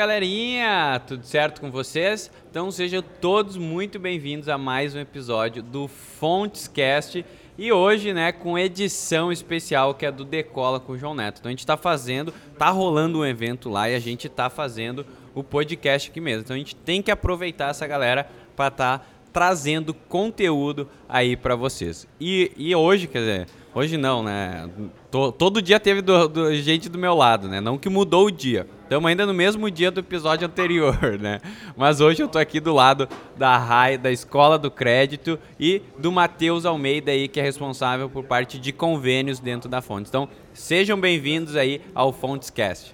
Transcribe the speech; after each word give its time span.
galerinha! 0.00 0.98
Tudo 1.06 1.26
certo 1.26 1.60
com 1.60 1.70
vocês? 1.70 2.30
Então 2.50 2.70
sejam 2.70 3.02
todos 3.20 3.58
muito 3.58 3.98
bem-vindos 3.98 4.48
a 4.48 4.56
mais 4.56 4.94
um 4.94 4.98
episódio 4.98 5.62
do 5.62 5.88
Fontescast 5.88 7.22
e 7.58 7.70
hoje, 7.70 8.14
né, 8.14 8.32
com 8.32 8.58
edição 8.58 9.30
especial 9.30 9.92
que 9.92 10.06
é 10.06 10.10
do 10.10 10.24
Decola 10.24 10.80
com 10.80 10.92
o 10.92 10.96
João 10.96 11.14
Neto. 11.14 11.40
Então 11.40 11.50
a 11.50 11.52
gente 11.52 11.58
está 11.58 11.76
fazendo, 11.76 12.32
tá 12.56 12.70
rolando 12.70 13.18
um 13.18 13.26
evento 13.26 13.68
lá 13.68 13.90
e 13.90 13.94
a 13.94 13.98
gente 13.98 14.26
está 14.26 14.48
fazendo 14.48 15.04
o 15.34 15.44
podcast 15.44 16.08
aqui 16.08 16.18
mesmo. 16.18 16.44
Então 16.44 16.56
a 16.56 16.58
gente 16.58 16.74
tem 16.74 17.02
que 17.02 17.10
aproveitar 17.10 17.68
essa 17.68 17.86
galera 17.86 18.26
para 18.56 18.68
estar 18.68 18.98
tá 19.00 19.06
trazendo 19.34 19.92
conteúdo 19.92 20.88
aí 21.10 21.36
para 21.36 21.54
vocês. 21.54 22.08
E, 22.18 22.50
e 22.56 22.74
hoje, 22.74 23.06
quer 23.06 23.18
dizer, 23.18 23.48
hoje 23.74 23.98
não, 23.98 24.22
né? 24.22 24.66
todo 25.10 25.60
dia 25.60 25.78
teve 25.78 26.00
do, 26.00 26.26
do, 26.26 26.54
gente 26.54 26.88
do 26.88 26.98
meu 26.98 27.14
lado, 27.14 27.48
né? 27.48 27.60
Não 27.60 27.76
que 27.76 27.90
mudou 27.90 28.28
o 28.28 28.30
dia. 28.30 28.66
Estamos 28.90 29.08
ainda 29.08 29.24
no 29.24 29.32
mesmo 29.32 29.70
dia 29.70 29.88
do 29.88 30.00
episódio 30.00 30.48
anterior, 30.48 30.98
né? 31.16 31.40
Mas 31.76 32.00
hoje 32.00 32.24
eu 32.24 32.28
tô 32.28 32.40
aqui 32.40 32.58
do 32.58 32.74
lado 32.74 33.08
da 33.36 33.56
RAI, 33.56 33.96
da 33.96 34.10
Escola 34.10 34.58
do 34.58 34.68
Crédito 34.68 35.38
e 35.60 35.80
do 35.96 36.10
Matheus 36.10 36.66
Almeida 36.66 37.12
aí, 37.12 37.28
que 37.28 37.38
é 37.38 37.42
responsável 37.44 38.10
por 38.10 38.24
parte 38.24 38.58
de 38.58 38.72
convênios 38.72 39.38
dentro 39.38 39.68
da 39.68 39.80
Fontes. 39.80 40.10
Então, 40.10 40.28
sejam 40.52 40.98
bem-vindos 41.00 41.54
aí 41.54 41.80
ao 41.94 42.12
Fontescast. 42.12 42.92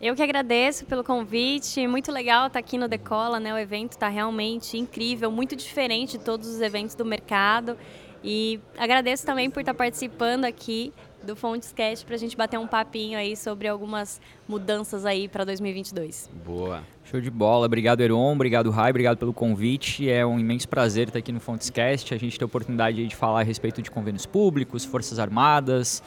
Eu 0.00 0.14
que 0.14 0.22
agradeço 0.22 0.86
pelo 0.86 1.02
convite, 1.02 1.84
muito 1.88 2.12
legal 2.12 2.46
estar 2.46 2.60
aqui 2.60 2.78
no 2.78 2.86
Decola, 2.86 3.40
né? 3.40 3.52
O 3.52 3.58
evento 3.58 3.90
está 3.90 4.08
realmente 4.08 4.78
incrível, 4.78 5.28
muito 5.28 5.56
diferente 5.56 6.18
de 6.18 6.24
todos 6.24 6.46
os 6.46 6.60
eventos 6.60 6.94
do 6.94 7.04
mercado. 7.04 7.76
E 8.22 8.60
agradeço 8.78 9.26
também 9.26 9.50
por 9.50 9.58
estar 9.58 9.74
participando 9.74 10.44
aqui 10.44 10.92
do 11.24 11.36
Fontescast 11.36 12.04
para 12.04 12.14
a 12.14 12.18
gente 12.18 12.36
bater 12.36 12.58
um 12.58 12.66
papinho 12.66 13.18
aí 13.18 13.36
sobre 13.36 13.68
algumas 13.68 14.20
mudanças 14.48 15.04
aí 15.04 15.28
para 15.28 15.44
2022. 15.44 16.30
Boa. 16.44 16.82
Show 17.04 17.20
de 17.20 17.30
bola. 17.30 17.66
Obrigado, 17.66 18.00
Eron. 18.00 18.32
Obrigado, 18.32 18.70
Rai. 18.70 18.90
Obrigado 18.90 19.18
pelo 19.18 19.32
convite. 19.32 20.08
É 20.08 20.24
um 20.24 20.38
imenso 20.38 20.68
prazer 20.68 21.08
estar 21.08 21.18
aqui 21.18 21.32
no 21.32 21.40
Fontescast. 21.40 22.14
A 22.14 22.18
gente 22.18 22.38
tem 22.38 22.44
a 22.44 22.46
oportunidade 22.46 23.06
de 23.06 23.16
falar 23.16 23.40
a 23.40 23.42
respeito 23.42 23.82
de 23.82 23.90
convênios 23.90 24.26
públicos, 24.26 24.84
Forças 24.84 25.18
Armadas, 25.18 26.02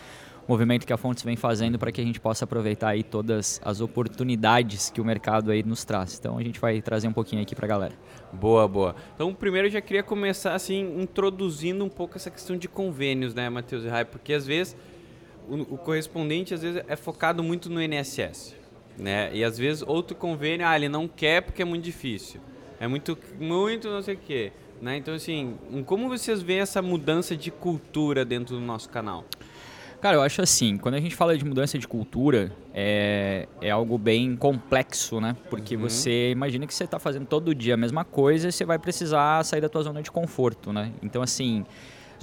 movimento 0.47 0.85
que 0.85 0.93
a 0.93 0.97
Fontes 0.97 1.23
vem 1.23 1.35
fazendo 1.35 1.79
para 1.79 1.91
que 1.91 2.01
a 2.01 2.03
gente 2.03 2.19
possa 2.19 2.45
aproveitar 2.45 2.89
aí 2.89 3.03
todas 3.03 3.61
as 3.63 3.81
oportunidades 3.81 4.89
que 4.89 4.99
o 4.99 5.05
mercado 5.05 5.51
aí 5.51 5.63
nos 5.63 5.85
traz. 5.85 6.17
Então 6.19 6.37
a 6.37 6.43
gente 6.43 6.59
vai 6.59 6.81
trazer 6.81 7.07
um 7.07 7.13
pouquinho 7.13 7.41
aqui 7.41 7.55
para 7.55 7.65
a 7.65 7.69
galera. 7.69 7.93
Boa, 8.31 8.67
boa. 8.67 8.95
Então 9.15 9.33
primeiro 9.33 9.67
eu 9.67 9.71
já 9.71 9.81
queria 9.81 10.03
começar 10.03 10.53
assim 10.53 11.01
introduzindo 11.01 11.83
um 11.83 11.89
pouco 11.89 12.17
essa 12.17 12.29
questão 12.29 12.57
de 12.57 12.67
convênios, 12.67 13.33
né, 13.33 13.49
Matheus 13.49 13.83
e 13.83 13.87
Rai, 13.87 14.05
porque 14.05 14.33
às 14.33 14.45
vezes 14.45 14.75
o, 15.49 15.73
o, 15.73 15.77
correspondente 15.77 16.53
às 16.53 16.61
vezes 16.61 16.83
é 16.87 16.95
focado 16.95 17.43
muito 17.43 17.69
no 17.69 17.81
INSS, 17.81 18.55
né? 18.97 19.29
E 19.33 19.43
às 19.43 19.57
vezes 19.57 19.83
outro 19.85 20.15
convênio, 20.15 20.67
ah, 20.67 20.75
ele 20.75 20.89
não 20.89 21.07
quer 21.07 21.41
porque 21.41 21.61
é 21.61 21.65
muito 21.65 21.83
difícil. 21.83 22.41
É 22.79 22.87
muito 22.87 23.17
muito 23.39 23.89
não 23.89 24.01
sei 24.01 24.15
o 24.15 24.17
quê, 24.17 24.51
né? 24.81 24.97
Então 24.97 25.13
assim, 25.13 25.57
como 25.85 26.09
vocês 26.09 26.41
veem 26.41 26.59
essa 26.59 26.81
mudança 26.81 27.35
de 27.35 27.51
cultura 27.51 28.25
dentro 28.25 28.55
do 28.55 28.61
nosso 28.61 28.89
canal? 28.89 29.25
Cara, 30.03 30.17
eu 30.17 30.21
acho 30.21 30.41
assim, 30.41 30.75
quando 30.75 30.95
a 30.95 30.99
gente 30.99 31.15
fala 31.15 31.37
de 31.37 31.45
mudança 31.45 31.79
de 31.79 31.87
cultura, 31.87 32.51
é, 32.73 33.47
é 33.61 33.71
algo 33.71 33.97
bem 33.97 34.35
complexo, 34.35 35.21
né? 35.21 35.33
Porque 35.49 35.77
uhum. 35.77 35.83
você 35.83 36.29
imagina 36.31 36.67
que 36.67 36.73
você 36.73 36.83
está 36.83 36.99
fazendo 36.99 37.25
todo 37.25 37.55
dia 37.55 37.75
a 37.75 37.77
mesma 37.77 38.03
coisa 38.03 38.49
e 38.49 38.51
você 38.51 38.65
vai 38.65 38.77
precisar 38.77 39.45
sair 39.45 39.61
da 39.61 39.69
tua 39.69 39.81
zona 39.81 40.01
de 40.01 40.11
conforto, 40.11 40.73
né? 40.73 40.91
Então, 41.01 41.21
assim, 41.21 41.65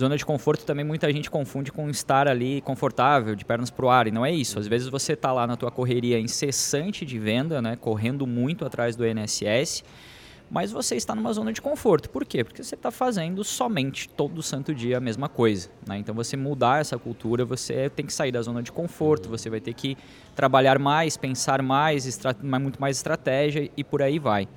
zona 0.00 0.16
de 0.16 0.26
conforto 0.26 0.64
também 0.64 0.84
muita 0.84 1.12
gente 1.12 1.30
confunde 1.30 1.70
com 1.70 1.88
estar 1.88 2.26
ali 2.26 2.60
confortável, 2.62 3.34
de 3.34 3.44
pernas 3.44 3.70
pro 3.70 3.88
ar, 3.88 4.06
e 4.06 4.10
não 4.10 4.26
é 4.26 4.32
isso. 4.32 4.58
Às 4.58 4.66
vezes 4.66 4.88
você 4.88 5.12
está 5.12 5.32
lá 5.32 5.46
na 5.46 5.56
tua 5.56 5.70
correria 5.70 6.18
incessante 6.18 7.06
de 7.06 7.18
venda, 7.18 7.62
né? 7.62 7.76
Correndo 7.76 8.26
muito 8.26 8.64
atrás 8.64 8.96
do 8.96 9.06
INSS 9.06 9.84
mas 10.50 10.72
você 10.72 10.96
está 10.96 11.14
numa 11.14 11.32
zona 11.32 11.52
de 11.52 11.62
conforto. 11.62 12.10
Por 12.10 12.24
quê? 12.24 12.42
Porque 12.42 12.62
você 12.64 12.74
está 12.74 12.90
fazendo 12.90 13.44
somente 13.44 14.08
todo 14.08 14.42
santo 14.42 14.74
dia 14.74 14.96
a 14.96 15.00
mesma 15.00 15.28
coisa. 15.28 15.70
Né? 15.86 15.98
Então, 15.98 16.12
você 16.12 16.36
mudar 16.36 16.80
essa 16.80 16.98
cultura, 16.98 17.44
você 17.44 17.88
tem 17.88 18.04
que 18.04 18.12
sair 18.12 18.32
da 18.32 18.42
zona 18.42 18.60
de 18.60 18.72
conforto, 18.72 19.28
você 19.28 19.48
vai 19.48 19.60
ter 19.60 19.72
que 19.74 19.96
trabalhar 20.34 20.76
mais, 20.76 21.16
pensar 21.16 21.62
mais, 21.62 22.20
muito 22.42 22.80
mais 22.80 22.96
estratégia 22.96 23.70
e 23.76 23.84
por 23.84 24.02
aí 24.02 24.18
vai. 24.18 24.48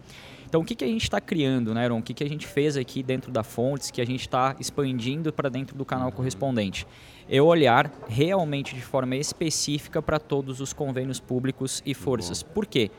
Então, 0.54 0.62
o 0.62 0.64
que, 0.64 0.76
que 0.76 0.86
a 0.86 0.88
gente 0.88 1.02
está 1.02 1.20
criando, 1.20 1.74
né, 1.74 1.82
Aaron? 1.82 1.98
O 1.98 2.04
que, 2.04 2.14
que 2.14 2.24
a 2.24 2.30
gente 2.30 2.46
fez 2.46 2.78
aqui 2.78 3.02
dentro 3.02 3.32
da 3.32 3.42
Fontes, 3.42 3.90
que 3.90 4.00
a 4.00 4.06
gente 4.06 4.20
está 4.20 4.56
expandindo 4.60 5.34
para 5.34 5.50
dentro 5.50 5.76
do 5.76 5.84
canal 5.84 6.12
correspondente? 6.12 6.86
É 7.28 7.42
olhar 7.42 7.92
realmente 8.08 8.76
de 8.76 8.82
forma 8.82 9.16
específica 9.16 10.00
para 10.00 10.20
todos 10.20 10.62
os 10.62 10.72
convênios 10.72 11.20
públicos 11.20 11.82
e 11.84 11.96
forças. 11.96 12.44
Por 12.44 12.68
quê? 12.68 12.92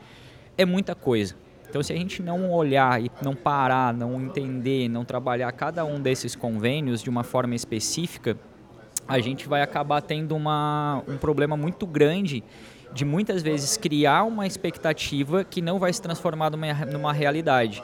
É 0.57 0.65
muita 0.65 0.93
coisa. 0.93 1.33
Então, 1.69 1.81
se 1.81 1.93
a 1.93 1.95
gente 1.95 2.21
não 2.21 2.51
olhar 2.51 3.01
e 3.01 3.09
não 3.21 3.33
parar, 3.33 3.93
não 3.93 4.21
entender, 4.21 4.89
não 4.89 5.05
trabalhar 5.05 5.49
cada 5.53 5.85
um 5.85 5.97
desses 5.97 6.35
convênios 6.35 7.01
de 7.01 7.09
uma 7.09 7.23
forma 7.23 7.55
específica, 7.55 8.37
a 9.07 9.19
gente 9.19 9.47
vai 9.47 9.61
acabar 9.61 10.01
tendo 10.01 10.35
uma, 10.35 11.01
um 11.07 11.15
problema 11.15 11.55
muito 11.55 11.87
grande 11.87 12.43
de 12.95 13.03
muitas 13.03 13.43
vezes 13.43 13.75
criar 13.75 14.23
uma 14.23 14.47
expectativa 14.47 15.43
que 15.43 15.61
não 15.61 15.77
vai 15.77 15.91
se 15.91 16.01
transformar 16.01 16.49
numa, 16.49 16.73
numa 16.85 17.11
realidade. 17.11 17.83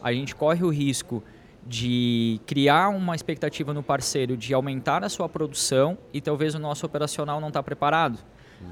A 0.00 0.12
gente 0.12 0.36
corre 0.36 0.62
o 0.62 0.68
risco 0.68 1.20
de 1.66 2.40
criar 2.46 2.88
uma 2.90 3.16
expectativa 3.16 3.74
no 3.74 3.82
parceiro 3.82 4.36
de 4.36 4.54
aumentar 4.54 5.02
a 5.02 5.08
sua 5.08 5.28
produção 5.28 5.98
e 6.12 6.20
talvez 6.20 6.54
o 6.54 6.60
nosso 6.60 6.86
operacional 6.86 7.40
não 7.40 7.48
está 7.48 7.60
preparado, 7.60 8.20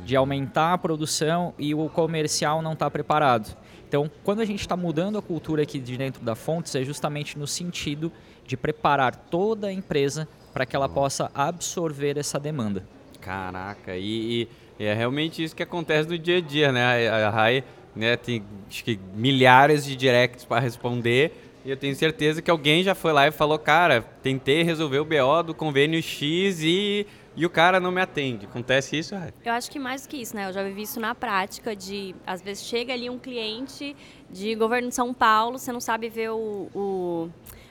de 0.05 0.15
aumentar 0.15 0.75
a 0.75 0.79
produção 0.79 1.53
e 1.59 1.75
o 1.75 1.89
comercial 1.89 2.62
não 2.62 2.75
está 2.75 2.89
preparado. 2.89 3.56
Então, 3.89 4.09
quando 4.23 4.39
a 4.39 4.45
gente 4.45 4.61
está 4.61 4.77
mudando 4.77 5.19
a 5.19 5.23
cultura 5.23 5.65
aqui 5.65 5.81
de 5.81 5.97
dentro 5.97 6.25
da 6.25 6.37
Fontes, 6.37 6.77
é 6.77 6.84
justamente 6.84 7.37
no 7.37 7.49
sentido 7.49 8.12
de 8.47 8.56
preparar 8.56 9.17
toda 9.17 9.67
a 9.67 9.73
empresa 9.73 10.29
para 10.53 10.65
que 10.65 10.77
ela 10.77 10.89
possa 10.89 11.33
absorver 11.34 12.17
essa 12.17 12.39
demanda. 12.39 12.87
Caraca, 13.20 13.97
e, 13.97 14.48
e, 14.78 14.84
é 14.84 14.94
realmente 14.94 15.42
isso 15.42 15.54
que 15.54 15.62
acontece 15.62 16.08
no 16.08 16.19
dia 16.19 16.38
a 16.38 16.41
dia, 16.41 16.72
né? 16.72 17.08
A, 17.08 17.31
Rai 17.31 17.64
né, 17.94 18.16
tem 18.16 18.42
acho 18.69 18.84
que 18.84 18.98
milhares 19.14 19.84
de 19.84 19.97
directs 19.97 20.44
para 20.44 20.60
responder 20.60 21.32
e 21.64 21.70
eu 21.70 21.76
tenho 21.76 21.94
certeza 21.94 22.41
que 22.41 22.50
alguém 22.50 22.82
já 22.82 22.94
foi 22.94 23.12
lá 23.12 23.26
e 23.26 23.31
falou, 23.31 23.58
cara, 23.58 24.03
tentei 24.22 24.62
resolver 24.62 24.98
o 25.00 25.04
BO 25.04 25.42
do 25.42 25.54
convênio 25.54 26.03
X 26.03 26.62
e 26.62 27.06
e 27.36 27.47
o 27.47 27.50
cara 27.50 27.78
não 27.78 27.92
me 27.92 28.00
atende. 28.00 28.47
Acontece 28.47 28.98
isso? 28.98 29.14
Eu 29.44 29.52
acho 29.52 29.70
que 29.70 29.78
mais 29.78 30.02
do 30.02 30.08
que 30.08 30.16
isso, 30.16 30.34
né? 30.34 30.48
Eu 30.48 30.52
já 30.52 30.62
vivi 30.64 30.82
isso 30.82 30.98
na 30.98 31.14
prática 31.14 31.76
de, 31.76 32.14
às 32.26 32.42
vezes 32.42 32.64
chega 32.64 32.92
ali 32.92 33.08
um 33.08 33.19
cliente 33.19 33.97
de 34.28 34.54
governo 34.54 34.88
de 34.88 34.94
São 34.94 35.14
Paulo, 35.14 35.58
você 35.58 35.72
não 35.72 35.81
sabe 35.81 36.08
ver 36.08 36.31
o, 36.31 36.69
o, 36.75 37.31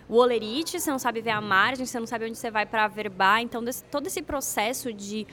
o 0.10 0.18
olerite, 0.18 0.80
você 0.80 0.90
não 0.90 0.98
sabe 0.98 1.22
ver 1.22 1.30
a 1.30 1.40
margem, 1.40 1.86
você 1.86 2.00
não 2.00 2.08
sabe 2.08 2.26
onde 2.26 2.36
você 2.36 2.50
vai 2.50 2.66
para 2.66 2.88
verbar. 2.88 3.42
Então, 3.42 3.64
desse, 3.64 3.84
todo 3.84 4.08
esse 4.08 4.24
processo 4.24 4.92
de 4.92 5.28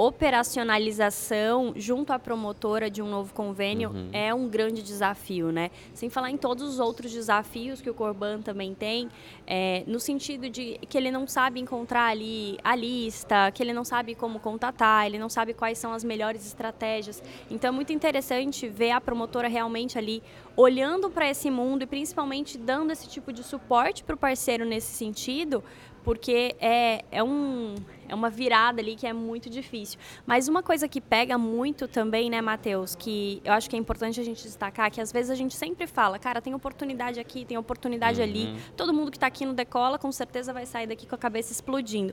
operacionalização 0.00 1.74
junto 1.76 2.10
à 2.10 2.18
promotora 2.18 2.88
de 2.88 3.02
um 3.02 3.06
novo 3.06 3.34
convênio 3.34 3.90
uhum. 3.90 4.08
é 4.14 4.32
um 4.32 4.48
grande 4.48 4.82
desafio, 4.82 5.52
né? 5.52 5.70
Sem 5.92 6.08
falar 6.08 6.30
em 6.30 6.38
todos 6.38 6.66
os 6.66 6.80
outros 6.80 7.12
desafios 7.12 7.82
que 7.82 7.90
o 7.90 7.92
Corban 7.92 8.40
também 8.40 8.74
tem, 8.74 9.10
é, 9.46 9.84
no 9.86 10.00
sentido 10.00 10.48
de 10.48 10.78
que 10.88 10.96
ele 10.96 11.10
não 11.10 11.26
sabe 11.26 11.60
encontrar 11.60 12.06
ali 12.06 12.56
a 12.64 12.74
lista, 12.74 13.50
que 13.52 13.62
ele 13.62 13.74
não 13.74 13.84
sabe 13.84 14.14
como 14.14 14.40
contatar, 14.40 15.04
ele 15.04 15.18
não 15.18 15.28
sabe 15.28 15.52
quais 15.52 15.76
são 15.76 15.92
as 15.92 16.02
melhores 16.02 16.46
estratégias. 16.46 17.22
Então 17.50 17.68
é 17.68 17.70
muito 17.70 17.92
interessante 17.92 18.66
ver 18.68 18.92
a 18.92 19.02
promotora 19.02 19.48
realmente 19.48 19.98
ali 19.98 20.22
olhando 20.56 21.10
para 21.10 21.28
esse 21.28 21.50
mundo 21.50 21.82
e 21.82 21.86
principalmente 21.86 22.56
dando 22.56 22.90
esse 22.90 23.06
tipo 23.06 23.34
de 23.34 23.44
suporte 23.44 24.02
para 24.02 24.14
o 24.14 24.18
parceiro 24.18 24.64
nesse 24.64 24.94
sentido, 24.94 25.62
porque 26.02 26.56
é, 26.58 27.04
é, 27.10 27.22
um, 27.22 27.74
é 28.10 28.14
uma 28.14 28.28
virada 28.28 28.80
ali 28.82 28.96
que 28.96 29.06
é 29.06 29.12
muito 29.12 29.48
difícil. 29.48 29.98
Mas 30.26 30.48
uma 30.48 30.62
coisa 30.62 30.88
que 30.88 31.00
pega 31.00 31.38
muito 31.38 31.86
também, 31.86 32.28
né, 32.28 32.40
Matheus, 32.40 32.94
que 32.94 33.40
eu 33.44 33.52
acho 33.52 33.70
que 33.70 33.76
é 33.76 33.78
importante 33.78 34.20
a 34.20 34.24
gente 34.24 34.42
destacar, 34.42 34.90
que 34.90 35.00
às 35.00 35.12
vezes 35.12 35.30
a 35.30 35.34
gente 35.34 35.54
sempre 35.54 35.86
fala, 35.86 36.18
cara, 36.18 36.42
tem 36.42 36.52
oportunidade 36.52 37.20
aqui, 37.20 37.44
tem 37.44 37.56
oportunidade 37.56 38.20
uhum. 38.20 38.26
ali, 38.26 38.60
todo 38.76 38.92
mundo 38.92 39.10
que 39.10 39.16
está 39.16 39.28
aqui 39.28 39.46
no 39.46 39.54
Decola 39.54 39.98
com 39.98 40.10
certeza 40.10 40.52
vai 40.52 40.66
sair 40.66 40.88
daqui 40.88 41.06
com 41.06 41.14
a 41.14 41.18
cabeça 41.18 41.52
explodindo. 41.52 42.12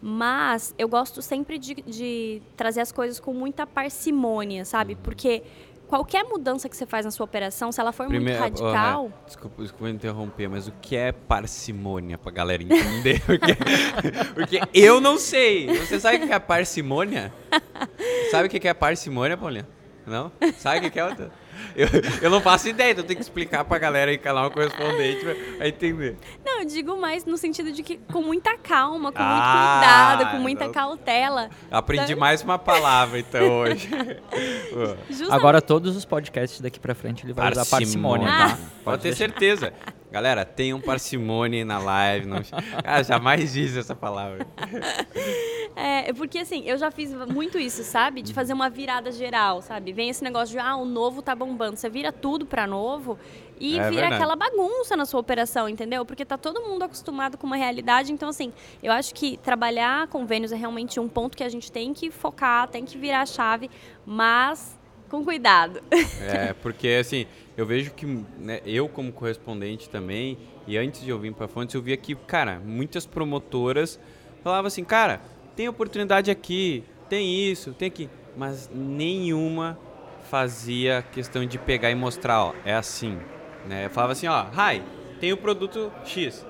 Mas 0.00 0.74
eu 0.76 0.88
gosto 0.88 1.22
sempre 1.22 1.58
de, 1.58 1.74
de 1.74 2.42
trazer 2.56 2.80
as 2.80 2.92
coisas 2.92 3.20
com 3.20 3.32
muita 3.32 3.66
parcimônia, 3.66 4.64
sabe? 4.64 4.94
Uhum. 4.94 5.00
Porque 5.02 5.42
qualquer 5.88 6.24
mudança 6.24 6.68
que 6.68 6.76
você 6.76 6.86
faz 6.86 7.04
na 7.04 7.10
sua 7.10 7.24
operação, 7.24 7.70
se 7.70 7.80
ela 7.80 7.92
for 7.92 8.06
Primeiro, 8.06 8.40
muito 8.40 8.60
radical. 8.62 9.10
Oh, 9.12 9.26
desculpa, 9.26 9.62
desculpa 9.62 9.90
interromper, 9.90 10.48
mas 10.48 10.68
o 10.68 10.72
que 10.80 10.96
é 10.96 11.12
parcimônia 11.12 12.18
pra 12.18 12.32
galera 12.32 12.62
entender? 12.62 13.20
porque, 13.26 13.56
porque 14.34 14.60
eu 14.72 15.00
não 15.00 15.18
sei. 15.18 15.66
Você 15.78 16.00
sabe 16.00 16.24
o 16.24 16.26
que 16.26 16.32
é 16.32 16.38
parcimônia? 16.38 17.32
sabe 18.30 18.48
o 18.48 18.50
que 18.50 18.66
é 18.66 18.74
parcimônia, 18.74 19.36
Paulinha? 19.36 19.68
Não? 20.06 20.30
Sabe 20.58 20.86
o 20.86 20.90
que 20.90 20.98
é 20.98 21.04
outra? 21.04 21.43
Eu, 21.76 21.88
eu 22.22 22.30
não 22.30 22.40
faço 22.40 22.68
ideia, 22.68 22.92
então 22.92 23.04
tem 23.04 23.16
que 23.16 23.22
explicar 23.22 23.64
pra 23.64 23.78
galera 23.78 24.10
aí, 24.10 24.18
canal 24.18 24.50
correspondente, 24.50 25.24
pra 25.56 25.68
entender. 25.68 26.16
Não, 26.44 26.60
eu 26.60 26.64
digo 26.66 26.96
mais 27.00 27.24
no 27.24 27.36
sentido 27.36 27.72
de 27.72 27.82
que 27.82 27.96
com 28.12 28.22
muita 28.22 28.56
calma, 28.58 29.10
com 29.12 29.18
Ah, 29.22 29.26
muito 29.26 30.18
cuidado, 30.20 30.30
com 30.32 30.42
muita 30.42 30.64
não. 30.66 30.72
cautela. 30.72 31.50
Aprendi 31.70 32.04
Então- 32.12 32.20
mais 32.20 32.42
uma 32.42 32.58
palavra, 32.58 33.18
então, 33.18 33.42
hoje. 33.60 33.88
Justamente- 35.08 35.32
Agora 35.32 35.60
todos 35.60 35.96
os 35.96 36.04
podcasts 36.04 36.60
daqui 36.60 36.78
pra 36.80 36.94
frente 36.94 37.24
ele 37.24 37.32
vai 37.32 37.50
usar 37.50 37.64
parcimônia, 37.66 38.26
tá? 38.28 38.58
Pode 38.84 39.02
ter 39.02 39.14
certeza. 39.14 39.72
Galera, 40.14 40.44
tenham 40.44 40.80
parcimônia 40.80 41.64
na 41.64 41.76
live. 41.80 42.24
Não... 42.26 42.40
Ah, 42.84 43.02
jamais 43.02 43.52
disse 43.52 43.76
essa 43.80 43.96
palavra. 43.96 44.46
É, 45.76 46.12
porque 46.12 46.38
assim, 46.38 46.62
eu 46.64 46.78
já 46.78 46.88
fiz 46.88 47.12
muito 47.12 47.58
isso, 47.58 47.82
sabe? 47.82 48.22
De 48.22 48.32
fazer 48.32 48.52
uma 48.52 48.70
virada 48.70 49.10
geral, 49.10 49.60
sabe? 49.60 49.92
Vem 49.92 50.08
esse 50.08 50.22
negócio 50.22 50.52
de, 50.52 50.58
ah, 50.60 50.76
o 50.76 50.84
novo 50.84 51.20
tá 51.20 51.34
bombando. 51.34 51.76
Você 51.76 51.88
vira 51.88 52.12
tudo 52.12 52.46
pra 52.46 52.64
novo 52.64 53.18
e 53.58 53.76
É 53.76 53.90
vira 53.90 54.02
verdade. 54.02 54.14
aquela 54.14 54.36
bagunça 54.36 54.96
na 54.96 55.04
sua 55.04 55.18
operação, 55.18 55.68
entendeu? 55.68 56.04
Porque 56.06 56.24
tá 56.24 56.38
todo 56.38 56.60
mundo 56.60 56.84
acostumado 56.84 57.36
com 57.36 57.44
uma 57.48 57.56
realidade. 57.56 58.12
Então, 58.12 58.28
assim, 58.28 58.52
eu 58.84 58.92
acho 58.92 59.12
que 59.16 59.36
trabalhar 59.38 60.06
convênios 60.06 60.52
é 60.52 60.56
realmente 60.56 61.00
um 61.00 61.08
ponto 61.08 61.36
que 61.36 61.42
a 61.42 61.48
gente 61.48 61.72
tem 61.72 61.92
que 61.92 62.08
focar, 62.08 62.68
tem 62.68 62.84
que 62.84 62.96
virar 62.96 63.22
a 63.22 63.26
chave, 63.26 63.68
mas 64.06 64.78
com 65.14 65.24
cuidado. 65.24 65.80
É, 66.20 66.54
porque 66.54 66.88
assim, 66.88 67.26
eu 67.56 67.66
vejo 67.66 67.92
que 67.92 68.06
né, 68.06 68.60
eu 68.64 68.88
como 68.88 69.12
correspondente 69.12 69.88
também, 69.88 70.38
e 70.66 70.76
antes 70.76 71.02
de 71.02 71.10
eu 71.10 71.18
vir 71.18 71.32
pra 71.34 71.46
Fontes, 71.46 71.74
eu 71.74 71.82
via 71.82 71.96
que, 71.96 72.14
cara, 72.14 72.60
muitas 72.64 73.04
promotoras 73.04 74.00
falavam 74.42 74.66
assim, 74.66 74.84
cara, 74.84 75.20
tem 75.54 75.68
oportunidade 75.68 76.30
aqui, 76.30 76.82
tem 77.08 77.50
isso, 77.50 77.72
tem 77.74 77.88
aqui, 77.88 78.08
mas 78.36 78.70
nenhuma 78.72 79.78
fazia 80.30 81.04
questão 81.12 81.44
de 81.44 81.58
pegar 81.58 81.90
e 81.90 81.94
mostrar, 81.94 82.42
ó, 82.42 82.54
é 82.64 82.74
assim, 82.74 83.18
né? 83.66 83.86
Eu 83.86 83.90
falava 83.90 84.12
assim, 84.12 84.26
ó, 84.26 84.44
Rai, 84.44 84.82
tem 85.20 85.32
o 85.32 85.36
produto 85.36 85.92
X, 86.04 86.44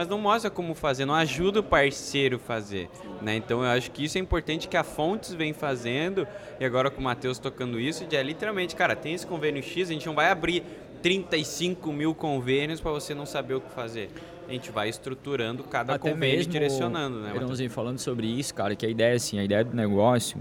mas 0.00 0.08
não 0.08 0.16
mostra 0.18 0.50
como 0.50 0.74
fazer, 0.74 1.04
não 1.04 1.14
ajuda 1.14 1.60
o 1.60 1.62
parceiro 1.62 2.36
a 2.36 2.38
fazer, 2.38 2.88
né? 3.20 3.36
Então 3.36 3.62
eu 3.62 3.68
acho 3.68 3.90
que 3.90 4.02
isso 4.02 4.16
é 4.16 4.20
importante 4.22 4.66
que 4.66 4.74
a 4.74 4.82
Fontes 4.82 5.34
vem 5.34 5.52
fazendo 5.52 6.26
e 6.58 6.64
agora 6.64 6.90
com 6.90 7.02
o 7.02 7.04
Matheus 7.04 7.38
tocando 7.38 7.78
isso, 7.78 8.06
de 8.06 8.16
é 8.16 8.22
literalmente, 8.22 8.74
cara, 8.74 8.96
tem 8.96 9.12
esse 9.12 9.26
convênio 9.26 9.62
X, 9.62 9.90
a 9.90 9.92
gente 9.92 10.06
não 10.06 10.14
vai 10.14 10.30
abrir 10.30 10.64
35 11.02 11.92
mil 11.92 12.14
convênios 12.14 12.80
para 12.80 12.90
você 12.92 13.14
não 13.14 13.26
saber 13.26 13.52
o 13.52 13.60
que 13.60 13.70
fazer. 13.72 14.08
A 14.48 14.52
gente 14.52 14.70
vai 14.70 14.88
estruturando 14.88 15.62
cada 15.64 15.94
Até 15.96 16.10
convênio 16.10 16.40
e 16.40 16.46
direcionando, 16.46 17.20
né? 17.20 17.34
Matheus? 17.34 17.60
Falando 17.70 17.98
sobre 17.98 18.26
isso, 18.26 18.54
cara, 18.54 18.74
que 18.74 18.86
a 18.86 18.88
ideia 18.88 19.14
assim, 19.14 19.38
a 19.38 19.44
ideia 19.44 19.62
do 19.62 19.76
negócio, 19.76 20.38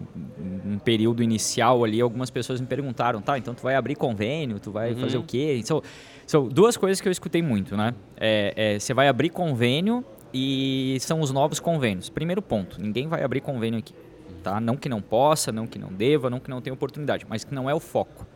um 0.66 0.80
período 0.80 1.22
inicial 1.22 1.84
ali, 1.84 2.00
algumas 2.00 2.30
pessoas 2.30 2.62
me 2.62 2.66
perguntaram, 2.68 3.22
tá, 3.22 3.38
então 3.38 3.54
tu 3.54 3.62
vai 3.62 3.76
abrir 3.76 3.96
convênio, 3.96 4.58
tu 4.58 4.72
vai 4.72 4.94
Uhum. 4.94 5.00
fazer 5.02 5.18
o 5.18 5.24
quê? 5.24 5.62
São, 5.66 5.84
são 6.30 6.48
duas 6.48 6.78
coisas 6.78 7.02
que 7.02 7.08
eu 7.08 7.12
escutei 7.12 7.42
muito, 7.42 7.76
né? 7.76 7.96
É, 8.16 8.54
é, 8.56 8.80
você 8.80 8.94
vai 8.94 9.08
abrir 9.08 9.32
convênio 9.32 10.06
e 10.32 10.96
são 11.00 11.22
os 11.22 11.32
novos 11.32 11.60
convênios. 11.60 12.08
Primeiro 12.08 12.40
ponto, 12.40 12.80
ninguém 12.80 13.08
vai 13.08 13.24
abrir 13.24 13.42
convênio 13.42 13.80
aqui, 13.80 13.96
tá? 14.44 14.62
Não 14.62 14.78
que 14.78 14.88
não 14.88 15.02
possa, 15.02 15.52
não 15.52 15.66
que 15.66 15.80
não 15.80 15.92
deva, 15.92 16.30
não 16.30 16.40
que 16.40 16.48
não 16.48 16.62
tenha 16.62 16.72
oportunidade, 16.72 17.26
mas 17.28 17.44
que 17.44 17.52
não 17.52 17.68
é 17.68 17.74
o 17.74 17.80
foco. 17.80 18.28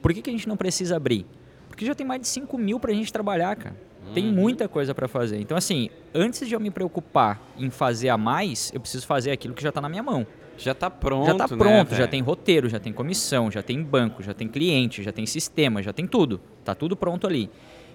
Por 0.00 0.14
que, 0.14 0.22
que 0.22 0.30
a 0.30 0.32
gente 0.32 0.48
não 0.48 0.56
precisa 0.56 0.94
abrir? 0.94 1.26
Porque 1.68 1.84
já 1.84 1.92
tem 1.92 2.06
mais 2.06 2.20
de 2.20 2.28
5 2.28 2.56
mil 2.56 2.78
pra 2.78 2.92
gente 2.92 3.12
trabalhar, 3.12 3.56
cara. 3.56 3.74
Tem 4.14 4.24
muita 4.24 4.68
coisa 4.68 4.94
pra 4.94 5.08
fazer. 5.08 5.40
Então, 5.40 5.56
assim, 5.56 5.90
antes 6.14 6.46
de 6.46 6.54
eu 6.54 6.60
me 6.60 6.70
preocupar 6.70 7.42
em 7.58 7.68
fazer 7.68 8.10
a 8.10 8.16
mais, 8.16 8.70
eu 8.72 8.80
preciso 8.80 9.04
fazer 9.08 9.32
aquilo 9.32 9.54
que 9.54 9.62
já 9.62 9.72
tá 9.72 9.80
na 9.80 9.88
minha 9.88 10.04
mão. 10.04 10.24
Já 10.62 10.74
tá 10.74 10.90
pronto, 10.90 11.26
já 11.26 11.34
tá 11.34 11.48
né, 11.48 11.56
pronto, 11.56 11.90
já 11.90 11.96
velho? 11.98 12.08
tem 12.08 12.20
roteiro, 12.20 12.68
já 12.68 12.78
tem 12.78 12.92
comissão, 12.92 13.50
já 13.50 13.62
tem 13.62 13.82
banco, 13.82 14.22
já 14.22 14.34
tem 14.34 14.46
cliente, 14.48 15.02
já 15.02 15.12
tem 15.12 15.26
sistema, 15.26 15.82
já 15.82 15.92
tem 15.92 16.06
tudo. 16.06 16.40
Tá 16.64 16.74
tudo 16.74 16.96
pronto 16.96 17.26
ali. 17.26 17.50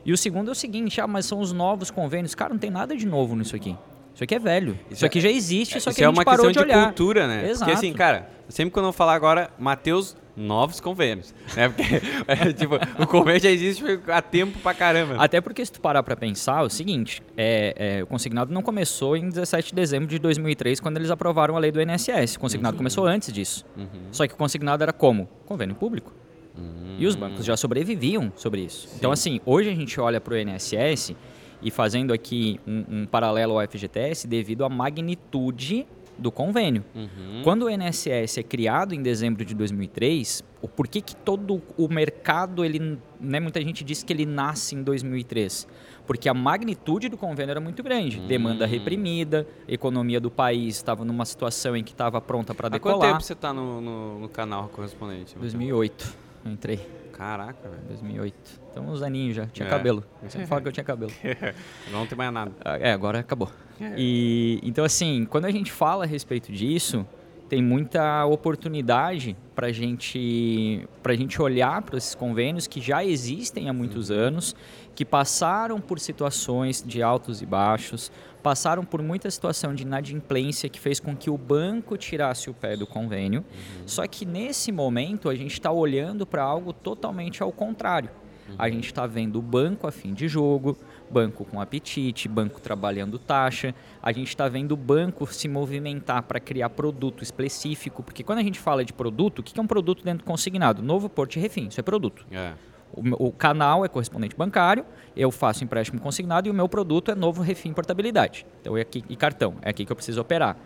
E 0.06 0.12
o 0.12 0.17
segundo 0.17 0.50
é 0.50 0.51
o 0.51 0.56
seguinte, 0.56 1.00
ah, 1.01 1.07
mas 1.07 1.25
são 1.25 1.39
os 1.39 1.51
novos 1.51 1.89
convênios. 1.89 2.35
Cara, 2.35 2.53
não 2.53 2.59
tem 2.59 2.69
nada 2.69 2.95
de 2.95 3.06
novo 3.07 3.35
nisso 3.35 3.56
aqui. 3.56 3.75
Isso 4.13 4.23
aqui 4.23 4.35
é 4.35 4.39
velho. 4.39 4.73
Isso, 4.85 4.94
Isso 4.94 5.06
aqui 5.06 5.19
já 5.19 5.29
existe, 5.29 5.79
só 5.81 5.89
Isso 5.89 5.97
que 5.97 6.03
a 6.03 6.07
é 6.07 6.09
gente 6.09 6.17
uma 6.19 6.23
parou 6.23 6.45
questão 6.45 6.63
de 6.63 6.69
de, 6.69 6.75
olhar. 6.75 6.85
cultura, 6.85 7.27
né? 7.27 7.50
Exato. 7.50 7.59
Porque 7.65 7.71
assim, 7.71 7.94
cara, 7.94 8.29
sempre 8.47 8.71
quando 8.71 8.85
eu 8.85 8.94
falar 8.94 9.13
agora, 9.13 9.50
Matheus, 9.59 10.15
novos 10.36 10.80
convênios. 10.80 11.34
Né? 11.56 11.70
Porque, 11.70 11.84
é, 12.28 12.54
tipo, 12.54 12.76
o 13.02 13.08
convênio 13.08 13.42
já 13.42 13.50
existe 13.50 13.84
há 14.08 14.22
tempo 14.22 14.60
pra 14.60 14.74
caramba. 14.74 15.16
Até 15.18 15.40
porque 15.42 15.66
se 15.66 15.72
tu 15.72 15.82
parar 15.82 16.04
pra 16.04 16.16
pensar, 16.16 16.62
é 16.62 16.66
o 16.66 16.70
seguinte, 16.70 17.22
é, 17.38 17.98
é, 18.00 18.04
o 18.04 18.08
consignado 18.08 18.54
não 18.54 18.62
começou 18.62 19.16
em 19.16 19.30
17 19.30 19.70
de 19.70 19.76
dezembro 19.76 20.08
de 20.08 20.20
2003, 20.20 20.80
quando 20.80 20.98
eles 20.98 21.10
aprovaram 21.10 21.56
a 21.56 21.60
lei 21.60 21.72
do 21.72 21.82
INSS. 21.82 22.36
O 22.36 22.40
consignado 22.40 22.78
começou 22.78 23.06
antes 23.06 23.32
disso. 23.32 23.66
Uhum. 23.78 23.88
Só 24.12 24.28
que 24.28 24.34
o 24.34 24.38
consignado 24.38 24.84
era 24.84 24.94
como? 24.94 25.28
Convênio 25.46 25.76
público. 25.76 26.14
Hum. 26.58 26.96
E 26.98 27.06
os 27.06 27.16
bancos 27.16 27.46
já 27.46 27.58
sobreviviam 27.58 28.32
sobre 28.36 28.62
isso. 28.62 28.90
Então, 28.96 29.12
assim, 29.12 29.42
hoje 29.46 29.70
a 29.70 29.76
gente 29.76 30.00
olha 30.00 30.22
para 30.22 30.34
o 30.34 30.38
INSS 30.38 31.14
e 31.62 31.72
fazendo 31.72 32.14
aqui 32.14 32.60
um, 32.66 32.86
um 32.90 33.06
paralelo 33.06 33.60
ao 33.60 33.68
FGTS 33.68 34.28
devido 34.28 34.64
à 34.64 34.70
magnitude 34.70 35.86
do 36.17 36.31
convênio. 36.31 36.83
Uhum. 36.94 37.41
Quando 37.44 37.63
o 37.63 37.69
INSS 37.69 38.38
é 38.38 38.44
criado 38.44 38.94
em 38.94 39.01
dezembro 39.01 39.44
de 39.44 39.53
2003, 39.53 40.44
o 40.62 40.67
porquê 40.67 41.01
que 41.01 41.15
todo 41.15 41.62
o 41.77 41.88
mercado, 41.88 42.63
ele, 42.63 42.97
né, 43.19 43.39
muita 43.39 43.62
gente 43.62 43.83
diz 43.83 44.03
que 44.03 44.12
ele 44.12 44.25
nasce 44.25 44.75
em 44.75 44.83
2003? 44.83 45.67
Porque 46.06 46.29
a 46.29 46.33
magnitude 46.33 47.09
do 47.09 47.17
convênio 47.17 47.51
era 47.51 47.59
muito 47.59 47.81
grande. 47.81 48.19
Hum. 48.19 48.27
Demanda 48.27 48.65
reprimida, 48.65 49.47
economia 49.67 50.19
do 50.19 50.29
país 50.29 50.75
estava 50.75 51.03
numa 51.03 51.25
situação 51.25 51.75
em 51.75 51.83
que 51.83 51.91
estava 51.91 52.21
pronta 52.21 52.53
para 52.53 52.67
Há 52.67 52.71
quanto 52.71 52.83
decolar. 52.83 53.12
tempo 53.13 53.23
você 53.23 53.35
tá 53.35 53.51
no, 53.53 53.81
no, 53.81 54.19
no 54.19 54.29
canal 54.29 54.69
correspondente? 54.69 55.35
Matheus? 55.35 55.53
2008, 55.53 56.15
eu 56.45 56.51
entrei. 56.51 57.05
Caraca, 57.17 57.69
velho. 57.69 57.81
2008. 57.88 58.35
Então, 58.71 58.88
uns 58.89 59.01
aninhos 59.01 59.35
já. 59.38 59.45
Tinha 59.47 59.67
É. 59.67 59.69
cabelo. 59.71 60.03
Eu 60.21 60.29
sempre 60.29 60.47
falo 60.47 60.62
que 60.62 60.67
eu 60.67 60.71
tinha 60.71 60.83
cabelo. 60.83 61.12
Não 61.91 62.06
tem 62.06 62.17
mais 62.17 62.31
nada. 62.33 62.51
É, 62.79 62.91
agora 62.91 63.19
acabou. 63.19 63.50
É. 63.79 63.94
E 63.97 64.59
então 64.63 64.83
assim, 64.83 65.25
quando 65.29 65.45
a 65.45 65.51
gente 65.51 65.71
fala 65.71 66.03
a 66.03 66.07
respeito 66.07 66.51
disso, 66.51 67.06
tem 67.47 67.62
muita 67.62 68.25
oportunidade 68.25 69.36
para 69.53 69.71
gente 69.71 70.88
para 71.01 71.15
gente 71.15 71.42
olhar 71.42 71.81
para 71.83 71.97
esses 71.97 72.15
convênios 72.15 72.68
que 72.68 72.81
já 72.81 73.06
existem 73.06 73.69
há 73.69 73.74
muitos 73.74 74.09
anos, 74.12 74.56
que 74.95 75.06
passaram 75.06 75.80
por 75.80 76.00
situações 76.00 76.83
de 76.86 77.01
altos 77.01 77.42
e 77.42 77.45
baixos, 77.45 78.12
passaram 78.42 78.83
por 78.83 79.01
muita 79.01 79.30
situação 79.30 79.74
de 79.74 79.83
inadimplência 79.83 80.69
que 80.69 80.80
fez 80.80 81.00
com 81.00 81.15
que 81.15 81.30
o 81.30 81.38
banco 81.38 81.97
tirasse 81.97 82.50
o 82.50 82.53
pé 82.53 82.75
do 82.75 82.86
convênio. 82.86 83.44
Só 83.86 84.06
que 84.07 84.25
nesse 84.25 84.71
momento 84.71 85.30
a 85.30 85.36
gente 85.36 85.53
está 85.53 85.71
olhando 85.71 86.25
para 86.25 86.44
algo 86.44 86.74
totalmente 86.74 87.41
ao 87.41 87.51
contrário. 87.51 88.09
A 88.57 88.69
gente 88.69 88.86
está 88.86 89.07
vendo 89.07 89.39
o 89.39 89.41
banco 89.41 89.88
a 89.88 89.91
fim 89.91 90.13
de 90.13 90.27
jogo, 90.27 90.77
banco 91.10 91.46
com 91.46 91.62
apetite, 91.62 92.28
banco 92.28 92.60
trabalhando 92.60 93.18
taxa. 93.18 93.74
A 94.02 94.12
gente 94.12 94.28
está 94.28 94.48
vendo 94.48 94.74
o 94.74 94.78
banco 94.78 95.25
se 95.28 95.48
movimentar 95.48 96.24
para 96.24 96.40
criar 96.40 96.69
produto 96.69 97.24
específico, 97.24 98.03
porque 98.03 98.24
quando 98.24 98.39
a 98.39 98.44
gente 98.44 98.60
fala 98.60 98.84
de 98.84 98.94
produto, 98.94 99.39
o 99.39 99.44
que 99.44 99.60
é 99.60 99.62
um 99.62 99.68
produto 99.68 100.03
dentro 100.03 100.24
do 100.24 100.27
consignado? 100.27 100.82
Novo 100.82 101.10
Porto 101.10 101.36
e 101.36 101.39
Refim, 101.39 101.68
isso 101.68 101.79
é 101.79 101.84
produto. 101.84 102.25
É. 102.32 102.53
O, 102.94 103.27
o 103.27 103.32
canal 103.32 103.84
é 103.84 103.89
correspondente 103.89 104.36
bancário, 104.36 104.86
eu 105.15 105.32
faço 105.32 105.63
empréstimo 105.63 106.00
consignado 106.00 106.48
e 106.48 106.51
o 106.51 106.53
meu 106.53 106.70
produto 106.70 107.12
é 107.12 107.15
novo 107.15 107.41
refim 107.41 107.74
portabilidade. 107.74 108.46
Então 108.62 108.77
é 108.77 108.82
aqui 108.82 109.03
e 109.10 109.15
cartão, 109.15 109.56
é 109.62 109.70
aqui 109.70 109.86
que 109.86 109.91
eu 109.91 109.96
preciso 109.96 110.22
operar. 110.22 110.58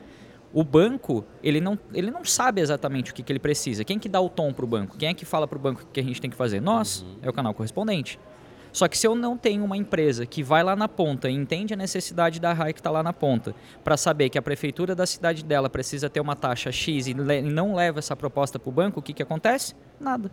O 0.52 0.64
banco, 0.64 1.24
ele 1.44 1.62
não, 1.62 1.78
ele 1.94 2.10
não 2.10 2.26
sabe 2.26 2.60
exatamente 2.60 3.12
o 3.12 3.14
que, 3.14 3.22
que 3.22 3.32
ele 3.32 3.40
precisa. 3.40 3.84
Quem 3.84 4.00
que 4.00 4.10
dá 4.10 4.20
o 4.20 4.30
tom 4.30 4.52
para 4.52 4.66
o 4.66 4.68
banco? 4.68 4.98
Quem 4.98 5.10
é 5.10 5.14
que 5.14 5.24
fala 5.24 5.48
para 5.48 5.58
o 5.58 5.62
banco 5.62 5.84
o 5.84 5.86
que 5.94 6.00
a 6.00 6.04
gente 6.04 6.20
tem 6.20 6.30
que 6.30 6.36
fazer? 6.36 6.60
Nós, 6.60 7.06
é 7.22 7.30
o 7.30 7.34
canal 7.34 7.54
correspondente. 7.54 8.20
Só 8.72 8.88
que 8.88 8.98
se 8.98 9.08
eu 9.08 9.16
não 9.16 9.36
tenho 9.38 9.64
uma 9.66 9.76
empresa 9.76 10.26
que 10.26 10.44
vai 10.44 10.64
lá 10.64 10.76
na 10.76 10.88
ponta 10.88 11.30
e 11.30 11.34
entende 11.34 11.74
a 11.74 11.78
necessidade 11.78 12.40
da 12.40 12.54
RAI 12.54 12.74
que 12.74 12.80
está 12.80 12.92
lá 12.92 13.02
na 13.02 13.12
ponta, 13.14 13.56
para 13.84 13.98
saber 13.98 14.30
que 14.30 14.38
a 14.38 14.42
prefeitura 14.42 14.94
da 14.96 15.06
cidade 15.06 15.44
dela 15.44 15.70
precisa 15.70 16.10
ter 16.10 16.20
uma 16.20 16.36
taxa 16.36 16.72
X 16.72 17.08
e, 17.08 17.14
le- 17.14 17.42
não 17.42 17.74
leva 17.76 18.00
essa 18.00 18.16
proposta 18.16 18.60
para 18.60 18.70
o 18.70 18.72
banco, 18.72 19.00
o 19.00 19.04
que, 19.04 19.14
que 19.14 19.24
acontece? 19.24 19.76
Nada. 20.00 20.32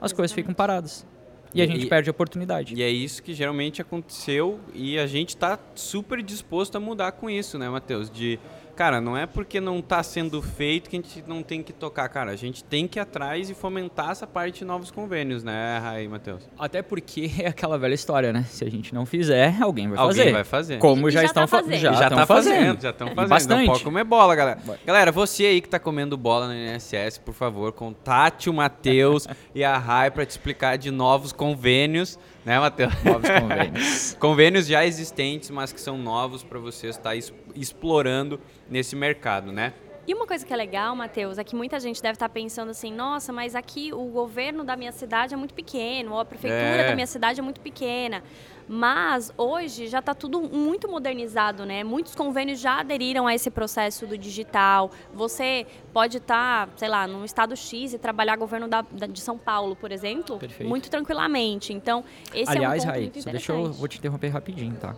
As 0.00 0.12
coisas 0.12 0.32
ficam 0.34 0.52
paradas. 0.52 1.06
E 1.52 1.60
a 1.60 1.66
gente 1.66 1.86
e- 1.86 1.88
perde 1.88 2.08
a 2.08 2.12
oportunidade. 2.12 2.74
E 2.74 2.82
é 2.82 2.88
isso 2.88 3.22
que 3.22 3.34
geralmente 3.34 3.82
aconteceu 3.82 4.60
e 4.72 4.98
a 4.98 5.06
gente 5.06 5.36
tá 5.36 5.58
super 5.74 6.22
disposto 6.22 6.76
a 6.76 6.80
mudar 6.80 7.12
com 7.12 7.28
isso, 7.28 7.58
né, 7.58 7.68
Matheus? 7.68 8.08
De, 8.10 8.38
cara, 8.80 8.98
não 8.98 9.14
é 9.14 9.26
porque 9.26 9.60
não 9.60 9.82
tá 9.82 10.02
sendo 10.02 10.40
feito 10.40 10.88
que 10.88 10.96
a 10.96 11.00
gente 11.00 11.22
não 11.26 11.42
tem 11.42 11.62
que 11.62 11.70
tocar, 11.70 12.08
cara. 12.08 12.30
A 12.30 12.36
gente 12.36 12.64
tem 12.64 12.88
que 12.88 12.98
ir 12.98 13.02
atrás 13.02 13.50
e 13.50 13.54
fomentar 13.54 14.08
essa 14.08 14.26
parte 14.26 14.60
de 14.60 14.64
novos 14.64 14.90
convênios, 14.90 15.44
né, 15.44 15.78
Raí, 15.82 16.08
Matheus? 16.08 16.48
Até 16.58 16.80
porque 16.80 17.30
é 17.40 17.48
aquela 17.48 17.76
velha 17.76 17.92
história, 17.92 18.32
né? 18.32 18.42
Se 18.48 18.64
a 18.64 18.70
gente 18.70 18.94
não 18.94 19.04
fizer, 19.04 19.54
alguém 19.60 19.86
vai 19.86 19.98
Alguém 19.98 20.16
fazer. 20.16 20.32
vai 20.32 20.44
fazer. 20.44 20.78
Como 20.78 21.08
E 21.08 21.10
já, 21.10 21.20
já 21.20 21.26
estão 21.26 21.42
tá 21.42 21.46
fa- 21.46 21.58
fazendo. 21.58 21.78
já, 21.78 21.92
já 21.92 22.02
estão 22.04 22.18
tá 22.20 22.26
fazendo. 22.26 22.54
fazendo, 22.54 22.80
já 22.80 22.88
estão 22.90 23.08
fazendo. 23.08 23.28
Bastante. 23.28 23.58
Não 23.66 23.72
pode 23.74 23.84
comer 23.84 24.04
bola, 24.04 24.34
galera. 24.34 24.58
Galera, 24.86 25.12
você 25.12 25.44
aí 25.44 25.60
que 25.60 25.68
tá 25.68 25.78
comendo 25.78 26.16
bola 26.16 26.46
no 26.48 26.54
INSS, 26.54 27.18
por 27.18 27.34
favor, 27.34 27.72
contate 27.72 28.48
o 28.48 28.54
Matheus 28.54 29.28
e 29.54 29.62
a 29.62 29.76
Rai 29.76 30.10
para 30.10 30.24
te 30.24 30.30
explicar 30.30 30.78
de 30.78 30.90
novos 30.90 31.32
convênios, 31.32 32.18
né, 32.44 32.58
Matheus? 32.58 32.92
Novos 33.04 33.28
convênios. 33.30 34.16
Convênios 34.20 34.66
já 34.66 34.84
existentes, 34.86 35.50
mas 35.50 35.72
que 35.72 35.80
são 35.80 35.98
novos 35.98 36.42
para 36.42 36.58
você 36.58 36.88
estar 36.88 37.14
es- 37.16 37.32
explorando 37.54 38.40
nesse 38.68 38.94
mercado, 38.96 39.52
né? 39.52 39.72
E 40.10 40.14
uma 40.14 40.26
coisa 40.26 40.44
que 40.44 40.52
é 40.52 40.56
legal, 40.56 40.96
Matheus, 40.96 41.38
é 41.38 41.44
que 41.44 41.54
muita 41.54 41.78
gente 41.78 42.02
deve 42.02 42.14
estar 42.14 42.28
pensando 42.28 42.70
assim, 42.70 42.92
nossa, 42.92 43.32
mas 43.32 43.54
aqui 43.54 43.92
o 43.92 44.06
governo 44.06 44.64
da 44.64 44.74
minha 44.74 44.90
cidade 44.90 45.34
é 45.34 45.36
muito 45.36 45.54
pequeno, 45.54 46.14
ou 46.14 46.18
a 46.18 46.24
prefeitura 46.24 46.82
é. 46.82 46.88
da 46.88 46.96
minha 46.96 47.06
cidade 47.06 47.38
é 47.38 47.42
muito 47.44 47.60
pequena. 47.60 48.20
Mas 48.66 49.32
hoje 49.38 49.86
já 49.86 50.00
está 50.00 50.12
tudo 50.12 50.40
muito 50.42 50.88
modernizado, 50.88 51.64
né? 51.64 51.84
Muitos 51.84 52.16
convênios 52.16 52.58
já 52.58 52.80
aderiram 52.80 53.28
a 53.28 53.36
esse 53.36 53.52
processo 53.52 54.04
do 54.04 54.18
digital. 54.18 54.90
Você 55.14 55.64
pode 55.92 56.16
estar, 56.16 56.66
tá, 56.66 56.72
sei 56.74 56.88
lá, 56.88 57.06
num 57.06 57.24
estado 57.24 57.54
X 57.54 57.94
e 57.94 57.98
trabalhar 57.98 58.34
governo 58.36 58.66
da, 58.66 58.82
da, 58.82 59.06
de 59.06 59.20
São 59.20 59.38
Paulo, 59.38 59.76
por 59.76 59.92
exemplo, 59.92 60.40
Perfeito. 60.40 60.68
muito 60.68 60.90
tranquilamente. 60.90 61.72
Então, 61.72 62.02
esse 62.34 62.50
Aliás, 62.50 62.84
é 62.84 62.88
um 62.88 62.92
ponto 62.94 63.12
Rai, 63.12 63.22
só 63.22 63.30
deixa 63.30 63.52
eu 63.52 63.72
vou 63.72 63.86
te 63.86 63.98
interromper 63.98 64.26
rapidinho, 64.30 64.74
tá? 64.74 64.96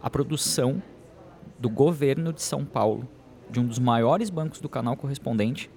A 0.00 0.08
produção 0.08 0.80
do 1.58 1.68
governo 1.68 2.32
de 2.32 2.42
São 2.42 2.64
Paulo, 2.64 3.08
de 3.52 3.60
um 3.60 3.66
dos 3.66 3.78
maiores 3.78 4.30
bancos 4.30 4.60
do 4.60 4.68
canal 4.68 4.96
correspondente, 4.96 5.70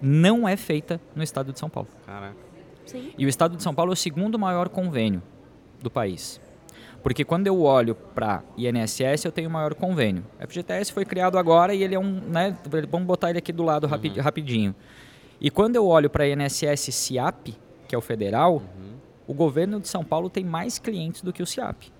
não 0.00 0.46
é 0.46 0.56
feita 0.56 1.00
no 1.16 1.22
estado 1.22 1.52
de 1.52 1.58
São 1.58 1.68
Paulo. 1.68 1.88
Caraca. 2.06 2.36
Sim. 2.84 3.12
E 3.16 3.24
o 3.24 3.28
estado 3.28 3.56
de 3.56 3.62
São 3.62 3.74
Paulo 3.74 3.92
é 3.92 3.94
o 3.94 3.96
segundo 3.96 4.38
maior 4.38 4.68
convênio 4.68 5.22
do 5.82 5.90
país. 5.90 6.40
Porque 7.02 7.24
quando 7.24 7.46
eu 7.46 7.60
olho 7.62 7.94
para 7.94 8.42
INSS, 8.56 9.24
eu 9.24 9.32
tenho 9.32 9.50
maior 9.50 9.74
convênio. 9.74 10.24
O 10.40 10.46
FGTS 10.46 10.92
foi 10.92 11.04
criado 11.04 11.36
agora 11.36 11.74
e 11.74 11.82
ele 11.82 11.94
é 11.94 11.98
um, 11.98 12.20
né, 12.20 12.56
vamos 12.90 13.06
botar 13.06 13.30
ele 13.30 13.38
aqui 13.38 13.52
do 13.52 13.62
lado 13.62 13.84
uhum. 13.84 14.22
rapidinho. 14.22 14.74
E 15.40 15.50
quando 15.50 15.76
eu 15.76 15.86
olho 15.86 16.08
para 16.08 16.26
INSS 16.26 16.94
CIAP, 16.94 17.54
que 17.86 17.94
é 17.94 17.98
o 17.98 18.00
federal, 18.00 18.54
uhum. 18.54 18.94
o 19.26 19.34
governo 19.34 19.80
de 19.80 19.88
São 19.88 20.04
Paulo 20.04 20.30
tem 20.30 20.44
mais 20.44 20.78
clientes 20.78 21.22
do 21.22 21.32
que 21.32 21.42
o 21.42 21.46
CIAP. 21.46 21.92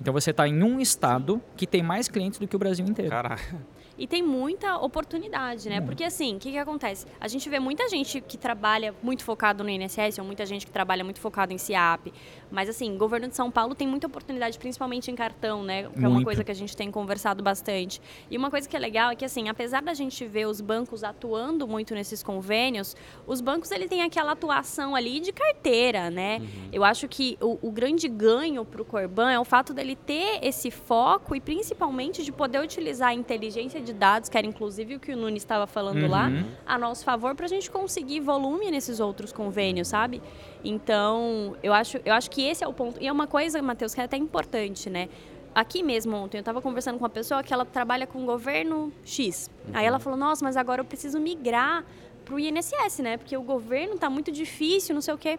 Então 0.00 0.12
você 0.12 0.30
está 0.30 0.48
em 0.48 0.62
um 0.62 0.80
estado 0.80 1.40
que 1.56 1.64
tem 1.64 1.80
mais 1.82 2.08
clientes 2.08 2.40
do 2.40 2.48
que 2.48 2.56
o 2.56 2.58
Brasil 2.58 2.84
inteiro. 2.84 3.10
Caraca. 3.10 3.56
E 3.96 4.06
tem 4.06 4.22
muita 4.22 4.76
oportunidade, 4.78 5.68
né? 5.68 5.80
Porque 5.80 6.04
assim, 6.04 6.36
o 6.36 6.38
que, 6.38 6.50
que 6.52 6.58
acontece? 6.58 7.06
A 7.20 7.28
gente 7.28 7.48
vê 7.48 7.58
muita 7.58 7.88
gente 7.88 8.20
que 8.20 8.36
trabalha 8.36 8.94
muito 9.02 9.24
focado 9.24 9.62
no 9.62 9.70
INSS, 9.70 10.18
ou 10.18 10.24
muita 10.24 10.46
gente 10.46 10.66
que 10.66 10.72
trabalha 10.72 11.04
muito 11.04 11.20
focado 11.20 11.52
em 11.52 11.58
CIAP. 11.58 12.12
Mas 12.50 12.68
assim, 12.68 12.94
o 12.94 12.98
governo 12.98 13.28
de 13.28 13.36
São 13.36 13.50
Paulo 13.50 13.74
tem 13.74 13.86
muita 13.86 14.06
oportunidade, 14.06 14.58
principalmente 14.58 15.10
em 15.10 15.14
cartão, 15.14 15.62
né? 15.62 15.88
Que 15.88 16.04
é 16.04 16.08
uma 16.08 16.22
coisa 16.22 16.42
que 16.42 16.50
a 16.50 16.54
gente 16.54 16.76
tem 16.76 16.90
conversado 16.90 17.42
bastante. 17.42 18.00
E 18.30 18.36
uma 18.36 18.50
coisa 18.50 18.68
que 18.68 18.76
é 18.76 18.78
legal 18.78 19.10
é 19.10 19.16
que, 19.16 19.24
assim, 19.24 19.48
apesar 19.48 19.82
da 19.82 19.94
gente 19.94 20.24
ver 20.26 20.46
os 20.46 20.60
bancos 20.60 21.04
atuando 21.04 21.66
muito 21.66 21.94
nesses 21.94 22.22
convênios, 22.22 22.96
os 23.26 23.40
bancos 23.40 23.70
ele 23.70 23.88
tem 23.88 24.02
aquela 24.02 24.32
atuação 24.32 24.94
ali 24.94 25.20
de 25.20 25.32
carteira, 25.32 26.10
né? 26.10 26.38
Uhum. 26.38 26.68
Eu 26.72 26.84
acho 26.84 27.08
que 27.08 27.36
o, 27.40 27.58
o 27.68 27.70
grande 27.70 28.08
ganho 28.08 28.64
para 28.64 28.80
o 28.80 28.84
Corban 28.84 29.30
é 29.30 29.38
o 29.38 29.44
fato 29.44 29.74
dele 29.74 29.96
ter 29.96 30.38
esse 30.42 30.70
foco 30.70 31.34
e 31.34 31.40
principalmente 31.40 32.22
de 32.22 32.32
poder 32.32 32.60
utilizar 32.60 33.08
a 33.10 33.14
inteligência 33.14 33.81
de 33.82 33.92
dados, 33.92 34.28
que 34.28 34.38
era 34.38 34.46
inclusive 34.46 34.96
o 34.96 35.00
que 35.00 35.12
o 35.12 35.16
Nunes 35.16 35.42
estava 35.42 35.66
falando 35.66 36.02
uhum. 36.02 36.10
lá, 36.10 36.30
a 36.66 36.78
nosso 36.78 37.04
favor 37.04 37.34
para 37.34 37.46
a 37.46 37.48
gente 37.48 37.70
conseguir 37.70 38.20
volume 38.20 38.70
nesses 38.70 39.00
outros 39.00 39.32
convênios, 39.32 39.88
sabe? 39.88 40.22
Então, 40.64 41.56
eu 41.62 41.72
acho, 41.72 42.00
eu 42.04 42.14
acho 42.14 42.30
que 42.30 42.42
esse 42.42 42.62
é 42.62 42.68
o 42.68 42.72
ponto. 42.72 43.00
E 43.00 43.06
é 43.06 43.12
uma 43.12 43.26
coisa, 43.26 43.60
Matheus, 43.60 43.94
que 43.94 44.00
é 44.00 44.04
até 44.04 44.16
importante, 44.16 44.88
né? 44.88 45.08
Aqui 45.54 45.82
mesmo 45.82 46.16
ontem, 46.16 46.38
eu 46.38 46.40
estava 46.40 46.62
conversando 46.62 46.98
com 46.98 47.04
uma 47.04 47.10
pessoa 47.10 47.42
que 47.42 47.52
ela 47.52 47.66
trabalha 47.66 48.06
com 48.06 48.22
o 48.22 48.26
governo 48.26 48.90
X. 49.04 49.50
Uhum. 49.66 49.72
Aí 49.74 49.84
ela 49.84 49.98
falou, 49.98 50.18
nossa, 50.18 50.44
mas 50.44 50.56
agora 50.56 50.80
eu 50.80 50.84
preciso 50.84 51.20
migrar 51.20 51.84
para 52.24 52.34
o 52.34 52.38
INSS, 52.38 53.00
né? 53.00 53.16
Porque 53.16 53.36
o 53.36 53.42
governo 53.42 53.94
está 53.94 54.08
muito 54.08 54.32
difícil, 54.32 54.94
não 54.94 55.02
sei 55.02 55.12
o 55.12 55.18
quê. 55.18 55.38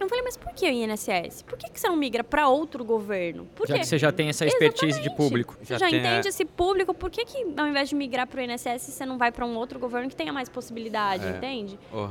Eu 0.00 0.08
falei, 0.08 0.22
mas 0.22 0.36
por 0.36 0.52
que 0.52 0.64
o 0.64 0.70
INSS? 0.70 1.42
Por 1.42 1.58
que, 1.58 1.70
que 1.70 1.80
você 1.80 1.88
não 1.88 1.96
migra 1.96 2.22
para 2.22 2.48
outro 2.48 2.84
governo? 2.84 3.46
Por 3.54 3.66
já 3.66 3.74
quê? 3.74 3.80
que 3.80 3.86
você 3.86 3.98
já 3.98 4.12
tem 4.12 4.28
essa 4.28 4.46
expertise 4.46 5.00
Exatamente. 5.00 5.10
de 5.10 5.16
público. 5.16 5.56
Você 5.60 5.74
já, 5.74 5.78
já 5.78 5.88
entende 5.88 6.28
a... 6.28 6.30
esse 6.30 6.44
público, 6.44 6.94
por 6.94 7.10
que, 7.10 7.24
que 7.24 7.54
ao 7.56 7.66
invés 7.66 7.88
de 7.88 7.94
migrar 7.94 8.26
para 8.26 8.40
o 8.40 8.42
INSS, 8.42 8.82
você 8.82 9.04
não 9.04 9.18
vai 9.18 9.32
para 9.32 9.44
um 9.44 9.56
outro 9.56 9.78
governo 9.78 10.08
que 10.08 10.14
tenha 10.14 10.32
mais 10.32 10.48
possibilidade, 10.48 11.26
é. 11.26 11.30
entende? 11.30 11.78
Oh, 11.92 12.06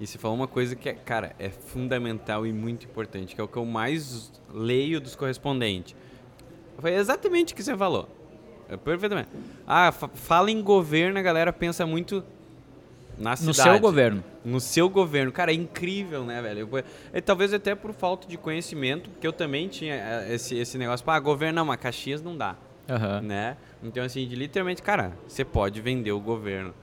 e 0.00 0.06
você 0.06 0.18
falou 0.18 0.36
uma 0.36 0.48
coisa 0.48 0.74
que, 0.74 0.88
é, 0.88 0.92
cara, 0.92 1.34
é 1.38 1.50
fundamental 1.50 2.46
e 2.46 2.52
muito 2.52 2.84
importante, 2.84 3.34
que 3.34 3.40
é 3.40 3.44
o 3.44 3.48
que 3.48 3.56
eu 3.56 3.64
mais 3.64 4.32
leio 4.52 5.00
dos 5.00 5.14
correspondentes. 5.14 5.94
Foi 6.78 6.92
exatamente 6.94 7.52
o 7.52 7.56
que 7.56 7.62
você 7.62 7.76
falou. 7.76 8.08
É 8.68 8.76
perfeitamente. 8.76 9.28
Ah, 9.66 9.92
fala 9.92 10.50
em 10.50 10.60
governo, 10.62 11.18
a 11.18 11.22
galera 11.22 11.52
pensa 11.52 11.86
muito 11.86 12.24
na 13.18 13.36
cidade. 13.36 13.46
No 13.46 13.54
seu 13.54 13.78
governo. 13.78 14.24
No 14.44 14.60
seu 14.60 14.88
governo. 14.88 15.32
Cara, 15.32 15.52
é 15.52 15.54
incrível, 15.54 16.24
né, 16.24 16.40
velho? 16.42 16.68
Eu, 16.72 16.84
é, 17.12 17.20
talvez 17.20 17.52
até 17.52 17.74
por 17.74 17.92
falta 17.92 18.26
de 18.26 18.36
conhecimento, 18.36 19.10
porque 19.10 19.26
eu 19.26 19.32
também 19.32 19.68
tinha 19.68 19.94
é, 19.94 20.34
esse, 20.34 20.56
esse 20.56 20.78
negócio, 20.78 21.08
ah, 21.08 21.20
governo 21.20 21.56
não, 21.56 21.64
mas 21.64 21.78
Caxias 21.78 22.22
não 22.22 22.36
dá. 22.36 22.56
Uhum. 22.88 23.26
Né? 23.26 23.56
Então, 23.82 24.04
assim, 24.04 24.26
de, 24.26 24.34
literalmente, 24.34 24.82
cara, 24.82 25.12
você 25.26 25.44
pode 25.44 25.80
vender 25.80 26.12
o 26.12 26.20
governo. 26.20 26.74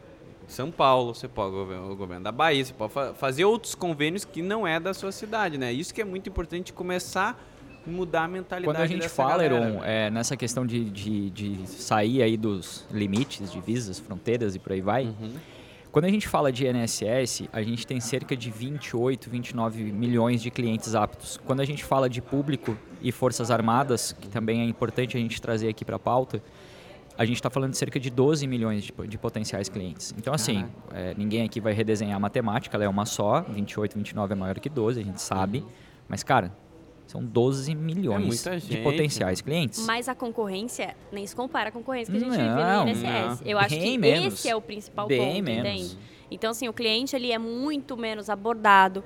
São 0.47 0.69
Paulo, 0.69 1.15
você 1.15 1.27
pode 1.27 1.55
o 1.55 1.95
governo 1.95 2.23
da 2.23 2.31
Bahia, 2.31 2.65
você 2.65 2.73
pode 2.73 2.91
fa 2.91 3.13
fazer 3.13 3.45
outros 3.45 3.73
convênios 3.73 4.25
que 4.25 4.41
não 4.41 4.67
é 4.67 4.79
da 4.79 4.93
sua 4.93 5.11
cidade, 5.11 5.57
né? 5.57 5.71
Isso 5.71 5.93
que 5.93 6.01
é 6.01 6.05
muito 6.05 6.27
importante 6.27 6.73
começar 6.73 7.39
a 7.87 7.89
mudar 7.89 8.25
a 8.25 8.27
mentalidade 8.27 8.77
Quando 8.77 8.83
a 8.83 8.87
gente 8.87 9.07
fala, 9.07 9.45
Eron, 9.45 9.81
é, 9.83 10.09
nessa 10.09 10.35
questão 10.35 10.65
de, 10.65 10.89
de, 10.89 11.29
de, 11.29 11.67
sair 11.67 12.21
aí 12.21 12.35
dos 12.35 12.85
limites 12.91 13.51
de 13.51 13.61
visas, 13.61 13.97
fronteiras 13.99 14.53
e 14.53 14.59
por 14.59 14.73
aí 14.73 14.81
vai, 14.81 15.05
uhum. 15.05 15.33
Quando 15.91 16.05
a 16.05 16.09
gente 16.09 16.27
fala 16.27 16.51
de 16.51 16.65
INSS, 16.65 17.49
a 17.51 17.61
gente 17.61 17.85
tem 17.85 17.99
cerca 17.99 18.35
de 18.35 18.49
28, 18.49 19.29
29 19.29 19.83
milhões 19.91 20.41
de 20.41 20.49
clientes 20.49 20.95
aptos. 20.95 21.37
Quando 21.45 21.59
a 21.59 21.65
gente 21.65 21.83
fala 21.83 22.09
de 22.09 22.21
público 22.21 22.77
e 23.01 23.11
forças 23.11 23.51
armadas, 23.51 24.13
que 24.13 24.29
também 24.29 24.61
é 24.61 24.65
importante 24.65 25.17
a 25.17 25.19
gente 25.19 25.41
trazer 25.41 25.67
aqui 25.67 25.83
para 25.83 25.97
a 25.97 25.99
pauta, 25.99 26.41
a 27.17 27.25
gente 27.25 27.35
está 27.35 27.49
falando 27.49 27.71
de 27.71 27.77
cerca 27.77 27.99
de 27.99 28.09
12 28.09 28.47
milhões 28.47 28.83
de, 28.83 28.93
de 29.05 29.17
potenciais 29.17 29.67
clientes. 29.67 30.15
Então, 30.17 30.33
assim, 30.33 30.65
é, 30.93 31.13
ninguém 31.17 31.43
aqui 31.43 31.59
vai 31.59 31.73
redesenhar 31.73 32.15
a 32.15 32.19
matemática, 32.19 32.77
ela 32.77 32.85
é 32.85 32.89
uma 32.89 33.05
só, 33.05 33.41
28, 33.41 33.97
29 33.97 34.31
é 34.31 34.35
maior 34.35 34.59
que 34.59 34.69
12, 34.69 35.01
a 35.01 35.03
gente 35.03 35.21
sabe. 35.21 35.63
Mas, 36.07 36.23
cara, 36.23 36.53
são 37.07 37.23
12 37.23 37.75
milhões 37.75 38.47
é 38.47 38.57
de 38.57 38.77
potenciais 38.77 39.41
clientes. 39.41 39.85
Mas 39.85 40.07
a 40.07 40.15
concorrência 40.15 40.95
nem 41.11 41.27
se 41.27 41.35
compara 41.35 41.69
à 41.69 41.71
concorrência 41.71 42.11
que 42.11 42.17
a 42.17 42.21
gente 42.21 42.37
não, 42.37 42.85
vive 42.85 43.01
no 43.01 43.07
INSS. 43.07 43.41
Não. 43.41 43.47
Eu 43.47 43.59
acho 43.59 43.75
Bem 43.75 43.91
que 43.91 43.97
menos. 43.97 44.33
esse 44.33 44.49
é 44.49 44.55
o 44.55 44.61
principal 44.61 45.07
Bem 45.07 45.19
ponto, 45.19 45.43
menos. 45.43 45.69
entende? 45.69 45.97
Então, 46.31 46.51
assim, 46.51 46.69
o 46.69 46.73
cliente 46.73 47.13
ele 47.15 47.31
é 47.31 47.37
muito 47.37 47.97
menos 47.97 48.29
abordado. 48.29 49.03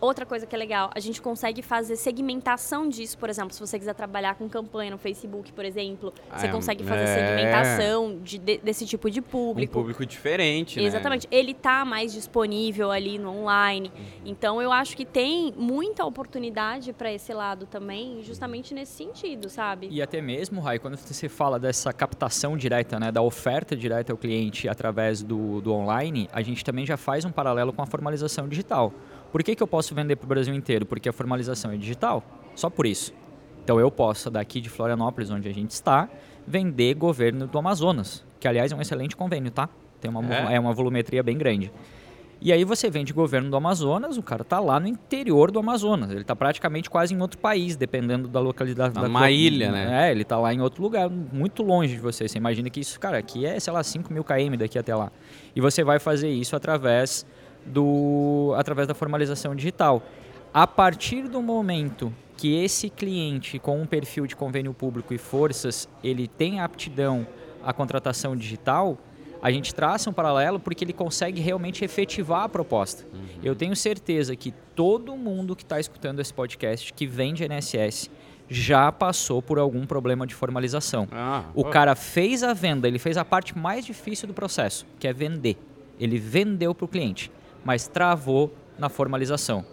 Outra 0.00 0.24
coisa 0.24 0.46
que 0.46 0.54
é 0.54 0.58
legal, 0.58 0.90
a 0.94 1.00
gente 1.00 1.20
consegue 1.20 1.60
fazer 1.60 1.96
segmentação 1.96 2.88
disso, 2.88 3.18
por 3.18 3.28
exemplo, 3.28 3.52
se 3.52 3.60
você 3.60 3.78
quiser 3.78 3.94
trabalhar 3.94 4.36
com 4.36 4.48
campanha 4.48 4.92
no 4.92 4.98
Facebook, 4.98 5.52
por 5.52 5.64
exemplo, 5.64 6.12
você 6.32 6.46
é, 6.46 6.50
consegue 6.50 6.84
fazer 6.84 7.02
é... 7.02 7.14
segmentação 7.14 8.18
de, 8.22 8.38
de, 8.38 8.58
desse 8.58 8.86
tipo 8.86 9.10
de 9.10 9.20
público. 9.20 9.72
Um 9.72 9.82
público 9.82 10.06
diferente, 10.06 10.78
né? 10.78 10.86
Exatamente. 10.86 11.26
Ele 11.30 11.50
está 11.50 11.84
mais 11.84 12.12
disponível 12.12 12.92
ali 12.92 13.18
no 13.18 13.30
online. 13.30 13.90
Uhum. 13.94 14.04
Então, 14.24 14.62
eu 14.62 14.70
acho 14.70 14.96
que 14.96 15.04
tem 15.04 15.52
muita 15.56 16.04
oportunidade 16.04 16.92
para 16.92 17.12
esse 17.12 17.34
lado 17.34 17.66
também, 17.66 18.22
justamente 18.22 18.72
nesse 18.72 18.92
sentido, 18.92 19.48
sabe? 19.48 19.88
E 19.90 20.00
até 20.00 20.20
mesmo, 20.20 20.60
Rai, 20.60 20.78
quando 20.78 20.96
você 20.96 21.28
fala 21.28 21.58
dessa 21.58 21.92
captação 21.92 22.56
direta, 22.56 23.00
né, 23.00 23.10
da 23.10 23.20
oferta 23.20 23.76
direta 23.76 24.12
ao 24.12 24.18
cliente 24.18 24.68
através 24.68 25.22
do, 25.22 25.60
do 25.60 25.72
online, 25.72 26.28
a 26.32 26.40
gente 26.40 26.64
também 26.64 26.86
já 26.86 26.96
faz 26.96 27.24
um 27.24 27.32
paralelo 27.32 27.72
com 27.72 27.82
a 27.82 27.86
formalização 27.86 28.48
digital. 28.48 28.92
Por 29.30 29.42
que, 29.42 29.54
que 29.54 29.62
eu 29.62 29.66
posso 29.66 29.94
vender 29.94 30.16
para 30.16 30.24
o 30.24 30.28
Brasil 30.28 30.54
inteiro? 30.54 30.86
Porque 30.86 31.08
a 31.08 31.12
formalização 31.12 31.70
é 31.70 31.76
digital. 31.76 32.22
Só 32.54 32.70
por 32.70 32.86
isso. 32.86 33.12
Então 33.62 33.78
eu 33.78 33.90
posso, 33.90 34.30
daqui 34.30 34.60
de 34.60 34.68
Florianópolis, 34.68 35.30
onde 35.30 35.48
a 35.48 35.52
gente 35.52 35.72
está, 35.72 36.08
vender 36.46 36.94
governo 36.94 37.46
do 37.46 37.58
Amazonas, 37.58 38.24
que 38.40 38.48
aliás 38.48 38.72
é 38.72 38.74
um 38.74 38.80
excelente 38.80 39.14
convênio, 39.14 39.50
tá? 39.50 39.68
Tem 40.00 40.10
uma, 40.10 40.24
é? 40.34 40.54
é 40.54 40.60
uma 40.60 40.72
volumetria 40.72 41.22
bem 41.22 41.36
grande. 41.36 41.70
E 42.40 42.52
aí 42.52 42.62
você 42.64 42.88
vende 42.88 43.12
governo 43.12 43.50
do 43.50 43.56
Amazonas, 43.56 44.16
o 44.16 44.22
cara 44.22 44.42
está 44.42 44.60
lá 44.60 44.78
no 44.78 44.86
interior 44.86 45.50
do 45.50 45.58
Amazonas. 45.58 46.10
Ele 46.10 46.20
está 46.20 46.36
praticamente 46.36 46.88
quase 46.88 47.12
em 47.12 47.20
outro 47.20 47.36
país, 47.38 47.74
dependendo 47.74 48.28
da 48.28 48.38
localidade. 48.38 48.96
Uma 48.96 49.20
da 49.20 49.30
ilha, 49.30 49.72
né? 49.72 50.08
É, 50.08 50.12
ele 50.12 50.22
está 50.22 50.38
lá 50.38 50.54
em 50.54 50.60
outro 50.60 50.80
lugar, 50.80 51.10
muito 51.10 51.64
longe 51.64 51.94
de 51.94 52.00
você. 52.00 52.28
Você 52.28 52.38
imagina 52.38 52.70
que 52.70 52.78
isso, 52.78 52.98
cara, 53.00 53.18
aqui 53.18 53.44
é, 53.44 53.58
sei 53.58 53.72
lá, 53.72 53.82
5 53.82 54.12
mil 54.12 54.22
km 54.22 54.56
daqui 54.56 54.78
até 54.78 54.94
lá. 54.94 55.10
E 55.54 55.60
você 55.60 55.82
vai 55.82 55.98
fazer 55.98 56.30
isso 56.30 56.54
através 56.54 57.26
do 57.68 58.54
através 58.56 58.88
da 58.88 58.94
formalização 58.94 59.54
digital. 59.54 60.02
A 60.52 60.66
partir 60.66 61.28
do 61.28 61.42
momento 61.42 62.12
que 62.36 62.62
esse 62.62 62.88
cliente 62.88 63.58
com 63.58 63.80
um 63.80 63.86
perfil 63.86 64.26
de 64.26 64.36
convênio 64.36 64.72
público 64.72 65.12
e 65.12 65.18
forças, 65.18 65.88
ele 66.02 66.28
tem 66.28 66.60
aptidão 66.60 67.26
à 67.64 67.72
contratação 67.72 68.36
digital, 68.36 68.96
a 69.42 69.50
gente 69.50 69.74
traça 69.74 70.08
um 70.08 70.12
paralelo 70.12 70.58
porque 70.58 70.84
ele 70.84 70.92
consegue 70.92 71.40
realmente 71.40 71.84
efetivar 71.84 72.44
a 72.44 72.48
proposta. 72.48 73.04
Uhum. 73.12 73.20
Eu 73.42 73.54
tenho 73.54 73.74
certeza 73.76 74.34
que 74.34 74.52
todo 74.74 75.16
mundo 75.16 75.54
que 75.54 75.62
está 75.62 75.78
escutando 75.78 76.20
esse 76.20 76.32
podcast 76.32 76.92
que 76.92 77.06
vende 77.06 77.44
NSS 77.44 78.10
já 78.48 78.90
passou 78.90 79.42
por 79.42 79.58
algum 79.58 79.84
problema 79.84 80.26
de 80.26 80.34
formalização. 80.34 81.06
Ah, 81.12 81.44
o 81.54 81.64
cara 81.64 81.94
fez 81.94 82.42
a 82.42 82.54
venda, 82.54 82.88
ele 82.88 82.98
fez 82.98 83.16
a 83.16 83.24
parte 83.24 83.56
mais 83.56 83.84
difícil 83.84 84.26
do 84.26 84.34
processo, 84.34 84.86
que 84.98 85.06
é 85.06 85.12
vender. 85.12 85.56
Ele 86.00 86.18
vendeu 86.18 86.74
para 86.74 86.84
o 86.84 86.88
cliente 86.88 87.30
mas 87.64 87.86
travou 87.86 88.52
na 88.78 88.88
formalização. 88.88 89.64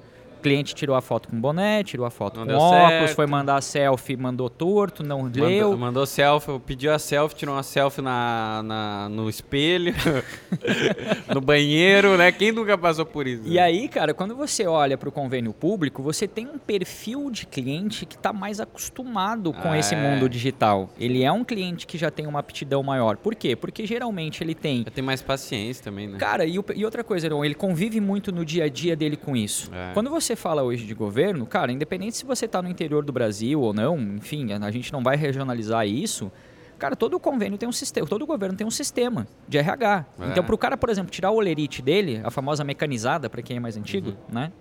Cliente 0.49 0.75
tirou 0.75 0.95
a 0.95 1.01
foto 1.01 1.27
com 1.29 1.39
boné, 1.39 1.83
tirou 1.83 2.05
a 2.05 2.11
foto 2.11 2.39
Não 2.45 2.47
com 2.47 2.53
óculos, 2.63 2.89
certo. 2.99 3.15
foi 3.15 3.25
mandar 3.27 3.55
a 3.57 3.61
selfie, 3.61 4.15
mandou 4.15 4.49
torto, 4.49 5.03
não 5.03 5.23
Mandou, 5.23 5.47
leu. 5.47 5.77
mandou 5.77 6.05
selfie, 6.05 6.59
pediu 6.59 6.93
a 6.93 6.99
selfie, 6.99 7.35
tirou 7.35 7.55
uma 7.55 7.63
selfie 7.63 8.01
na, 8.01 8.61
na- 8.63 9.09
no 9.09 9.29
espelho, 9.29 9.93
no 11.33 11.41
banheiro, 11.41 12.17
né? 12.17 12.31
Quem 12.31 12.51
nunca 12.51 12.77
passou 12.77 13.05
por 13.05 13.27
isso? 13.27 13.43
E 13.45 13.57
aí, 13.59 13.87
cara, 13.87 14.13
quando 14.13 14.35
você 14.35 14.65
olha 14.65 14.97
para 14.97 15.09
o 15.09 15.11
convênio 15.11 15.53
público, 15.53 16.01
você 16.03 16.27
tem 16.27 16.47
um 16.47 16.57
perfil 16.57 17.29
de 17.31 17.45
cliente 17.45 18.05
que 18.05 18.15
está 18.15 18.31
mais 18.33 18.59
acostumado 18.59 19.53
com 19.53 19.71
Ah, 19.71 19.77
esse 19.79 19.95
é. 19.95 19.97
mundo 19.97 20.27
digital. 20.29 20.89
Ele 20.99 21.23
é 21.23 21.31
um 21.31 21.43
cliente 21.43 21.87
que 21.87 21.97
já 21.97 22.11
tem 22.11 22.27
uma 22.27 22.39
aptidão 22.39 22.83
maior. 22.83 23.17
Por 23.17 23.35
quê? 23.35 23.55
Porque 23.55 23.85
geralmente 23.85 24.43
ele 24.43 24.53
tem. 24.55 24.83
Já 24.83 24.91
tem 24.91 25.03
mais 25.03 25.21
paciência 25.21 25.83
também, 25.83 26.07
né? 26.07 26.17
Cara, 26.17 26.45
e, 26.45 26.55
e 26.75 26.85
outra 26.85 27.03
coisa, 27.03 27.27
Heron, 27.27 27.43
ele 27.43 27.55
convive 27.55 27.99
muito 27.99 28.31
no 28.31 28.45
dia 28.45 28.65
a 28.65 28.69
dia 28.69 28.95
dele 28.95 29.15
com 29.17 29.35
isso. 29.35 29.71
É. 29.73 29.93
Quando 29.93 30.09
você 30.09 30.34
fala 30.35 30.63
hoje 30.63 30.85
de 30.85 30.93
governo, 30.93 31.45
cara, 31.45 31.71
independente 31.71 32.17
se 32.17 32.25
você 32.25 32.45
está 32.45 32.61
no 32.61 32.69
interior 32.69 33.03
do 33.03 33.11
Brasil 33.13 33.61
ou 33.61 33.73
não, 33.73 33.97
enfim, 33.99 34.51
a 34.53 34.71
gente 34.71 34.91
não 34.91 35.01
vai 35.03 35.15
regionalizar 35.15 35.87
isso. 35.87 36.31
Cara, 36.77 36.95
todo 36.95 37.17
convênio 37.19 37.57
tem 37.57 37.69
um 37.69 37.71
sistema, 37.71 38.05
todo 38.05 38.25
governo 38.25 38.55
tem 38.57 38.67
um 38.67 38.71
sistema 38.71 39.25
de 39.47 39.57
RH. 39.57 40.05
É. 40.19 40.27
Então, 40.31 40.43
para 40.43 40.53
o 40.55 40.57
cara, 40.57 40.75
por 40.75 40.89
exemplo, 40.89 41.09
tirar 41.09 41.31
o 41.31 41.35
olerite 41.35 41.81
dele, 41.81 42.19
a 42.23 42.29
famosa 42.29 42.63
mecanizada, 42.65 43.29
para 43.29 43.41
quem 43.41 43.55
é 43.57 43.59
mais 43.61 43.77
antigo, 43.77 44.09
Uhum. 44.09 44.15
né? 44.33 44.51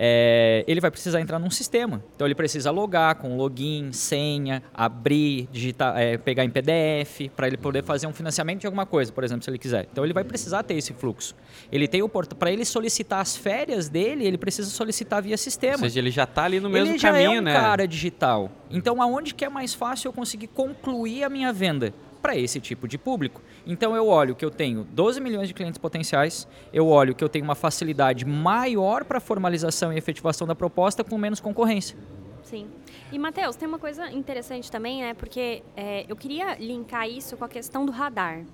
É, 0.00 0.64
ele 0.68 0.80
vai 0.80 0.92
precisar 0.92 1.20
entrar 1.20 1.40
num 1.40 1.50
sistema. 1.50 2.04
Então, 2.14 2.24
ele 2.24 2.34
precisa 2.36 2.70
logar 2.70 3.16
com 3.16 3.36
login, 3.36 3.90
senha, 3.92 4.62
abrir, 4.72 5.48
digitar, 5.50 5.98
é, 5.98 6.16
pegar 6.16 6.44
em 6.44 6.50
PDF, 6.50 7.28
para 7.34 7.48
ele 7.48 7.56
poder 7.56 7.82
fazer 7.82 8.06
um 8.06 8.12
financiamento 8.12 8.60
de 8.60 8.66
alguma 8.66 8.86
coisa, 8.86 9.12
por 9.12 9.24
exemplo, 9.24 9.42
se 9.42 9.50
ele 9.50 9.58
quiser. 9.58 9.88
Então, 9.90 10.04
ele 10.04 10.12
vai 10.12 10.22
precisar 10.22 10.62
ter 10.62 10.74
esse 10.74 10.92
fluxo. 10.92 11.34
Ele 11.72 11.88
tem 11.88 12.00
o 12.00 12.08
para 12.08 12.52
ele 12.52 12.64
solicitar 12.64 13.20
as 13.20 13.36
férias 13.36 13.88
dele, 13.88 14.24
ele 14.24 14.38
precisa 14.38 14.70
solicitar 14.70 15.22
via 15.22 15.36
sistema 15.36 15.74
Ou 15.74 15.80
seja, 15.80 15.98
ele 15.98 16.10
já 16.10 16.26
tá 16.26 16.44
ali 16.44 16.60
no 16.60 16.70
mesmo 16.70 16.92
ele 16.92 16.98
já 16.98 17.10
caminho, 17.10 17.32
é 17.32 17.40
um 17.40 17.42
né? 17.42 17.52
cara 17.52 17.86
digital. 17.86 18.50
Então, 18.70 19.02
aonde 19.02 19.34
que 19.34 19.44
é 19.44 19.48
mais 19.48 19.74
fácil 19.74 20.08
eu 20.08 20.12
conseguir 20.12 20.48
concluir 20.48 21.24
a 21.24 21.28
minha 21.28 21.52
venda? 21.52 21.92
Para 22.28 22.36
esse 22.36 22.60
tipo 22.60 22.86
de 22.86 22.98
público. 22.98 23.40
Então, 23.66 23.96
eu 23.96 24.06
olho 24.06 24.36
que 24.36 24.44
eu 24.44 24.50
tenho 24.50 24.84
12 24.84 25.18
milhões 25.18 25.48
de 25.48 25.54
clientes 25.54 25.78
potenciais, 25.78 26.46
eu 26.74 26.86
olho 26.86 27.14
que 27.14 27.24
eu 27.24 27.28
tenho 27.30 27.42
uma 27.42 27.54
facilidade 27.54 28.26
maior 28.26 29.02
para 29.02 29.18
formalização 29.18 29.90
e 29.90 29.96
efetivação 29.96 30.46
da 30.46 30.54
proposta 30.54 31.02
com 31.02 31.16
menos 31.16 31.40
concorrência. 31.40 31.96
Sim. 32.42 32.68
E, 33.10 33.18
Matheus, 33.18 33.56
tem 33.56 33.66
uma 33.66 33.78
coisa 33.78 34.10
interessante 34.10 34.70
também, 34.70 35.00
né? 35.00 35.14
Porque 35.14 35.62
é, 35.74 36.04
eu 36.06 36.14
queria 36.14 36.56
linkar 36.56 37.08
isso 37.08 37.34
com 37.34 37.46
a 37.46 37.48
questão 37.48 37.86
do 37.86 37.92
radar. 37.92 38.44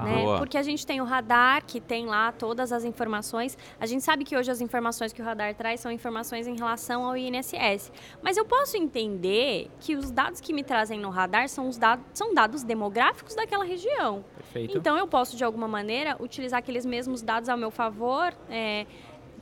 Tá. 0.00 0.06
né? 0.06 0.38
Porque 0.38 0.56
a 0.56 0.62
gente 0.62 0.86
tem 0.86 1.00
o 1.00 1.04
radar 1.04 1.64
que 1.64 1.80
tem 1.80 2.06
lá 2.06 2.32
todas 2.32 2.72
as 2.72 2.84
informações. 2.84 3.56
A 3.78 3.86
gente 3.86 4.02
sabe 4.02 4.24
que 4.24 4.36
hoje 4.36 4.50
as 4.50 4.60
informações 4.60 5.12
que 5.12 5.20
o 5.20 5.24
radar 5.24 5.54
traz 5.54 5.80
são 5.80 5.90
informações 5.90 6.46
em 6.46 6.56
relação 6.56 7.04
ao 7.04 7.16
INSS. 7.16 7.92
Mas 8.22 8.36
eu 8.36 8.44
posso 8.44 8.76
entender 8.76 9.70
que 9.80 9.96
os 9.96 10.10
dados 10.10 10.40
que 10.40 10.52
me 10.52 10.62
trazem 10.62 10.98
no 10.98 11.10
radar 11.10 11.48
são 11.48 11.68
os 11.68 11.76
dados, 11.76 12.04
são 12.14 12.34
dados 12.34 12.62
demográficos 12.62 13.34
daquela 13.34 13.64
região. 13.64 14.24
Perfeito. 14.36 14.76
Então 14.76 14.96
eu 14.96 15.06
posso, 15.06 15.36
de 15.36 15.44
alguma 15.44 15.68
maneira, 15.68 16.16
utilizar 16.20 16.58
aqueles 16.58 16.84
mesmos 16.84 17.22
dados 17.22 17.48
ao 17.48 17.56
meu 17.56 17.70
favor. 17.70 18.32
é, 18.48 18.86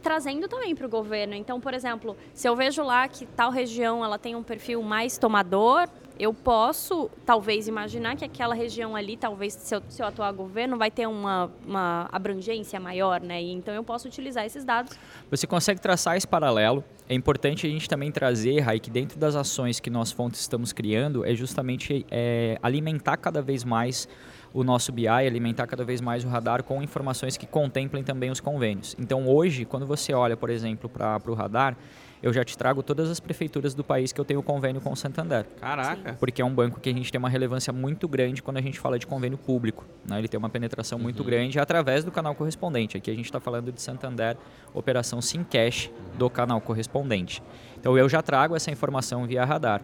Trazendo 0.03 0.49
também 0.49 0.75
para 0.75 0.87
o 0.87 0.89
governo. 0.89 1.35
Então, 1.35 1.61
por 1.61 1.75
exemplo, 1.75 2.17
se 2.33 2.49
eu 2.49 2.55
vejo 2.55 2.83
lá 2.83 3.09
que 3.09 3.27
tal 3.27 3.51
região 3.51 4.05
ela 4.05 4.19
tem 4.19 4.37
um 4.37 4.43
perfil 4.43 4.83
mais 4.83 5.19
tomador, 5.19 5.89
eu 6.19 6.35
posso 6.35 7.09
talvez 7.25 7.69
imaginar 7.69 8.17
que 8.17 8.25
aquela 8.25 8.55
região 8.55 8.97
ali, 8.97 9.17
talvez 9.17 9.55
se 9.55 9.75
eu, 9.75 9.83
se 9.89 10.03
eu 10.03 10.07
atuar 10.07 10.33
governo, 10.33 10.77
vai 10.77 10.91
ter 10.91 11.07
uma, 11.07 11.51
uma 11.65 12.09
abrangência 12.11 12.81
maior, 12.81 13.21
né? 13.21 13.41
E 13.41 13.53
então 13.53 13.73
eu 13.73 13.85
posso 13.85 14.09
utilizar 14.09 14.45
esses 14.45 14.65
dados. 14.65 14.99
Você 15.31 15.47
consegue 15.47 15.81
traçar 15.81 16.17
esse 16.17 16.27
paralelo. 16.27 16.83
É 17.09 17.15
importante 17.15 17.67
a 17.67 17.71
gente 17.71 17.89
também 17.89 18.11
trazer, 18.11 18.61
Rai, 18.61 18.81
que 18.81 18.91
dentro 18.91 19.19
das 19.19 19.37
ações 19.37 19.79
que 19.79 19.89
nós 19.89 20.11
fontes 20.11 20.41
estamos 20.41 20.73
criando 20.73 21.25
é 21.25 21.35
justamente 21.35 22.05
é, 22.11 22.59
alimentar 22.63 23.17
cada 23.17 23.41
vez 23.41 23.65
mais 23.65 24.09
o 24.53 24.65
nosso 24.65 24.93
BI, 24.93 25.09
alimentar 25.09 25.67
cada 25.67 25.85
vez 25.85 26.01
mais 26.01 26.25
o 26.25 26.29
radar 26.29 26.63
com 26.63 26.83
informações 26.83 27.37
que 27.37 27.47
contemplem 27.47 28.03
também 28.03 28.31
os 28.31 28.41
convênios. 28.41 28.97
Então 28.99 29.27
hoje, 29.29 29.65
quando 29.65 29.87
você 29.87 30.13
olha, 30.13 30.37
por 30.37 30.51
exemplo, 30.51 30.89
para 30.89 31.21
o 31.27 31.35
radar, 31.35 31.77
eu 32.23 32.33
já 32.33 32.45
te 32.45 32.59
trago 32.59 32.83
todas 32.83 33.09
as 33.11 33.21
prefeituras 33.21 33.75
do 33.75 33.85
país 33.85 34.13
que 34.13 34.21
eu 34.21 34.25
tenho 34.25 34.43
convênio 34.43 34.81
com 34.81 34.93
o 34.93 34.97
Santander. 34.97 35.47
Caraca. 35.61 36.15
Porque 36.19 36.43
é 36.43 36.45
um 36.45 36.53
banco 36.53 36.81
que 36.81 36.89
a 36.89 36.93
gente 36.93 37.13
tem 37.13 37.19
uma 37.19 37.29
relevância 37.29 37.73
muito 37.73 38.09
grande 38.09 38.43
quando 38.43 38.57
a 38.57 38.61
gente 38.61 38.79
fala 38.81 38.99
de 38.99 39.07
convênio 39.07 39.39
público. 39.39 39.85
Né? 40.05 40.19
Ele 40.19 40.29
tem 40.29 40.39
uma 40.39 40.51
penetração 40.51 40.99
muito 40.99 41.23
grande 41.23 41.59
através 41.61 42.05
do 42.05 42.11
canal 42.11 42.35
correspondente. 42.35 42.97
Aqui 42.97 43.11
a 43.11 43.15
gente 43.15 43.27
está 43.27 43.39
falando 43.39 43.71
de 43.71 43.81
Santander, 43.81 44.37
operação 44.75 45.23
Sim 45.23 45.45
Cash 45.45 45.91
do 46.19 46.29
canal 46.29 46.61
correspondente. 46.61 47.43
Então 47.79 47.97
eu 47.97 48.09
já 48.09 48.21
trago 48.21 48.57
essa 48.57 48.71
informação 48.71 49.27
via 49.27 49.45
radar. 49.45 49.81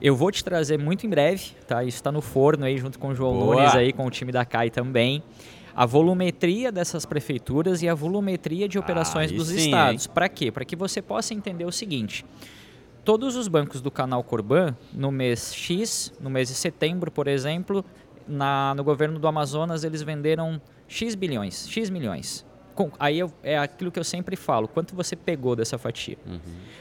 Eu 0.00 0.14
vou 0.14 0.30
te 0.30 0.44
trazer 0.44 0.78
muito 0.78 1.06
em 1.06 1.08
breve, 1.10 1.50
tá? 1.66 1.82
Isso 1.82 1.96
está 1.96 2.12
no 2.12 2.20
forno 2.20 2.64
aí 2.64 2.78
junto 2.78 2.98
com 2.98 3.08
o 3.08 3.14
João 3.14 3.32
Boa. 3.38 3.56
Nunes 3.56 3.74
aí, 3.74 3.92
com 3.92 4.06
o 4.06 4.10
time 4.10 4.30
da 4.30 4.44
CAI 4.44 4.70
também. 4.70 5.22
A 5.74 5.86
volumetria 5.86 6.70
dessas 6.72 7.04
prefeituras 7.06 7.82
e 7.82 7.88
a 7.88 7.94
volumetria 7.94 8.68
de 8.68 8.78
operações 8.78 9.30
Aí 9.30 9.36
dos 9.36 9.48
sim, 9.48 9.56
estados. 9.56 10.06
Para 10.06 10.28
quê? 10.28 10.50
Para 10.50 10.64
que 10.64 10.74
você 10.76 11.00
possa 11.02 11.34
entender 11.34 11.64
o 11.64 11.70
seguinte: 11.72 12.24
todos 13.04 13.36
os 13.36 13.46
bancos 13.48 13.80
do 13.80 13.90
canal 13.90 14.22
Corban, 14.24 14.76
no 14.92 15.10
mês 15.12 15.54
X, 15.54 16.12
no 16.20 16.30
mês 16.30 16.48
de 16.48 16.54
setembro, 16.54 17.10
por 17.12 17.26
exemplo, 17.28 17.84
na, 18.26 18.74
no 18.76 18.82
governo 18.84 19.18
do 19.18 19.26
Amazonas, 19.28 19.84
eles 19.84 20.02
venderam 20.02 20.60
X 20.88 21.14
bilhões, 21.14 21.68
X 21.68 21.90
milhões. 21.90 22.44
Com- 22.74 22.90
aí 22.98 23.18
eu- 23.18 23.32
é 23.42 23.58
aquilo 23.58 23.90
que 23.90 23.98
eu 23.98 24.04
sempre 24.04 24.36
falo, 24.36 24.66
quanto 24.68 24.94
você 24.96 25.14
pegou 25.16 25.54
dessa 25.56 25.76
fatia? 25.78 26.16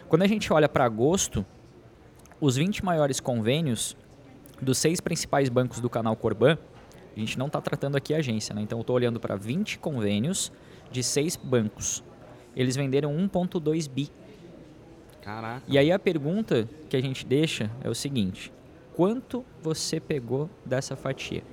Quando 0.07 0.21
a 0.23 0.27
gente 0.27 0.51
olha 0.53 0.69
para 0.69 0.85
agosto, 0.85 1.43
os 2.39 2.55
20 2.55 2.83
maiores 2.85 3.19
convênios 3.19 3.95
dos 4.61 4.77
seis 4.77 4.99
principais 4.99 5.49
bancos 5.49 5.79
do 5.79 5.89
canal 5.89 6.15
Corban, 6.15 6.57
a 7.15 7.19
gente 7.19 7.37
não 7.37 7.47
está 7.47 7.59
tratando 7.59 7.95
aqui 7.95 8.13
a 8.13 8.17
agência, 8.17 8.53
né? 8.53 8.61
então 8.61 8.77
eu 8.77 8.81
estou 8.81 8.95
olhando 8.95 9.19
para 9.19 9.35
20 9.35 9.79
convênios 9.79 10.51
de 10.91 11.01
seis 11.01 11.35
bancos. 11.35 12.03
Eles 12.55 12.75
venderam 12.75 13.15
1,2 13.15 13.89
bi. 13.89 14.09
Caraca. 15.21 15.63
E 15.67 15.77
aí 15.77 15.91
a 15.91 15.99
pergunta 15.99 16.69
que 16.89 16.95
a 16.95 17.01
gente 17.01 17.25
deixa 17.25 17.71
é 17.83 17.89
o 17.89 17.95
seguinte: 17.95 18.51
quanto 18.95 19.43
você 19.61 19.99
pegou 19.99 20.49
dessa 20.65 20.95
fatia? 20.95 21.43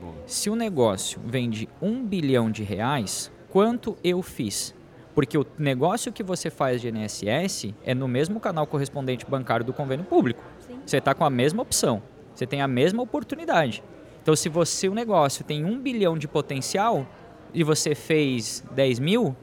Bom. 0.00 0.14
Se 0.24 0.48
o 0.48 0.56
negócio 0.56 1.20
vende 1.24 1.68
um 1.80 2.04
bilhão 2.04 2.50
de 2.50 2.62
reais, 2.62 3.30
quanto 3.50 3.96
eu 4.02 4.22
fiz? 4.22 4.74
Porque 5.16 5.38
o 5.38 5.46
negócio 5.58 6.12
que 6.12 6.22
você 6.22 6.50
faz 6.50 6.78
de 6.82 6.88
INSS 6.90 7.72
é 7.82 7.94
no 7.94 8.06
mesmo 8.06 8.38
canal 8.38 8.66
correspondente 8.66 9.24
bancário 9.24 9.64
do 9.64 9.72
convênio 9.72 10.04
público. 10.04 10.42
Sim. 10.60 10.78
Você 10.84 10.98
está 10.98 11.14
com 11.14 11.24
a 11.24 11.30
mesma 11.30 11.62
opção, 11.62 12.02
você 12.34 12.46
tem 12.46 12.60
a 12.60 12.68
mesma 12.68 13.02
oportunidade. 13.02 13.82
Então, 14.22 14.36
se 14.36 14.50
você 14.50 14.90
o 14.90 14.94
negócio 14.94 15.42
tem 15.42 15.64
um 15.64 15.80
bilhão 15.80 16.18
de 16.18 16.28
potencial 16.28 17.06
e 17.54 17.64
você 17.64 17.94
fez 17.94 18.62
10 18.72 18.98
mil, 18.98 19.34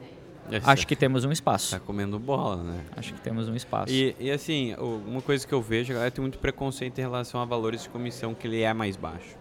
acho 0.62 0.86
que 0.86 0.94
temos 0.94 1.24
um 1.24 1.32
espaço. 1.32 1.72
Tá 1.72 1.80
comendo 1.80 2.20
bola, 2.20 2.62
né? 2.62 2.80
Acho 2.96 3.12
que 3.12 3.20
temos 3.20 3.48
um 3.48 3.56
espaço. 3.56 3.92
E, 3.92 4.14
e 4.20 4.30
assim, 4.30 4.76
uma 4.76 5.20
coisa 5.22 5.44
que 5.44 5.52
eu 5.52 5.60
vejo, 5.60 5.90
a 5.92 5.94
galera 5.94 6.10
tem 6.12 6.22
muito 6.22 6.38
preconceito 6.38 6.96
em 6.98 7.02
relação 7.02 7.40
a 7.40 7.44
valores 7.44 7.82
de 7.82 7.88
comissão 7.88 8.32
que 8.32 8.46
ele 8.46 8.62
é 8.62 8.72
mais 8.72 8.96
baixo. 8.96 9.36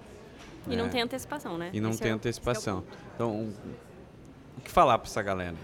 E 0.67 0.75
não 0.75 0.85
É. 0.85 0.89
tem 0.89 1.01
antecipação, 1.01 1.59
né? 1.59 1.69
E 1.71 1.79
não 1.79 1.91
Esse 1.91 2.01
tem 2.01 2.07
é 2.07 2.09
esse 2.09 2.11
é 2.11 2.15
o 2.15 2.15
antecipação. 2.15 2.83
Então, 3.13 3.29
o 3.29 3.53
o 4.57 4.61
que 4.61 4.71
falar 4.71 4.97
pra 4.97 5.07
essa 5.07 5.21
galera? 5.21 5.55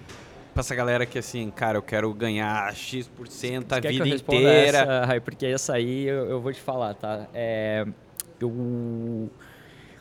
Pra 0.60 0.62
essa 0.62 0.76
galera 0.76 1.06
que 1.06 1.18
assim, 1.18 1.50
cara, 1.52 1.78
eu 1.78 1.82
quero 1.82 2.14
ganhar 2.14 2.76
X% 2.76 3.72
a 3.72 3.80
vida 3.80 4.10
inteira. 4.10 4.78
Essa, 4.80 5.06
Rai? 5.06 5.20
porque 5.22 5.46
essa 5.46 5.74
aí 5.74 6.04
eu, 6.06 6.26
eu 6.32 6.42
vou 6.42 6.52
te 6.52 6.60
falar, 6.60 6.96
tá? 6.96 7.28
É, 7.34 7.86
eu, 8.42 9.30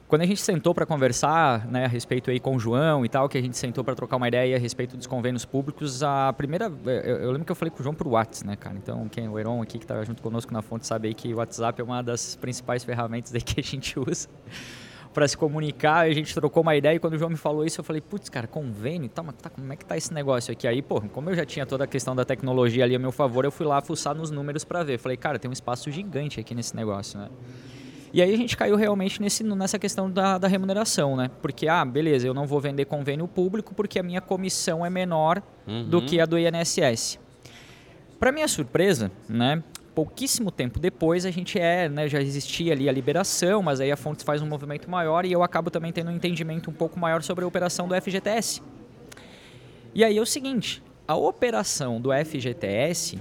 quando 0.08 0.22
a 0.22 0.26
gente 0.26 0.40
sentou 0.40 0.74
para 0.74 0.84
conversar 0.84 1.64
né, 1.68 1.84
a 1.84 1.88
respeito 1.88 2.28
aí 2.28 2.40
com 2.40 2.56
o 2.56 2.58
João 2.58 3.04
e 3.04 3.08
tal, 3.08 3.28
que 3.28 3.38
a 3.38 3.40
gente 3.40 3.56
sentou 3.56 3.84
para 3.84 3.94
trocar 3.94 4.16
uma 4.16 4.26
ideia 4.26 4.56
a 4.56 4.58
respeito 4.58 4.96
dos 4.96 5.06
convênios 5.06 5.44
públicos, 5.44 6.02
a 6.02 6.32
primeira. 6.32 6.72
Eu, 6.84 7.18
eu 7.18 7.30
lembro 7.30 7.44
que 7.44 7.52
eu 7.52 7.56
falei 7.56 7.70
com 7.70 7.78
o 7.78 7.82
João 7.84 7.94
por 7.94 8.08
WhatsApp, 8.08 8.44
né, 8.44 8.56
cara? 8.56 8.76
Então, 8.76 9.08
quem 9.08 9.28
o 9.28 9.38
Heron 9.38 9.62
aqui 9.62 9.78
que 9.78 9.86
tá 9.86 10.02
junto 10.02 10.20
conosco 10.20 10.52
na 10.52 10.60
fonte 10.60 10.88
sabe 10.88 11.06
aí 11.06 11.14
que 11.14 11.32
o 11.32 11.36
WhatsApp 11.36 11.80
é 11.80 11.84
uma 11.84 12.02
das 12.02 12.34
principais 12.34 12.82
ferramentas 12.82 13.32
aí 13.32 13.40
que 13.40 13.60
a 13.60 13.62
gente 13.62 13.96
usa 14.00 14.28
para 15.12 15.26
se 15.26 15.36
comunicar, 15.36 16.06
a 16.06 16.12
gente 16.12 16.32
trocou 16.34 16.62
uma 16.62 16.76
ideia 16.76 16.94
e 16.96 16.98
quando 16.98 17.14
o 17.14 17.18
João 17.18 17.30
me 17.30 17.36
falou 17.36 17.64
isso, 17.64 17.80
eu 17.80 17.84
falei, 17.84 18.00
putz, 18.00 18.28
cara, 18.28 18.46
convênio, 18.46 19.08
tá, 19.08 19.22
mas 19.22 19.34
tá, 19.36 19.50
como 19.50 19.72
é 19.72 19.76
que 19.76 19.84
tá 19.84 19.96
esse 19.96 20.12
negócio 20.14 20.52
aqui? 20.52 20.66
Aí, 20.68 20.80
pô, 20.82 21.00
como 21.00 21.30
eu 21.30 21.34
já 21.34 21.44
tinha 21.44 21.66
toda 21.66 21.84
a 21.84 21.86
questão 21.86 22.14
da 22.14 22.24
tecnologia 22.24 22.84
ali 22.84 22.94
a 22.94 22.98
meu 22.98 23.10
favor, 23.12 23.44
eu 23.44 23.50
fui 23.50 23.66
lá 23.66 23.80
fuçar 23.80 24.14
nos 24.14 24.30
números 24.30 24.64
para 24.64 24.82
ver. 24.82 24.98
Falei, 24.98 25.16
cara, 25.16 25.38
tem 25.38 25.48
um 25.48 25.52
espaço 25.52 25.90
gigante 25.90 26.38
aqui 26.40 26.54
nesse 26.54 26.76
negócio, 26.76 27.18
né? 27.18 27.28
E 28.12 28.22
aí 28.22 28.32
a 28.32 28.36
gente 28.36 28.56
caiu 28.56 28.74
realmente 28.74 29.20
nesse, 29.20 29.44
nessa 29.44 29.78
questão 29.78 30.10
da, 30.10 30.38
da 30.38 30.48
remuneração, 30.48 31.14
né? 31.14 31.30
Porque, 31.42 31.68
ah, 31.68 31.84
beleza, 31.84 32.26
eu 32.26 32.32
não 32.32 32.46
vou 32.46 32.58
vender 32.58 32.86
convênio 32.86 33.28
público 33.28 33.74
porque 33.74 33.98
a 33.98 34.02
minha 34.02 34.20
comissão 34.22 34.84
é 34.84 34.88
menor 34.88 35.42
do 35.90 35.98
Uhum. 35.98 36.06
que 36.06 36.18
a 36.18 36.24
do 36.24 36.38
INSS. 36.38 37.18
Para 38.18 38.32
minha 38.32 38.48
surpresa, 38.48 39.12
né? 39.28 39.62
Pouquíssimo 39.98 40.52
tempo 40.52 40.78
depois 40.78 41.26
a 41.26 41.30
gente 41.32 41.58
é, 41.58 41.88
né, 41.88 42.06
já 42.06 42.22
existia 42.22 42.72
ali 42.72 42.88
a 42.88 42.92
liberação, 42.92 43.60
mas 43.60 43.80
aí 43.80 43.90
a 43.90 43.96
Fontes 43.96 44.22
faz 44.22 44.40
um 44.40 44.46
movimento 44.46 44.88
maior 44.88 45.24
e 45.24 45.32
eu 45.32 45.42
acabo 45.42 45.72
também 45.72 45.90
tendo 45.90 46.08
um 46.08 46.14
entendimento 46.14 46.70
um 46.70 46.72
pouco 46.72 47.00
maior 47.00 47.20
sobre 47.20 47.44
a 47.44 47.48
operação 47.48 47.88
do 47.88 48.00
FGTS. 48.00 48.62
E 49.92 50.04
aí 50.04 50.16
é 50.16 50.20
o 50.20 50.24
seguinte, 50.24 50.80
a 51.08 51.16
operação 51.16 52.00
do 52.00 52.10
FGTS, 52.12 53.18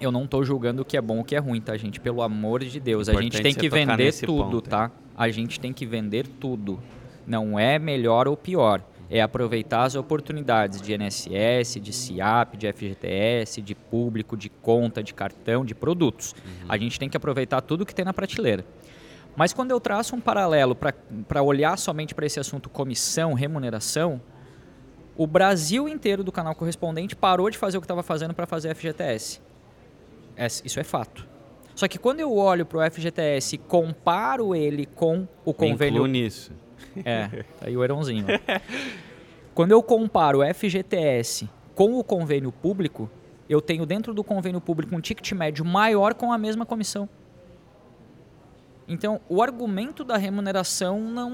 eu 0.00 0.10
não 0.10 0.24
estou 0.24 0.42
julgando 0.42 0.80
o 0.80 0.84
que 0.86 0.96
é 0.96 1.02
bom 1.02 1.20
o 1.20 1.24
que 1.24 1.36
é 1.36 1.38
ruim, 1.38 1.60
tá, 1.60 1.76
gente? 1.76 2.00
Pelo 2.00 2.22
amor 2.22 2.64
de 2.64 2.80
Deus. 2.80 3.10
A 3.10 3.20
gente 3.20 3.42
tem 3.42 3.54
que 3.54 3.68
vender 3.68 4.14
tudo, 4.14 4.44
ponto, 4.44 4.62
tá? 4.62 4.90
A 5.14 5.28
gente 5.28 5.60
tem 5.60 5.74
que 5.74 5.84
vender 5.84 6.26
tudo. 6.26 6.82
Não 7.26 7.58
é 7.58 7.78
melhor 7.78 8.26
ou 8.26 8.34
pior. 8.34 8.82
É 9.14 9.20
aproveitar 9.20 9.82
as 9.82 9.94
oportunidades 9.94 10.80
de 10.80 10.94
NSS, 10.94 11.78
de 11.78 11.92
CIAP, 11.92 12.56
de 12.56 12.72
FGTS, 12.72 13.60
de 13.60 13.74
público, 13.74 14.38
de 14.38 14.48
conta, 14.48 15.02
de 15.02 15.12
cartão, 15.12 15.66
de 15.66 15.74
produtos. 15.74 16.32
Uhum. 16.32 16.66
A 16.66 16.78
gente 16.78 16.98
tem 16.98 17.10
que 17.10 17.16
aproveitar 17.16 17.60
tudo 17.60 17.84
que 17.84 17.94
tem 17.94 18.06
na 18.06 18.14
prateleira. 18.14 18.64
Mas 19.36 19.52
quando 19.52 19.70
eu 19.70 19.78
traço 19.78 20.16
um 20.16 20.20
paralelo 20.20 20.74
para 20.74 21.42
olhar 21.42 21.76
somente 21.76 22.14
para 22.14 22.24
esse 22.24 22.40
assunto 22.40 22.70
comissão, 22.70 23.34
remuneração, 23.34 24.18
o 25.14 25.26
Brasil 25.26 25.86
inteiro 25.90 26.24
do 26.24 26.32
canal 26.32 26.54
correspondente 26.54 27.14
parou 27.14 27.50
de 27.50 27.58
fazer 27.58 27.76
o 27.76 27.82
que 27.82 27.84
estava 27.84 28.02
fazendo 28.02 28.32
para 28.32 28.46
fazer 28.46 28.74
FGTS. 28.74 29.42
Isso 30.64 30.80
é 30.80 30.84
fato. 30.84 31.28
Só 31.74 31.86
que 31.86 31.98
quando 31.98 32.20
eu 32.20 32.34
olho 32.34 32.64
para 32.64 32.78
o 32.78 32.90
FGTS 32.90 33.56
e 33.56 33.58
comparo 33.58 34.54
ele 34.54 34.86
com 34.86 35.28
o 35.44 35.52
convênio. 35.52 35.96
Incluo 35.96 36.06
nisso. 36.06 36.52
É, 37.04 37.44
tá 37.58 37.66
aí 37.66 37.76
o 37.76 37.82
Eronzinho. 37.82 38.26
quando 39.54 39.72
eu 39.72 39.82
comparo 39.82 40.40
o 40.40 40.54
FGTS 40.54 41.48
com 41.74 41.98
o 41.98 42.04
convênio 42.04 42.52
público, 42.52 43.10
eu 43.48 43.60
tenho 43.60 43.84
dentro 43.86 44.14
do 44.14 44.22
convênio 44.22 44.60
público 44.60 44.94
um 44.94 45.00
ticket 45.00 45.32
médio 45.32 45.64
maior 45.64 46.14
com 46.14 46.32
a 46.32 46.38
mesma 46.38 46.66
comissão. 46.66 47.08
Então, 48.86 49.20
o 49.28 49.42
argumento 49.42 50.04
da 50.04 50.16
remuneração 50.16 51.00
não 51.00 51.30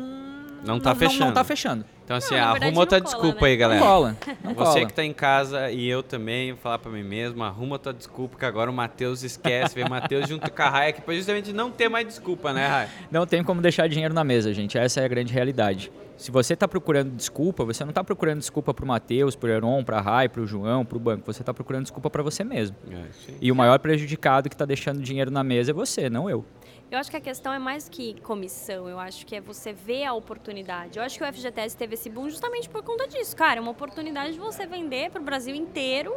não 0.64 0.78
está 0.78 0.94
fechando. 0.94 1.24
Não 1.26 1.32
tá 1.32 1.44
fechando. 1.44 1.84
Então, 2.08 2.16
assim, 2.16 2.36
não, 2.36 2.42
arruma 2.42 2.80
outra 2.80 2.98
desculpa 3.02 3.42
né? 3.42 3.48
aí, 3.48 3.56
galera. 3.58 3.80
Não 3.80 3.86
cola. 3.86 4.16
Não 4.42 4.54
Você 4.54 4.64
cola. 4.64 4.86
que 4.86 4.92
está 4.92 5.04
em 5.04 5.12
casa 5.12 5.70
e 5.70 5.86
eu 5.86 6.02
também, 6.02 6.52
vou 6.52 6.60
falar 6.62 6.78
para 6.78 6.90
mim 6.90 7.02
mesmo, 7.02 7.44
arruma 7.44 7.74
outra 7.74 7.92
desculpa, 7.92 8.38
que 8.38 8.46
agora 8.46 8.70
o 8.70 8.72
Matheus 8.72 9.22
esquece, 9.22 9.74
vem 9.74 9.86
Matheus 9.86 10.26
junto 10.26 10.50
com 10.50 10.62
a 10.62 10.70
Raia, 10.70 10.92
que 10.94 11.02
pode 11.02 11.18
justamente 11.18 11.52
não 11.52 11.70
ter 11.70 11.90
mais 11.90 12.06
desculpa, 12.06 12.50
né, 12.50 12.66
Raia? 12.66 12.88
Não 13.10 13.26
tem 13.26 13.44
como 13.44 13.60
deixar 13.60 13.90
dinheiro 13.90 14.14
na 14.14 14.24
mesa, 14.24 14.54
gente. 14.54 14.78
Essa 14.78 15.02
é 15.02 15.04
a 15.04 15.08
grande 15.08 15.34
realidade. 15.34 15.92
Se 16.16 16.30
você 16.30 16.54
está 16.54 16.66
procurando 16.66 17.14
desculpa, 17.14 17.62
você 17.62 17.84
não 17.84 17.90
está 17.90 18.02
procurando 18.02 18.38
desculpa 18.38 18.72
para 18.72 18.84
o 18.86 18.88
Matheus, 18.88 19.36
para 19.36 19.50
o 19.50 19.52
Heron, 19.52 19.84
para 19.84 19.98
a 19.98 20.00
Rai, 20.00 20.30
para 20.30 20.40
o 20.40 20.46
João, 20.46 20.86
para 20.86 20.96
o 20.96 21.00
banco. 21.00 21.30
Você 21.30 21.42
está 21.42 21.52
procurando 21.52 21.82
desculpa 21.82 22.08
para 22.08 22.22
você 22.22 22.42
mesmo. 22.42 22.74
É, 22.90 23.34
e 23.38 23.52
o 23.52 23.54
maior 23.54 23.78
prejudicado 23.78 24.48
que 24.48 24.54
está 24.54 24.64
deixando 24.64 25.02
dinheiro 25.02 25.30
na 25.30 25.44
mesa 25.44 25.72
é 25.72 25.74
você, 25.74 26.08
não 26.08 26.28
eu. 26.28 26.42
Eu 26.90 26.98
acho 26.98 27.10
que 27.10 27.18
a 27.18 27.20
questão 27.20 27.52
é 27.52 27.58
mais 27.58 27.86
que 27.86 28.18
comissão, 28.22 28.88
eu 28.88 28.98
acho 28.98 29.26
que 29.26 29.36
é 29.36 29.42
você 29.42 29.74
ver 29.74 30.04
a 30.04 30.14
oportunidade. 30.14 30.98
Eu 30.98 31.04
acho 31.04 31.18
que 31.18 31.22
o 31.22 31.30
FGTS 31.30 31.76
teve 31.76 31.92
esse 31.92 32.08
boom 32.08 32.30
justamente 32.30 32.66
por 32.66 32.82
conta 32.82 33.06
disso. 33.06 33.36
Cara, 33.36 33.58
é 33.58 33.60
uma 33.60 33.72
oportunidade 33.72 34.32
de 34.32 34.38
você 34.38 34.66
vender 34.66 35.10
para 35.10 35.20
o 35.20 35.24
Brasil 35.24 35.54
inteiro 35.54 36.16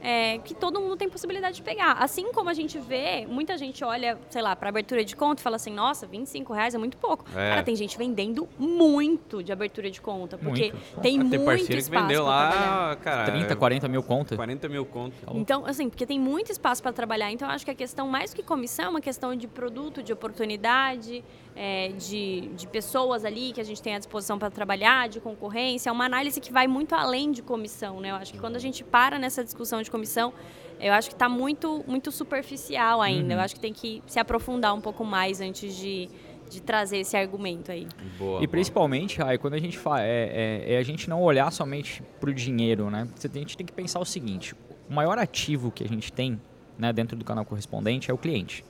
é, 0.00 0.38
que 0.38 0.54
todo 0.54 0.80
mundo 0.80 0.96
tem 0.96 1.08
possibilidade 1.08 1.56
de 1.56 1.62
pegar. 1.62 1.92
Assim 1.92 2.32
como 2.32 2.48
a 2.48 2.54
gente 2.54 2.78
vê, 2.78 3.26
muita 3.26 3.56
gente 3.58 3.84
olha, 3.84 4.18
sei 4.28 4.42
lá, 4.42 4.56
para 4.56 4.68
abertura 4.68 5.04
de 5.04 5.14
conta 5.14 5.40
e 5.40 5.42
fala 5.42 5.56
assim, 5.56 5.72
nossa, 5.72 6.06
25 6.06 6.52
reais 6.52 6.74
é 6.74 6.78
muito 6.78 6.96
pouco. 6.96 7.24
É. 7.30 7.50
Cara, 7.50 7.62
tem 7.62 7.76
gente 7.76 7.96
vendendo 7.98 8.48
muito 8.58 9.42
de 9.42 9.52
abertura 9.52 9.90
de 9.90 10.00
conta, 10.00 10.38
porque 10.38 10.72
muito. 10.72 11.00
tem 11.00 11.16
ah, 11.16 11.24
muito 11.24 11.30
tem 11.30 11.40
espaço 11.40 11.66
que 11.66 11.90
vendeu 11.90 12.24
lá, 12.24 12.96
cara, 12.96 13.30
30, 13.30 13.56
40 13.56 13.88
mil 13.88 14.02
contas. 14.02 14.36
40 14.36 14.68
mil 14.68 14.84
contas. 14.84 15.18
Então, 15.34 15.66
assim, 15.66 15.88
porque 15.88 16.06
tem 16.06 16.18
muito 16.18 16.50
espaço 16.50 16.82
para 16.82 16.92
trabalhar. 16.92 17.30
Então, 17.30 17.48
eu 17.48 17.54
acho 17.54 17.64
que 17.64 17.70
a 17.70 17.74
questão, 17.74 18.08
mais 18.08 18.32
que 18.32 18.42
comissão, 18.42 18.86
é 18.86 18.88
uma 18.88 19.00
questão 19.00 19.34
de 19.34 19.46
produto, 19.46 20.02
de 20.02 20.12
oportunidade, 20.12 21.22
é, 21.56 21.88
de, 21.88 22.48
de 22.56 22.66
pessoas 22.66 23.24
ali 23.24 23.52
que 23.52 23.60
a 23.60 23.64
gente 23.64 23.82
tem 23.82 23.94
à 23.94 23.98
disposição 23.98 24.38
para 24.38 24.50
trabalhar, 24.50 25.08
de 25.08 25.20
concorrência. 25.20 25.90
É 25.90 25.92
uma 25.92 26.04
análise 26.04 26.40
que 26.40 26.52
vai 26.52 26.66
muito 26.66 26.94
além 26.94 27.32
de 27.32 27.42
comissão, 27.42 28.00
né? 28.00 28.10
Eu 28.10 28.16
acho 28.16 28.32
que 28.32 28.38
quando 28.38 28.56
a 28.56 28.58
gente 28.58 28.84
para 28.84 29.18
nessa 29.18 29.44
discussão 29.44 29.82
de 29.82 29.90
comissão, 29.90 30.32
eu 30.80 30.92
acho 30.92 31.08
que 31.08 31.14
está 31.14 31.28
muito, 31.28 31.84
muito 31.86 32.10
superficial 32.10 33.02
ainda. 33.02 33.34
Uhum. 33.34 33.40
Eu 33.40 33.40
acho 33.40 33.54
que 33.54 33.60
tem 33.60 33.72
que 33.72 34.02
se 34.06 34.18
aprofundar 34.18 34.74
um 34.74 34.80
pouco 34.80 35.04
mais 35.04 35.40
antes 35.40 35.76
de, 35.76 36.08
de 36.48 36.62
trazer 36.62 36.98
esse 36.98 37.16
argumento 37.16 37.70
aí. 37.70 37.86
Boa, 38.18 38.42
e 38.42 38.48
principalmente, 38.48 39.22
aí 39.22 39.36
quando 39.36 39.54
a 39.54 39.58
gente 39.58 39.76
fala, 39.76 40.02
é, 40.02 40.64
é, 40.66 40.74
é, 40.74 40.78
a 40.78 40.82
gente 40.82 41.10
não 41.10 41.22
olhar 41.22 41.50
somente 41.52 42.02
para 42.18 42.30
o 42.30 42.34
dinheiro, 42.34 42.90
né? 42.90 43.06
a 43.12 43.38
gente 43.38 43.56
tem 43.56 43.66
que 43.66 43.72
pensar 43.72 44.00
o 44.00 44.04
seguinte: 44.04 44.54
o 44.88 44.92
maior 44.92 45.18
ativo 45.18 45.70
que 45.70 45.84
a 45.84 45.88
gente 45.88 46.12
tem 46.12 46.40
né, 46.78 46.92
dentro 46.92 47.16
do 47.16 47.24
canal 47.24 47.44
correspondente 47.44 48.10
é 48.10 48.14
o 48.14 48.18
cliente. 48.18 48.64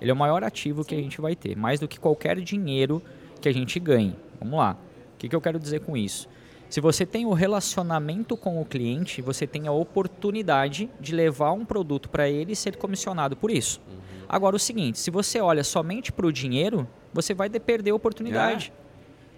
Ele 0.00 0.10
é 0.10 0.14
o 0.14 0.16
maior 0.16 0.44
ativo 0.44 0.82
Sim. 0.82 0.88
que 0.88 0.94
a 0.94 0.98
gente 0.98 1.20
vai 1.20 1.34
ter, 1.34 1.56
mais 1.56 1.80
do 1.80 1.88
que 1.88 1.98
qualquer 1.98 2.40
dinheiro 2.40 3.02
que 3.40 3.48
a 3.48 3.52
gente 3.52 3.78
ganhe. 3.78 4.14
Vamos 4.40 4.58
lá. 4.58 4.76
O 5.14 5.18
que, 5.18 5.28
que 5.28 5.36
eu 5.36 5.40
quero 5.40 5.58
dizer 5.58 5.80
com 5.80 5.96
isso? 5.96 6.28
Se 6.68 6.80
você 6.80 7.06
tem 7.06 7.24
o 7.24 7.32
relacionamento 7.32 8.36
com 8.36 8.60
o 8.60 8.64
cliente, 8.64 9.22
você 9.22 9.46
tem 9.46 9.68
a 9.68 9.72
oportunidade 9.72 10.90
de 11.00 11.14
levar 11.14 11.52
um 11.52 11.64
produto 11.64 12.08
para 12.08 12.28
ele 12.28 12.52
e 12.52 12.56
ser 12.56 12.76
comissionado 12.76 13.36
por 13.36 13.50
isso. 13.50 13.80
Uhum. 13.88 14.24
Agora, 14.28 14.56
o 14.56 14.58
seguinte: 14.58 14.98
se 14.98 15.10
você 15.10 15.40
olha 15.40 15.62
somente 15.62 16.10
para 16.12 16.26
o 16.26 16.32
dinheiro, 16.32 16.86
você 17.14 17.32
vai 17.32 17.48
perder 17.48 17.90
a 17.90 17.94
oportunidade. 17.94 18.72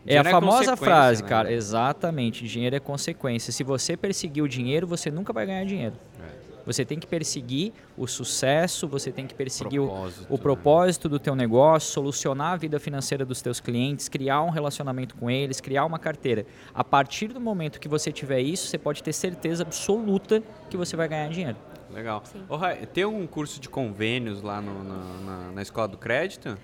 É, 0.07 0.15
é 0.15 0.19
a 0.19 0.23
é 0.23 0.25
famosa 0.25 0.73
é 0.73 0.77
frase, 0.77 1.23
né? 1.23 1.29
cara. 1.29 1.53
Exatamente. 1.53 2.49
Dinheiro 2.49 2.75
é 2.75 2.81
consequência. 2.81 3.53
Se 3.53 3.63
você 3.63 3.97
perseguir 3.97 4.43
o 4.43 4.49
dinheiro, 4.49 4.87
você 4.87 5.11
nunca 5.11 5.33
vai 5.33 5.45
ganhar 5.45 5.65
dinheiro. 5.65 5.95
Você 6.69 6.85
tem 6.85 6.99
que 6.99 7.07
perseguir 7.07 7.73
o 7.97 8.07
sucesso, 8.07 8.87
você 8.87 9.11
tem 9.11 9.27
que 9.27 9.35
perseguir 9.35 9.81
propósito, 9.81 10.27
o, 10.29 10.35
o, 10.35 10.39
propósito 10.39 11.09
né? 11.09 11.13
do 11.13 11.19
teu 11.19 11.35
negócio, 11.35 11.91
solucionar 11.91 12.53
a 12.53 12.57
vida 12.57 12.79
financeira 12.79 13.25
dos 13.25 13.41
teus 13.41 13.59
clientes, 13.59 14.07
criar 14.07 14.43
um 14.43 14.51
relacionamento 14.51 15.17
com 15.17 15.31
eles, 15.31 15.63
criar 15.63 15.87
uma 15.87 15.99
carteira. 15.99 16.45
A 16.75 16.85
partir 16.85 17.29
do 17.29 17.41
momento 17.41 17.81
que 17.81 17.89
você 17.89 18.13
tiver 18.13 18.41
isso, 18.41 18.67
você 18.67 18.77
pode 18.77 19.03
ter 19.03 19.15
certeza 19.15 19.63
absoluta 19.63 20.43
que 20.69 20.77
você 20.77 20.95
vai 20.95 21.09
ganhar 21.09 21.31
dinheiro. 21.31 21.57
Legal. 21.91 22.23
Oh, 22.51 22.59
tem 22.93 23.05
algum 23.05 23.27
curso 23.27 23.59
de 23.59 23.71
convênios 23.71 24.43
lá 24.43 24.61
no, 24.61 24.85
na, 24.85 24.97
na, 25.25 25.53
na 25.53 25.63
Escola 25.63 25.89
do 25.89 25.97
Crédito? 25.97 26.59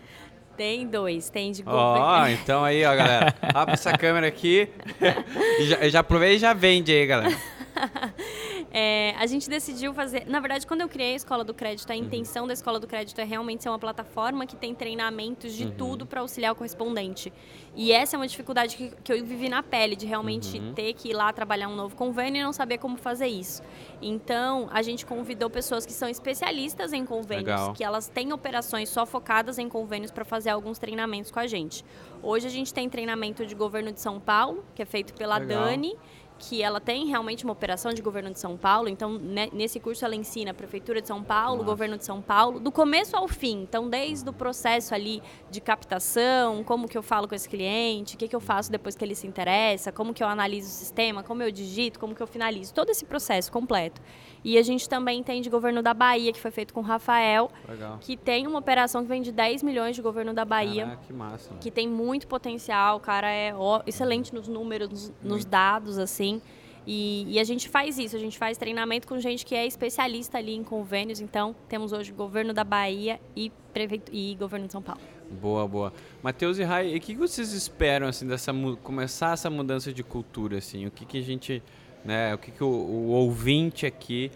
Tem 0.55 0.87
dois, 0.87 1.31
tem 1.31 1.51
de. 1.51 1.63
Ó, 1.65 2.23
oh, 2.23 2.27
então 2.29 2.63
aí, 2.63 2.85
ó, 2.85 2.95
galera. 2.95 3.35
Abre 3.55 3.73
essa 3.73 3.97
câmera 3.97 4.27
aqui. 4.27 4.69
e 5.61 5.65
já, 5.65 5.89
já 5.89 6.01
aproveita 6.01 6.35
e 6.35 6.39
já 6.39 6.53
vende 6.53 6.93
aí, 6.93 7.07
galera. 7.07 7.35
É, 8.77 9.15
a 9.19 9.27
gente 9.27 9.49
decidiu 9.49 9.95
fazer. 9.95 10.27
Na 10.27 10.41
verdade, 10.41 10.67
quando 10.67 10.81
eu 10.81 10.89
criei 10.89 11.13
a 11.13 11.17
Escola 11.17 11.45
do 11.45 11.55
Crédito, 11.55 11.89
a 11.93 11.95
uhum. 11.95 12.03
intenção 12.03 12.45
da 12.45 12.53
Escola 12.53 12.81
do 12.81 12.89
Crédito 12.89 13.21
é 13.21 13.25
realmente 13.25 13.63
ser 13.63 13.69
uma 13.69 13.79
plataforma 13.79 14.47
que 14.47 14.57
tem 14.57 14.75
treinamentos 14.75 15.53
de 15.55 15.67
uhum. 15.67 15.75
tudo 15.77 16.07
para 16.07 16.21
auxiliar 16.21 16.53
o 16.53 16.57
correspondente. 16.57 17.33
E 17.77 17.93
essa 17.93 18.17
é 18.17 18.19
uma 18.19 18.27
dificuldade 18.27 18.77
que, 18.77 18.91
que 19.03 19.13
eu 19.13 19.25
vivi 19.25 19.49
na 19.49 19.63
pele, 19.63 19.95
de 19.95 20.07
realmente 20.07 20.59
uhum. 20.59 20.75
ter 20.75 20.93
que 20.95 21.11
ir 21.11 21.13
lá 21.13 21.33
trabalhar 21.33 21.69
um 21.69 21.77
novo 21.77 21.95
convênio 21.95 22.41
e 22.41 22.43
não 22.43 22.53
saber 22.53 22.79
como 22.79 22.97
fazer 22.97 23.29
isso. 23.29 23.63
Então, 24.03 24.69
a 24.73 24.83
gente 24.83 25.07
convidou 25.07 25.49
pessoas 25.49 25.87
que 25.87 25.93
são 25.93 26.09
especialistas 26.09 26.93
em 26.93 27.07
convênios, 27.07 27.47
Legal. 27.47 27.73
que 27.75 27.85
elas 27.85 28.09
têm 28.09 28.33
operações 28.33 28.89
só 28.89 29.07
focadas 29.07 29.57
em 29.57 29.69
convênios 29.69 30.11
para 30.11 30.25
fazer 30.25 30.51
alguns 30.51 30.79
treinamentos 30.79 31.31
com 31.31 31.39
a 31.39 31.47
gente. 31.47 31.85
Hoje 32.23 32.47
a 32.47 32.51
gente 32.51 32.75
tem 32.75 32.89
treinamento 32.89 33.47
de 33.47 33.55
governo 33.55 33.93
de 33.93 34.01
São 34.01 34.19
Paulo, 34.19 34.65
que 34.75 34.83
é 34.83 34.85
feito 34.85 35.15
pela 35.15 35.39
Legal. 35.39 35.65
Dani 35.65 35.97
que 36.39 36.63
ela 36.63 36.81
tem 36.81 37.07
realmente 37.07 37.45
uma 37.45 37.53
operação 37.53 37.93
de 37.93 38.03
governo 38.03 38.31
de 38.31 38.39
São 38.39 38.57
Paulo. 38.57 38.89
Então, 38.89 39.19
né, 39.19 39.49
nesse 39.53 39.79
curso 39.79 40.05
ela 40.05 40.15
ensina 40.15 40.51
a 40.51 40.55
Prefeitura 40.55 41.01
de 41.01 41.09
São 41.09 41.23
Paulo, 41.23 41.63
o 41.63 41.65
governo 41.65 41.97
de 41.97 42.05
São 42.05 42.21
Paulo, 42.21 42.59
do 42.61 42.73
começo 42.73 43.17
ao 43.17 43.29
fim. 43.29 43.63
Então, 43.63 43.89
desde 43.89 44.29
o 44.29 44.33
processo 44.33 44.95
ali 44.95 45.23
de 45.51 45.61
captação, 45.61 46.65
como 46.65 46.89
que 46.89 46.99
eu 46.99 47.03
falo 47.03 47.29
com 47.29 47.35
esse 47.35 47.49
cliente, 47.49 48.17
o 48.17 48.19
que, 48.19 48.29
que 48.29 48.37
eu 48.37 48.41
faço 48.41 48.71
depois 48.71 48.95
que 48.95 49.05
ele 49.05 49.15
se 49.15 49.27
interessa, 49.27 49.93
como 49.93 50.13
que 50.13 50.23
eu 50.23 50.29
analiso 50.29 50.69
o 50.69 50.73
sistema, 50.73 51.23
como 51.23 51.43
eu 51.43 51.51
digito, 51.51 51.99
como 51.99 52.15
que 52.15 52.23
eu 52.23 52.27
finalizo. 52.27 52.75
Todo 52.75 52.91
esse 52.91 53.05
processo 53.05 53.51
completo. 53.51 54.01
E 54.45 54.59
a 54.59 54.63
gente 54.63 54.87
também 54.87 55.23
tem 55.23 55.41
de 55.41 55.49
governo 55.49 55.83
da 55.83 55.95
Bahia, 55.95 56.31
que 56.31 56.39
foi 56.39 56.51
feito 56.51 56.75
com 56.75 56.81
o 56.81 56.83
Rafael, 56.83 57.51
Legal. 57.67 57.99
que 57.99 58.15
tem 58.15 58.47
uma 58.47 58.59
operação 58.59 59.03
que 59.03 59.09
vem 59.09 59.23
de 59.23 59.33
10 59.33 59.63
milhões 59.63 59.97
de 59.97 60.03
governo 60.03 60.35
da 60.35 60.45
Bahia. 60.45 60.85
Caraca, 60.85 61.03
que 61.07 61.13
massa. 61.15 61.55
Que 61.55 61.71
tem 61.71 61.89
muito 61.89 62.29
potencial, 62.29 62.99
o 62.99 63.01
cara 63.01 63.31
é 63.31 63.55
ó, 63.55 63.81
excelente 63.87 64.35
nos 64.35 64.47
números, 64.47 64.91
nos, 64.91 65.13
nos 65.23 65.45
dados, 65.47 65.97
assim. 65.97 66.43
E, 66.87 67.25
e, 67.27 67.41
a 67.41 67.45
gente 67.45 67.67
faz 67.67 67.99
isso, 67.99 68.15
a 68.15 68.19
gente 68.19 68.37
faz 68.37 68.59
treinamento 68.59 69.09
com 69.09 69.19
gente 69.19 69.47
que 69.47 69.55
é 69.55 69.67
especialista 69.67 70.37
ali 70.37 70.55
em 70.55 70.63
convênios. 70.63 71.21
Então, 71.21 71.57
temos 71.67 71.93
hoje 71.93 72.13
governo 72.13 72.53
da 72.53 72.63
Bahia 72.63 73.19
e, 73.35 73.51
prefeito, 73.73 74.13
e 74.13 74.35
governo 74.35 74.67
de 74.67 74.73
São 74.73 74.83
Paulo. 74.83 75.01
Boa, 75.31 75.67
boa. 75.67 75.93
Matheus 76.23 76.59
e 76.59 76.63
Rai, 76.63 76.95
o 76.95 77.01
que 77.01 77.15
vocês 77.15 77.53
esperam 77.55 78.07
assim 78.07 78.27
dessa 78.27 78.53
começar 78.83 79.33
essa 79.33 79.49
mudança 79.49 79.95
de 79.95 80.03
cultura 80.03 80.59
assim? 80.59 80.85
O 80.85 80.91
que, 80.91 81.07
que 81.07 81.17
a 81.17 81.23
gente 81.23 81.63
né? 82.05 82.35
O 82.35 82.39
que, 82.39 82.51
que 82.51 82.63
o, 82.63 82.69
o 82.69 83.09
ouvinte 83.11 83.87
aqui 83.87 84.31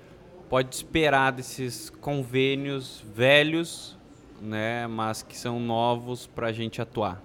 pode 0.48 0.74
esperar 0.74 1.32
desses 1.32 1.90
convênios 1.90 3.04
velhos, 3.14 3.96
né? 4.40 4.86
Mas 4.86 5.22
que 5.22 5.36
são 5.36 5.60
novos 5.60 6.26
para 6.26 6.48
a 6.48 6.52
gente 6.52 6.80
atuar? 6.80 7.22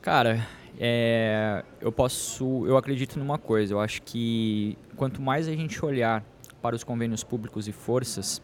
Cara, 0.00 0.46
é, 0.78 1.62
eu 1.80 1.92
posso, 1.92 2.66
eu 2.66 2.76
acredito 2.76 3.18
numa 3.18 3.38
coisa. 3.38 3.74
Eu 3.74 3.80
acho 3.80 4.00
que 4.02 4.78
quanto 4.96 5.20
mais 5.20 5.46
a 5.46 5.52
gente 5.52 5.84
olhar 5.84 6.24
para 6.62 6.74
os 6.74 6.82
convênios 6.82 7.22
públicos 7.22 7.68
e 7.68 7.72
forças, 7.72 8.40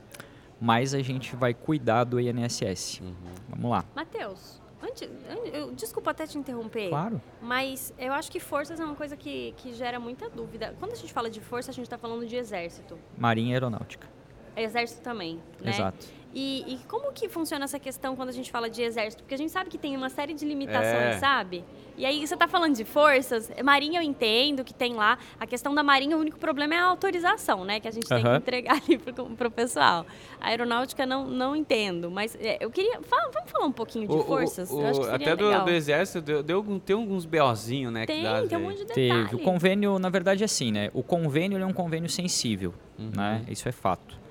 mais 0.60 0.94
a 0.94 1.00
gente 1.00 1.34
vai 1.36 1.54
cuidar 1.54 2.04
do 2.04 2.20
INSS. 2.20 3.00
Uhum. 3.00 3.14
Vamos 3.48 3.70
lá. 3.70 3.84
Matheus, 3.94 4.60
antes, 4.88 5.08
eu, 5.52 5.72
desculpa 5.72 6.10
até 6.10 6.26
te 6.26 6.38
interromper. 6.38 6.88
Claro. 6.88 7.20
Mas 7.40 7.92
eu 7.98 8.12
acho 8.12 8.30
que 8.30 8.40
forças 8.40 8.78
é 8.80 8.84
uma 8.84 8.94
coisa 8.94 9.16
que, 9.16 9.52
que 9.56 9.72
gera 9.74 9.98
muita 9.98 10.28
dúvida. 10.28 10.74
Quando 10.78 10.92
a 10.92 10.96
gente 10.96 11.12
fala 11.12 11.28
de 11.30 11.40
força, 11.40 11.70
a 11.70 11.74
gente 11.74 11.84
está 11.84 11.98
falando 11.98 12.26
de 12.26 12.36
exército. 12.36 12.98
Marinha 13.16 13.50
e 13.50 13.52
aeronáutica. 13.52 14.08
Exército 14.56 15.02
também, 15.02 15.40
né? 15.60 15.70
Exato. 15.70 16.06
E, 16.38 16.74
e, 16.74 16.78
como 16.86 17.10
que 17.14 17.30
funciona 17.30 17.64
essa 17.64 17.78
questão 17.78 18.14
quando 18.14 18.28
a 18.28 18.32
gente 18.32 18.50
fala 18.50 18.68
de 18.68 18.82
exército? 18.82 19.22
Porque 19.22 19.34
a 19.34 19.38
gente 19.38 19.50
sabe 19.50 19.70
que 19.70 19.78
tem 19.78 19.96
uma 19.96 20.10
série 20.10 20.34
de 20.34 20.44
limitações, 20.44 21.14
é. 21.14 21.18
sabe? 21.18 21.64
E 21.96 22.04
aí 22.04 22.26
você 22.26 22.34
está 22.34 22.46
falando 22.46 22.76
de 22.76 22.84
forças, 22.84 23.50
Marinha 23.64 24.00
eu 24.00 24.02
entendo 24.04 24.62
que 24.62 24.74
tem 24.74 24.92
lá. 24.92 25.16
A 25.40 25.46
questão 25.46 25.74
da 25.74 25.82
Marinha, 25.82 26.14
o 26.14 26.20
único 26.20 26.38
problema 26.38 26.74
é 26.74 26.78
a 26.78 26.84
autorização, 26.84 27.64
né? 27.64 27.80
Que 27.80 27.88
a 27.88 27.90
gente 27.90 28.06
tem 28.06 28.22
que 28.22 28.28
entregar 28.28 28.76
ali 28.86 28.98
para 28.98 29.48
o 29.48 29.50
pessoal. 29.50 30.04
A 30.38 30.48
aeronáutica 30.48 31.06
não, 31.06 31.26
não 31.26 31.56
entendo, 31.56 32.10
mas 32.10 32.36
é, 32.38 32.58
eu 32.60 32.70
queria. 32.70 33.00
Fala, 33.00 33.30
vamos 33.32 33.50
falar 33.50 33.64
um 33.64 33.72
pouquinho 33.72 34.06
de 34.06 34.14
o, 34.14 34.22
forças? 34.22 34.70
O, 34.70 34.76
o, 34.76 35.14
até 35.14 35.34
do, 35.34 35.64
do, 35.64 35.70
exército 35.70 36.20
deu, 36.20 36.42
deu, 36.42 36.80
tem 36.84 36.96
alguns 36.96 37.24
BOzinhos, 37.24 37.90
né? 37.90 38.04
Tem, 38.04 38.22
dá, 38.22 38.46
tem 38.46 38.58
um 38.58 38.60
monte 38.60 38.80
de 38.80 38.84
detalhe. 38.84 39.24
Teve. 39.30 39.36
O 39.36 39.38
convênio, 39.38 39.98
na 39.98 40.10
verdade, 40.10 40.42
é 40.42 40.44
assim, 40.44 40.70
né? 40.70 40.90
O 40.92 41.02
convênio 41.02 41.58
é 41.58 41.64
um 41.64 41.72
convênio 41.72 42.10
sensível, 42.10 42.74
uhum. 42.98 43.10
né? 43.16 43.42
Isso 43.48 43.66
é 43.66 43.72
fato. 43.72 44.25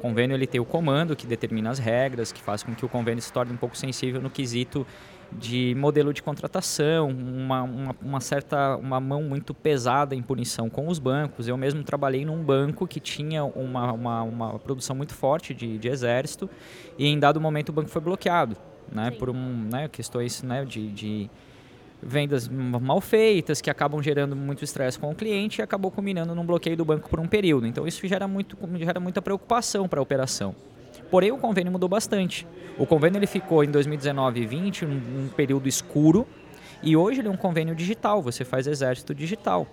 O 0.00 0.08
convênio 0.08 0.34
ele 0.34 0.46
tem 0.46 0.58
o 0.58 0.64
comando 0.64 1.14
que 1.14 1.26
determina 1.26 1.68
as 1.68 1.78
regras, 1.78 2.32
que 2.32 2.40
faz 2.40 2.62
com 2.62 2.74
que 2.74 2.86
o 2.86 2.88
convênio 2.88 3.20
se 3.20 3.30
torne 3.30 3.52
um 3.52 3.56
pouco 3.58 3.76
sensível 3.76 4.18
no 4.18 4.30
quesito 4.30 4.86
de 5.30 5.74
modelo 5.76 6.10
de 6.14 6.22
contratação, 6.22 7.10
uma, 7.10 7.62
uma, 7.62 7.96
uma, 8.00 8.20
certa 8.20 8.76
uma 8.76 8.98
mão 8.98 9.22
muito 9.22 9.52
pesada 9.52 10.14
em 10.14 10.22
punição 10.22 10.70
com 10.70 10.88
os 10.88 10.98
bancos. 10.98 11.46
Eu 11.46 11.56
mesmo 11.58 11.84
trabalhei 11.84 12.24
num 12.24 12.42
banco 12.42 12.86
que 12.86 12.98
tinha 12.98 13.44
uma, 13.44 13.92
uma, 13.92 14.22
uma 14.22 14.58
produção 14.58 14.96
muito 14.96 15.12
forte 15.12 15.52
de, 15.52 15.76
de 15.76 15.88
exército 15.88 16.48
e 16.98 17.06
em 17.06 17.18
dado 17.18 17.38
momento 17.38 17.68
o 17.68 17.72
banco 17.72 17.90
foi 17.90 18.00
bloqueado, 18.00 18.56
né, 18.90 19.10
por 19.10 19.28
um, 19.28 19.68
né, 19.70 19.86
questões 19.86 20.42
né, 20.42 20.64
de, 20.64 20.88
de 20.88 21.30
vendas 22.02 22.48
mal 22.48 23.00
feitas, 23.00 23.60
que 23.60 23.70
acabam 23.70 24.02
gerando 24.02 24.34
muito 24.34 24.64
estresse 24.64 24.98
com 24.98 25.10
o 25.10 25.14
cliente 25.14 25.60
e 25.60 25.62
acabou 25.62 25.90
culminando 25.90 26.34
num 26.34 26.44
bloqueio 26.44 26.76
do 26.76 26.84
banco 26.84 27.08
por 27.08 27.20
um 27.20 27.26
período. 27.26 27.66
Então 27.66 27.86
isso 27.86 28.06
gera, 28.06 28.26
muito, 28.26 28.56
gera 28.76 28.98
muita 29.00 29.20
preocupação 29.20 29.88
para 29.88 30.00
a 30.00 30.02
operação. 30.02 30.54
Porém, 31.10 31.32
o 31.32 31.38
convênio 31.38 31.72
mudou 31.72 31.88
bastante. 31.88 32.46
O 32.78 32.86
convênio 32.86 33.18
ele 33.18 33.26
ficou 33.26 33.64
em 33.64 33.70
2019 33.70 34.40
e 34.40 34.46
2020 34.46 34.84
um, 34.84 34.88
um 34.88 35.28
período 35.28 35.68
escuro 35.68 36.26
e 36.82 36.96
hoje 36.96 37.20
ele 37.20 37.28
é 37.28 37.30
um 37.30 37.36
convênio 37.36 37.74
digital, 37.74 38.22
você 38.22 38.44
faz 38.44 38.66
exército 38.66 39.14
digital. 39.14 39.66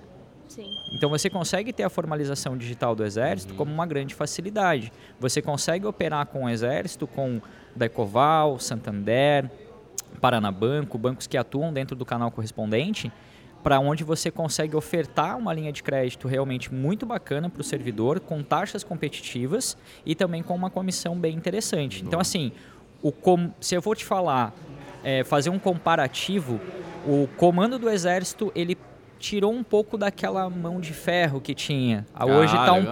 Sim. 0.47 0.69
Então 0.91 1.09
você 1.09 1.29
consegue 1.29 1.73
ter 1.73 1.83
a 1.83 1.89
formalização 1.89 2.57
digital 2.57 2.95
do 2.95 3.03
exército 3.03 3.51
uhum. 3.51 3.57
como 3.57 3.73
uma 3.73 3.85
grande 3.85 4.15
facilidade. 4.15 4.91
Você 5.19 5.41
consegue 5.41 5.85
operar 5.85 6.25
com 6.27 6.45
o 6.45 6.49
exército, 6.49 7.05
com 7.05 7.41
Decoval, 7.75 8.59
Santander, 8.59 9.49
Paranabanco, 10.19 10.97
bancos 10.97 11.27
que 11.27 11.37
atuam 11.37 11.71
dentro 11.71 11.95
do 11.95 12.05
canal 12.05 12.31
correspondente, 12.31 13.11
para 13.63 13.79
onde 13.79 14.03
você 14.03 14.31
consegue 14.31 14.75
ofertar 14.75 15.37
uma 15.37 15.53
linha 15.53 15.71
de 15.71 15.83
crédito 15.83 16.27
realmente 16.27 16.73
muito 16.73 17.05
bacana 17.05 17.49
para 17.49 17.61
o 17.61 17.63
servidor, 17.63 18.19
com 18.19 18.41
taxas 18.41 18.83
competitivas 18.83 19.77
e 20.05 20.15
também 20.15 20.41
com 20.41 20.55
uma 20.55 20.69
comissão 20.69 21.17
bem 21.17 21.35
interessante. 21.35 22.03
Então, 22.03 22.19
assim, 22.19 22.51
o 23.01 23.11
com... 23.11 23.51
se 23.59 23.75
eu 23.75 23.81
vou 23.81 23.93
te 23.95 24.05
falar, 24.05 24.53
é, 25.03 25.23
fazer 25.23 25.49
um 25.49 25.59
comparativo, 25.59 26.59
o 27.05 27.27
comando 27.37 27.77
do 27.77 27.89
Exército 27.89 28.51
ele 28.55 28.77
tirou 29.19 29.51
um 29.51 29.63
pouco 29.63 29.97
daquela 29.97 30.49
mão 30.49 30.79
de 30.79 30.93
ferro 30.93 31.41
que 31.41 31.53
tinha. 31.53 32.05
Ah, 32.13 32.25
Hoje 32.25 32.55
está 32.55 32.73
um 32.73 32.85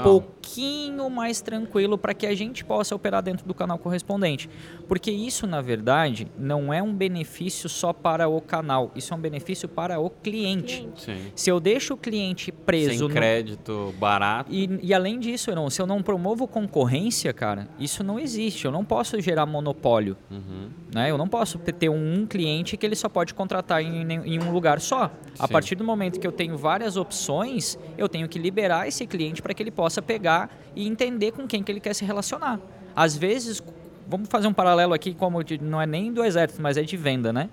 pouquinho 0.46 1.10
mais 1.10 1.42
tranquilo 1.42 1.98
para 1.98 2.14
que 2.14 2.26
a 2.26 2.36
gente 2.36 2.64
possa 2.64 2.96
operar 2.96 3.22
dentro 3.22 3.46
do 3.48 3.54
canal 3.54 3.78
correspondente. 3.78 4.50
Porque 4.88 5.12
isso, 5.12 5.48
na 5.48 5.62
verdade, 5.62 6.28
não 6.38 6.74
é 6.74 6.82
um 6.82 6.94
benefício 6.94 7.68
só 7.68 7.92
para 7.92 8.28
o 8.28 8.40
canal, 8.40 8.92
isso 8.96 9.14
é 9.14 9.18
um 9.18 9.20
benefício 9.20 9.68
para 9.68 10.00
o 10.00 10.10
cliente. 10.10 10.88
cliente. 10.96 11.34
Se 11.36 11.50
eu 11.50 11.60
deixo 11.60 11.96
o 11.96 11.98
cliente 11.98 12.52
preso. 12.52 13.08
Sem 13.08 13.16
crédito 13.16 13.72
no... 13.72 13.92
barato. 13.94 14.52
E, 14.54 14.80
e 14.84 14.94
além 14.94 15.20
disso, 15.20 15.54
não, 15.56 15.70
se 15.70 15.82
eu 15.82 15.88
não 15.88 16.04
promovo 16.04 16.48
concorrência, 16.48 17.34
cara, 17.34 17.68
isso 17.80 18.04
não 18.04 18.20
existe. 18.20 18.66
Eu 18.66 18.72
não 18.72 18.86
posso 18.86 19.20
gerar 19.20 19.46
monopólio. 19.46 20.16
Uhum. 20.30 20.70
Né? 20.94 21.10
Eu 21.10 21.18
não 21.18 21.28
posso 21.28 21.58
ter 21.58 21.90
um 21.90 22.26
cliente 22.26 22.78
que 22.78 22.86
ele 22.86 22.96
só 22.96 23.10
pode 23.10 23.34
contratar 23.34 23.82
em, 23.82 24.06
em 24.26 24.40
um 24.40 24.52
lugar 24.52 24.80
só. 24.80 25.12
A 25.40 25.48
partir 25.48 25.76
do 25.76 25.84
momento 25.84 25.96
momento 25.96 26.20
que 26.20 26.28
eu 26.28 26.32
tenho 26.32 26.58
várias 26.58 26.98
opções, 26.98 27.78
eu 27.98 28.08
tenho 28.08 28.28
que 28.28 28.38
liberar 28.38 28.88
esse 28.88 29.08
cliente 29.08 29.42
para 29.42 29.54
que 29.54 29.64
ele 29.64 29.72
possa 29.72 30.02
pegar 30.02 30.35
e 30.76 30.88
entender 30.88 31.32
com 31.32 31.48
quem 31.48 31.64
que 31.64 31.72
ele 31.72 31.80
quer 31.80 31.94
se 31.94 32.04
relacionar. 32.06 32.60
Às 32.96 33.16
vezes, 33.16 33.62
vamos 34.08 34.30
fazer 34.30 34.48
um 34.48 34.54
paralelo 34.54 34.94
aqui, 34.94 35.14
como 35.14 35.44
de, 35.44 35.62
não 35.62 35.82
é 35.82 35.86
nem 35.86 36.12
do 36.12 36.24
exército, 36.24 36.62
mas 36.62 36.78
é 36.78 36.84
de 36.84 36.98
venda, 36.98 37.32
né? 37.32 37.50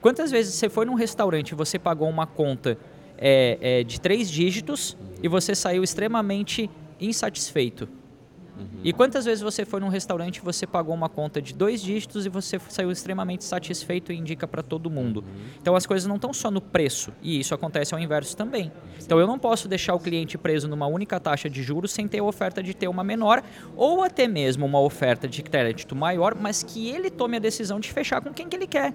Quantas 0.00 0.30
vezes 0.30 0.54
você 0.54 0.68
foi 0.68 0.84
num 0.84 0.94
restaurante 0.94 1.50
e 1.50 1.54
você 1.54 1.78
pagou 1.78 2.08
uma 2.08 2.26
conta 2.26 2.76
é, 3.16 3.58
é, 3.60 3.84
de 3.84 4.00
três 4.00 4.30
dígitos 4.30 4.96
e 5.22 5.28
você 5.28 5.54
saiu 5.54 5.82
extremamente 5.82 6.68
insatisfeito? 7.00 7.88
Uhum. 8.58 8.80
E 8.84 8.92
quantas 8.92 9.24
vezes 9.24 9.42
você 9.42 9.64
foi 9.64 9.80
num 9.80 9.88
restaurante 9.88 10.36
e 10.36 10.40
você 10.40 10.66
pagou 10.66 10.94
uma 10.94 11.08
conta 11.08 11.40
de 11.40 11.52
dois 11.52 11.82
dígitos 11.82 12.26
e 12.26 12.28
você 12.28 12.58
saiu 12.68 12.90
extremamente 12.90 13.44
satisfeito 13.44 14.12
e 14.12 14.16
indica 14.16 14.46
para 14.46 14.62
todo 14.62 14.90
mundo? 14.90 15.18
Uhum. 15.18 15.44
Então 15.60 15.74
as 15.74 15.86
coisas 15.86 16.06
não 16.06 16.16
estão 16.16 16.32
só 16.32 16.50
no 16.50 16.60
preço, 16.60 17.12
e 17.22 17.40
isso 17.40 17.54
acontece 17.54 17.94
ao 17.94 18.00
inverso 18.00 18.36
também. 18.36 18.70
Então 19.02 19.18
eu 19.18 19.26
não 19.26 19.38
posso 19.38 19.68
deixar 19.68 19.94
o 19.94 20.00
cliente 20.00 20.38
preso 20.38 20.68
numa 20.68 20.86
única 20.86 21.18
taxa 21.18 21.48
de 21.50 21.62
juros 21.62 21.92
sem 21.92 22.06
ter 22.06 22.20
a 22.20 22.24
oferta 22.24 22.62
de 22.62 22.74
ter 22.74 22.88
uma 22.88 23.04
menor, 23.04 23.42
ou 23.76 24.02
até 24.02 24.28
mesmo 24.28 24.64
uma 24.64 24.80
oferta 24.80 25.26
de 25.26 25.42
crédito 25.42 25.94
maior, 25.96 26.34
mas 26.34 26.62
que 26.62 26.88
ele 26.88 27.10
tome 27.10 27.36
a 27.36 27.40
decisão 27.40 27.80
de 27.80 27.92
fechar 27.92 28.20
com 28.20 28.32
quem 28.32 28.48
que 28.48 28.56
ele 28.56 28.66
quer 28.66 28.94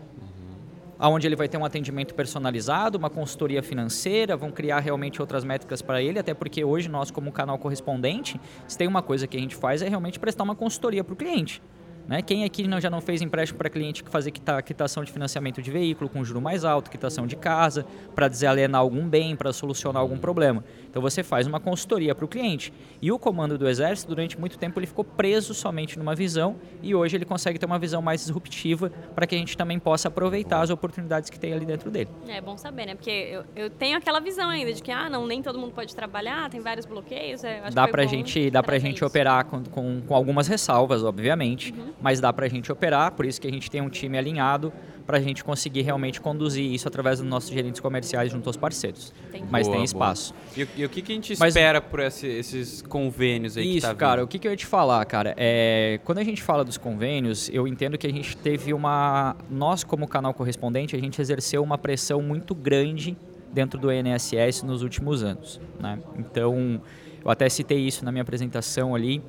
onde 1.08 1.26
ele 1.26 1.36
vai 1.36 1.48
ter 1.48 1.58
um 1.58 1.64
atendimento 1.64 2.14
personalizado, 2.14 2.98
uma 2.98 3.10
consultoria 3.10 3.64
financeira, 3.64 4.36
vão 4.36 4.52
criar 4.52 4.80
realmente 4.80 5.22
outras 5.22 5.46
métricas 5.46 5.82
para 5.82 6.02
ele, 6.02 6.20
até 6.20 6.34
porque 6.34 6.64
hoje 6.64 6.90
nós, 6.90 7.10
como 7.10 7.32
canal 7.32 7.58
correspondente, 7.58 8.40
se 8.68 8.78
tem 8.78 8.88
uma 8.88 9.02
coisa 9.02 9.26
que 9.26 9.38
a 9.38 9.40
gente 9.40 9.56
faz 9.56 9.82
é 9.82 9.88
realmente 9.88 10.20
prestar 10.20 10.44
uma 10.44 10.56
consultoria 10.56 11.04
para 11.04 11.14
o 11.14 11.16
cliente. 11.16 11.62
Né? 12.10 12.24
Quem 12.24 12.44
aqui 12.44 12.68
já 12.82 12.90
não 12.90 13.02
fez 13.02 13.22
empréstimo 13.22 13.60
para 13.60 13.70
cliente 13.70 14.04
que 14.04 14.10
fazer 14.10 14.32
quitação 14.32 15.04
de 15.04 15.12
financiamento 15.12 15.62
de 15.62 15.70
veículo 15.70 16.10
com 16.10 16.24
juro 16.24 16.42
mais 16.42 16.66
alto, 16.66 16.90
quitação 16.90 17.28
de 17.28 17.36
casa, 17.36 17.86
para 18.16 18.28
desalienar 18.28 18.82
algum 18.82 19.08
bem, 19.08 19.36
para 19.36 19.54
solucionar 19.54 20.02
algum 20.02 20.18
problema? 20.18 20.64
Então 20.90 21.04
você 21.04 21.22
faz 21.22 21.46
uma 21.46 21.60
consultoria 21.60 22.16
para 22.16 22.26
o 22.26 22.28
cliente. 22.28 22.74
E 23.00 23.12
o 23.12 23.20
comando 23.20 23.60
do 23.60 23.70
Exército, 23.70 24.10
durante 24.10 24.40
muito 24.40 24.58
tempo, 24.58 24.80
ele 24.80 24.88
ficou 24.88 25.06
preso 25.06 25.54
somente 25.54 26.00
numa 26.00 26.16
visão 26.16 26.56
e 26.82 26.96
hoje 26.96 27.16
ele 27.16 27.26
consegue 27.26 27.60
ter 27.60 27.68
uma 27.68 27.78
visão 27.78 28.02
mais 28.02 28.22
disruptiva 28.22 28.92
para 29.14 29.28
que 29.28 29.36
a 29.36 29.38
gente 29.38 29.56
também 29.56 29.78
possa 29.78 30.08
aproveitar 30.08 30.62
as 30.62 30.72
oportunidades 30.72 31.30
que 31.30 31.40
tem 31.40 31.54
ali 31.54 31.64
dentro 31.64 31.92
dele. 31.92 32.10
É 32.28 32.42
bom 32.42 32.58
saber, 32.58 32.88
né? 32.88 32.96
Porque 32.96 33.12
eu, 33.12 33.46
eu 33.56 33.70
tenho 33.70 33.96
aquela 33.96 34.20
visão 34.20 34.50
ainda 34.50 34.74
de 34.74 34.82
que 34.82 34.92
ah, 34.92 35.12
não, 35.12 35.28
nem 35.28 35.44
todo 35.44 35.60
mundo 35.60 35.74
pode 35.74 35.96
trabalhar, 35.96 36.50
tem 36.50 36.60
vários 36.60 36.88
bloqueios. 36.88 37.44
É, 37.44 37.70
dá 37.72 37.88
para 37.88 38.04
gente, 38.08 38.50
dá 38.50 38.64
pra 38.64 38.80
gente 38.80 39.06
operar 39.06 39.46
com, 39.46 39.64
com, 39.64 40.02
com, 40.02 40.16
algumas 40.16 40.48
ressalvas, 40.48 41.04
obviamente. 41.04 41.72
Uhum 41.72 41.99
mas 42.02 42.20
dá 42.20 42.32
para 42.32 42.46
a 42.46 42.50
gente 42.50 42.72
operar, 42.72 43.12
por 43.12 43.26
isso 43.26 43.40
que 43.40 43.48
a 43.48 43.52
gente 43.52 43.70
tem 43.70 43.82
um 43.82 43.90
time 43.90 44.18
alinhado 44.18 44.72
para 45.06 45.18
a 45.18 45.22
gente 45.22 45.44
conseguir 45.44 45.82
realmente 45.82 46.22
conduzir 46.22 46.64
isso 46.64 46.88
através 46.88 47.18
dos 47.18 47.28
nossos 47.28 47.50
gerentes 47.50 47.82
comerciais 47.82 48.32
junto 48.32 48.48
aos 48.48 48.56
parceiros. 48.56 49.12
Entendi. 49.30 49.48
Mas 49.50 49.66
boa, 49.66 49.76
tem 49.76 49.84
espaço. 49.84 50.36
E, 50.56 50.68
e, 50.78 50.86
o 50.86 50.90
que, 50.90 51.02
que 51.02 51.12
a 51.12 51.16
gente 51.16 51.34
espera 51.34 51.80
mas, 51.82 51.90
por 51.90 52.00
esse, 52.00 52.28
esses 52.28 52.84
convênios 52.84 53.58
aí 53.58 53.78
Isso, 53.78 53.88
tá 53.88 53.96
cara, 53.96 54.24
o 54.24 54.28
que, 54.28 54.38
que 54.38 54.48
eu 54.48 54.52
ia 54.52 54.58
te 54.58 54.68
falar, 54.68 55.04
cara? 55.06 55.34
É, 55.36 56.00
quando 56.04 56.20
a 56.20 56.24
gente 56.24 56.44
fala 56.44 56.64
dos 56.64 56.78
convênios, 56.78 57.50
eu 57.52 57.68
entendo 57.68 57.98
que 57.98 58.06
a 58.06 58.12
gente 58.12 58.38
teve 58.38 58.72
uma... 58.72 59.36
Nós, 59.50 59.84
como 59.84 60.08
canal 60.08 60.32
correspondente, 60.32 60.96
a 60.96 61.00
gente 61.00 61.20
exerceu 61.20 61.64
uma 61.64 61.78
pressão 61.78 62.22
muito 62.22 62.54
grande 62.54 63.18
dentro 63.52 63.80
do 63.80 63.92
INSS 63.92 64.62
nos 64.62 64.84
últimos 64.84 65.24
anos. 65.24 65.60
Né? 65.80 65.98
Então, 66.20 66.80
eu 67.26 67.32
até 67.32 67.50
citei 67.50 67.80
isso 67.80 68.06
na 68.06 68.12
minha 68.12 68.22
apresentação 68.22 68.94
ali, 68.94 69.24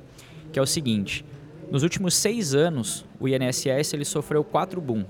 que 0.53 0.59
é 0.59 0.61
o 0.61 0.67
seguinte 0.67 1.25
nos 1.71 1.83
últimos 1.83 2.15
seis 2.15 2.53
anos, 2.53 3.05
o 3.17 3.29
INSS 3.29 3.93
ele 3.93 4.03
sofreu 4.03 4.43
quatro 4.43 4.81
boom. 4.81 5.05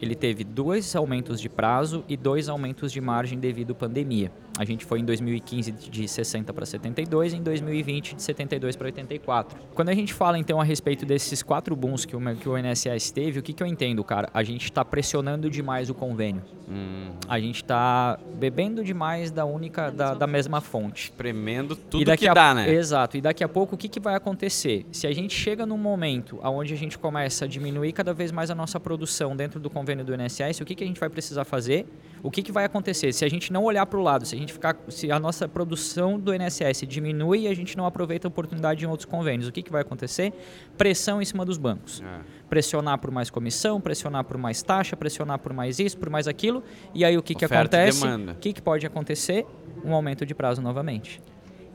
Ele 0.00 0.14
teve 0.14 0.42
dois 0.42 0.96
aumentos 0.96 1.38
de 1.38 1.50
prazo 1.50 2.02
e 2.08 2.16
dois 2.16 2.48
aumentos 2.48 2.90
de 2.90 2.98
margem 2.98 3.38
devido 3.38 3.72
à 3.72 3.74
pandemia. 3.74 4.32
A 4.58 4.64
gente 4.64 4.84
foi 4.84 5.00
em 5.00 5.04
2015 5.04 5.72
de 5.72 6.06
60 6.08 6.52
para 6.52 6.66
72 6.66 7.32
e 7.32 7.36
em 7.36 7.42
2020 7.42 8.16
de 8.16 8.22
72 8.22 8.76
para 8.76 8.86
84. 8.86 9.58
Quando 9.74 9.88
a 9.88 9.94
gente 9.94 10.12
fala 10.12 10.38
então 10.38 10.60
a 10.60 10.64
respeito 10.64 11.04
desses 11.06 11.42
quatro 11.42 11.74
booms 11.74 12.04
que 12.04 12.16
o, 12.16 12.36
que 12.36 12.48
o 12.48 12.56
INSS 12.56 13.10
teve, 13.10 13.40
o 13.40 13.42
que, 13.42 13.52
que 13.52 13.62
eu 13.62 13.66
entendo, 13.66 14.04
cara? 14.04 14.28
A 14.32 14.42
gente 14.42 14.64
está 14.64 14.84
pressionando 14.84 15.50
demais 15.50 15.90
o 15.90 15.94
convênio. 15.94 16.42
Hum. 16.70 17.10
A 17.28 17.40
gente 17.40 17.62
está 17.62 18.18
bebendo 18.34 18.84
demais 18.84 19.30
da 19.30 19.44
única, 19.44 19.90
da, 19.90 20.14
da 20.14 20.26
mesma 20.26 20.60
fonte. 20.60 21.04
Espremendo 21.04 21.74
tudo 21.74 22.16
que 22.16 22.28
a, 22.28 22.34
dá, 22.34 22.54
né? 22.54 22.70
Exato. 22.70 23.16
E 23.16 23.20
daqui 23.20 23.42
a 23.42 23.48
pouco 23.48 23.74
o 23.74 23.78
que, 23.78 23.88
que 23.88 24.00
vai 24.00 24.14
acontecer? 24.14 24.86
Se 24.92 25.06
a 25.06 25.12
gente 25.12 25.34
chega 25.34 25.64
num 25.64 25.78
momento 25.78 26.38
onde 26.42 26.74
a 26.74 26.76
gente 26.76 26.98
começa 26.98 27.46
a 27.46 27.48
diminuir 27.48 27.92
cada 27.92 28.12
vez 28.12 28.30
mais 28.30 28.50
a 28.50 28.54
nossa 28.54 28.78
produção 28.78 29.36
dentro 29.36 29.58
do 29.58 29.68
convênio 29.68 29.88
convênio 29.88 30.04
do 30.04 30.14
INSS, 30.14 30.60
o 30.60 30.64
que, 30.64 30.74
que 30.74 30.84
a 30.84 30.86
gente 30.86 31.00
vai 31.00 31.08
precisar 31.08 31.44
fazer? 31.44 31.86
O 32.22 32.30
que, 32.30 32.42
que 32.42 32.52
vai 32.52 32.64
acontecer? 32.64 33.12
Se 33.12 33.24
a 33.24 33.28
gente 33.28 33.52
não 33.52 33.64
olhar 33.64 33.86
para 33.86 33.98
o 33.98 34.02
lado, 34.02 34.26
se 34.26 34.34
a 34.34 34.38
gente 34.38 34.47
ficar, 34.52 34.76
se 34.88 35.10
a 35.10 35.18
nossa 35.18 35.48
produção 35.48 36.18
do 36.18 36.34
INSS 36.34 36.86
diminui 36.86 37.42
e 37.42 37.48
a 37.48 37.54
gente 37.54 37.76
não 37.76 37.86
aproveita 37.86 38.26
a 38.26 38.30
oportunidade 38.30 38.84
em 38.84 38.88
outros 38.88 39.04
convênios, 39.04 39.48
o 39.48 39.52
que, 39.52 39.62
que 39.62 39.70
vai 39.70 39.82
acontecer? 39.82 40.32
Pressão 40.76 41.20
em 41.20 41.24
cima 41.24 41.44
dos 41.44 41.58
bancos. 41.58 42.02
É. 42.02 42.20
Pressionar 42.48 42.98
por 42.98 43.10
mais 43.10 43.30
comissão, 43.30 43.80
pressionar 43.80 44.24
por 44.24 44.38
mais 44.38 44.62
taxa, 44.62 44.96
pressionar 44.96 45.38
por 45.38 45.52
mais 45.52 45.78
isso, 45.78 45.96
por 45.98 46.10
mais 46.10 46.26
aquilo. 46.26 46.62
E 46.94 47.04
aí 47.04 47.16
o 47.16 47.22
que, 47.22 47.34
que 47.34 47.44
acontece? 47.44 48.04
O 48.06 48.34
que, 48.36 48.52
que 48.52 48.62
pode 48.62 48.86
acontecer? 48.86 49.46
Um 49.84 49.94
aumento 49.94 50.24
de 50.26 50.34
prazo 50.34 50.60
novamente. 50.60 51.20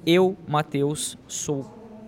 Eu, 0.05 0.37
Matheus, 0.47 1.17
sou 1.27 1.63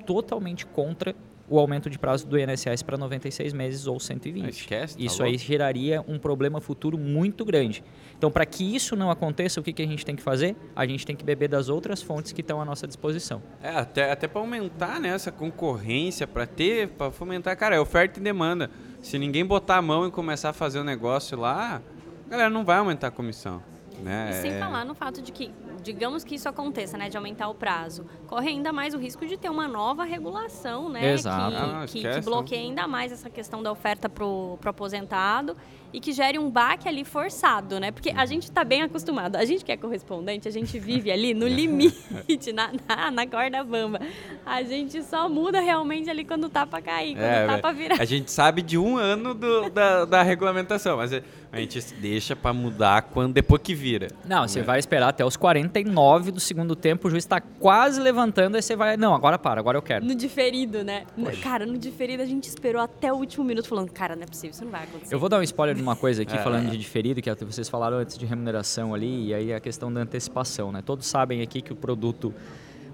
totalmente 0.05 0.65
contra 0.65 1.15
o 1.47 1.59
aumento 1.59 1.89
de 1.89 1.99
prazo 1.99 2.27
do 2.27 2.39
INSS 2.39 2.81
para 2.83 2.97
96 2.97 3.53
meses 3.53 3.87
ou 3.87 3.99
120. 3.99 4.49
esquece, 4.49 4.97
tá 4.97 5.03
isso 5.03 5.21
louco. 5.21 5.31
aí 5.31 5.37
geraria 5.37 6.03
um 6.07 6.17
problema 6.17 6.59
futuro 6.59 6.97
muito 6.97 7.45
grande. 7.45 7.83
Então, 8.17 8.31
para 8.31 8.45
que 8.45 8.75
isso 8.75 8.95
não 8.95 9.11
aconteça, 9.11 9.59
o 9.59 9.63
que, 9.63 9.71
que 9.71 9.81
a 9.81 9.85
gente 9.85 10.05
tem 10.05 10.15
que 10.15 10.23
fazer? 10.23 10.55
A 10.75 10.85
gente 10.85 11.05
tem 11.05 11.15
que 11.15 11.23
beber 11.23 11.47
das 11.47 11.69
outras 11.69 12.01
fontes 12.01 12.31
que 12.31 12.41
estão 12.41 12.61
à 12.61 12.65
nossa 12.65 12.87
disposição. 12.87 13.41
É, 13.61 13.69
até, 13.69 14.11
até 14.11 14.27
para 14.27 14.41
aumentar 14.41 14.99
né, 14.99 15.09
essa 15.09 15.31
concorrência, 15.31 16.25
para 16.25 16.47
ter, 16.47 16.87
para 16.89 17.11
fomentar, 17.11 17.55
cara, 17.57 17.75
é 17.75 17.79
oferta 17.79 18.19
e 18.19 18.23
demanda. 18.23 18.71
Se 19.01 19.19
ninguém 19.19 19.45
botar 19.45 19.77
a 19.77 19.81
mão 19.81 20.07
e 20.07 20.11
começar 20.11 20.49
a 20.49 20.53
fazer 20.53 20.79
o 20.79 20.83
negócio 20.83 21.37
lá, 21.37 21.81
a 22.25 22.29
galera 22.29 22.49
não 22.49 22.65
vai 22.65 22.77
aumentar 22.77 23.07
a 23.07 23.11
comissão. 23.11 23.61
Né? 24.01 24.29
E 24.31 24.33
sem 24.41 24.51
é... 24.53 24.59
falar 24.59 24.85
no 24.85 24.93
fato 24.93 25.21
de 25.21 25.31
que 25.31 25.51
digamos 25.81 26.23
que 26.23 26.35
isso 26.35 26.49
aconteça, 26.49 26.97
né, 26.97 27.09
de 27.09 27.15
aumentar 27.15 27.47
o 27.47 27.53
prazo, 27.53 28.05
corre 28.25 28.49
ainda 28.49 28.73
mais 28.73 28.95
o 28.95 28.97
risco 28.97 29.25
de 29.25 29.37
ter 29.37 29.49
uma 29.49 29.67
nova 29.67 30.03
regulação, 30.03 30.89
né, 30.89 31.13
Exato. 31.13 31.51
que, 31.51 31.57
ah, 31.57 31.85
que, 31.87 32.19
que, 32.19 32.21
bloqueie 32.21 32.59
ainda 32.59 32.87
mais 32.87 33.11
essa 33.11 33.29
questão 33.29 33.61
da 33.61 33.71
oferta 33.71 34.09
para 34.09 34.25
o 34.25 34.57
aposentado 34.65 35.55
e 35.93 35.99
que 35.99 36.11
gere 36.11 36.37
um 36.37 36.49
baque 36.49 36.87
ali 36.87 37.03
forçado, 37.03 37.79
né? 37.79 37.91
Porque 37.91 38.09
a 38.09 38.21
uhum. 38.21 38.27
gente 38.27 38.43
está 38.43 38.63
bem 38.63 38.81
acostumado. 38.81 39.35
A 39.35 39.45
gente 39.45 39.63
que 39.63 39.71
é 39.71 39.77
correspondente, 39.77 40.47
a 40.47 40.51
gente 40.51 40.77
vive 40.79 41.11
ali 41.11 41.33
no 41.33 41.47
limite, 41.49 42.51
na, 42.53 42.71
na, 42.87 43.11
na 43.11 43.27
corda 43.27 43.63
bamba. 43.63 43.99
A 44.45 44.61
gente 44.63 45.01
só 45.03 45.27
muda 45.29 45.59
realmente 45.59 46.09
ali 46.09 46.23
quando 46.23 46.49
tá 46.49 46.65
para 46.65 46.81
cair, 46.81 47.15
quando 47.15 47.23
é, 47.23 47.47
tá 47.47 47.57
para 47.57 47.71
virar. 47.71 48.01
A 48.01 48.05
gente 48.05 48.31
sabe 48.31 48.61
de 48.61 48.77
um 48.77 48.97
ano 48.97 49.33
do, 49.33 49.69
da, 49.69 50.05
da 50.05 50.23
regulamentação, 50.23 50.97
mas 50.97 51.11
a 51.55 51.59
gente 51.59 51.81
deixa 52.01 52.35
para 52.35 52.51
mudar 52.51 53.03
quando 53.03 53.33
depois 53.33 53.61
que 53.61 53.73
vira. 53.73 54.09
Não, 54.25 54.45
você 54.45 54.59
né? 54.59 54.65
vai 54.65 54.77
esperar 54.77 55.07
até 55.07 55.23
os 55.23 55.37
49 55.37 56.31
do 56.31 56.39
segundo 56.39 56.75
tempo, 56.75 57.07
o 57.07 57.09
juiz 57.11 57.23
está 57.23 57.39
quase 57.39 57.99
levantando, 58.01 58.55
aí 58.55 58.61
você 58.61 58.75
vai, 58.75 58.97
não, 58.97 59.15
agora 59.15 59.39
para, 59.39 59.59
agora 59.59 59.77
eu 59.77 59.81
quero. 59.81 60.05
No 60.05 60.13
diferido, 60.13 60.83
né? 60.83 61.05
Poxa. 61.15 61.41
Cara, 61.41 61.65
no 61.65 61.77
diferido 61.77 62.21
a 62.21 62.25
gente 62.25 62.49
esperou 62.49 62.81
até 62.81 63.13
o 63.13 63.15
último 63.15 63.45
minuto 63.45 63.69
falando, 63.69 63.89
cara, 63.89 64.17
não 64.17 64.23
é 64.23 64.25
possível, 64.25 64.51
isso 64.51 64.65
não 64.65 64.71
vai 64.71 64.83
acontecer. 64.83 65.15
Eu 65.15 65.19
vou 65.19 65.29
dar 65.29 65.39
um 65.39 65.43
spoiler 65.43 65.74
de 65.75 65.81
uma 65.81 65.95
coisa 65.95 66.23
aqui, 66.23 66.35
é. 66.35 66.37
falando 66.37 66.69
de 66.69 66.77
diferido, 66.77 67.21
que 67.21 67.29
vocês 67.45 67.69
falaram 67.69 67.97
antes 67.97 68.17
de 68.17 68.25
remuneração 68.25 68.93
ali, 68.93 69.27
e 69.27 69.33
aí 69.33 69.53
a 69.53 69.59
questão 69.59 69.91
da 69.91 70.01
antecipação, 70.01 70.71
né? 70.71 70.81
Todos 70.81 71.05
sabem 71.05 71.41
aqui 71.41 71.61
que 71.61 71.73
o 71.73 71.75
produto 71.75 72.33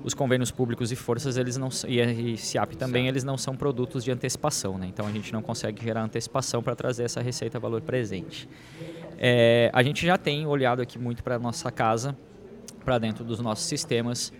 os 0.03 0.13
convênios 0.15 0.49
públicos 0.49 0.91
e 0.91 0.95
forças 0.95 1.37
eles 1.37 1.57
não 1.57 1.69
e 1.87 2.01
a 2.01 2.37
SIAP 2.37 2.73
também 2.75 3.03
certo. 3.03 3.13
eles 3.13 3.23
não 3.23 3.37
são 3.37 3.55
produtos 3.55 4.03
de 4.03 4.11
antecipação, 4.11 4.77
né? 4.77 4.87
Então 4.87 5.05
a 5.05 5.11
gente 5.11 5.31
não 5.31 5.41
consegue 5.41 5.83
gerar 5.83 6.03
antecipação 6.03 6.63
para 6.63 6.75
trazer 6.75 7.03
essa 7.03 7.21
receita 7.21 7.59
valor 7.59 7.81
presente. 7.81 8.49
É, 9.17 9.69
a 9.71 9.83
gente 9.83 10.05
já 10.05 10.17
tem 10.17 10.47
olhado 10.47 10.81
aqui 10.81 10.97
muito 10.97 11.23
para 11.23 11.37
nossa 11.37 11.71
casa, 11.71 12.17
para 12.83 12.97
dentro 12.97 13.23
dos 13.23 13.39
nossos 13.39 13.65
sistemas 13.65 14.33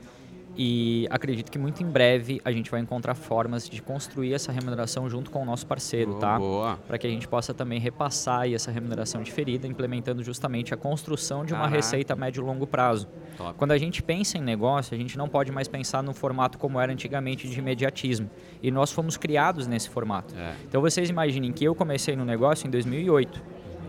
e 0.57 1.07
acredito 1.09 1.51
que 1.51 1.57
muito 1.57 1.81
em 1.81 1.85
breve 1.85 2.41
a 2.43 2.51
gente 2.51 2.69
vai 2.69 2.81
encontrar 2.81 3.15
formas 3.15 3.69
de 3.69 3.81
construir 3.81 4.33
essa 4.33 4.51
remuneração 4.51 5.09
junto 5.09 5.31
com 5.31 5.41
o 5.41 5.45
nosso 5.45 5.65
parceiro, 5.65 6.15
tá? 6.15 6.39
Para 6.87 6.97
que 6.97 7.07
a 7.07 7.09
gente 7.09 7.27
possa 7.27 7.53
também 7.53 7.79
repassar 7.79 8.51
essa 8.51 8.69
remuneração 8.69 9.23
diferida, 9.23 9.65
implementando 9.65 10.23
justamente 10.23 10.73
a 10.73 10.77
construção 10.77 11.45
de 11.45 11.53
uma 11.53 11.61
Caraca. 11.61 11.77
receita 11.77 12.13
a 12.13 12.15
médio 12.15 12.43
e 12.43 12.45
longo 12.45 12.67
prazo. 12.67 13.07
Top. 13.37 13.57
Quando 13.57 13.71
a 13.71 13.77
gente 13.77 14.03
pensa 14.03 14.37
em 14.37 14.41
negócio, 14.41 14.93
a 14.93 14.97
gente 14.97 15.17
não 15.17 15.29
pode 15.29 15.51
mais 15.51 15.67
pensar 15.67 16.03
no 16.03 16.13
formato 16.13 16.57
como 16.57 16.79
era 16.79 16.91
antigamente 16.91 17.47
de 17.47 17.57
imediatismo. 17.57 18.29
E 18.61 18.69
nós 18.71 18.91
fomos 18.91 19.17
criados 19.17 19.67
nesse 19.67 19.89
formato. 19.89 20.35
É. 20.37 20.53
Então 20.67 20.81
vocês 20.81 21.09
imaginem 21.09 21.51
que 21.51 21.63
eu 21.63 21.73
comecei 21.73 22.15
no 22.15 22.25
negócio 22.25 22.67
em 22.67 22.69
2008. 22.69 23.41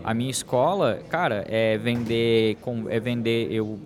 A 0.03 0.13
minha 0.13 0.31
escola, 0.31 0.99
cara, 1.09 1.45
é 1.47 1.77
vender, 1.77 2.57
é 2.89 2.99
vender 2.99 3.51
eu 3.51 3.79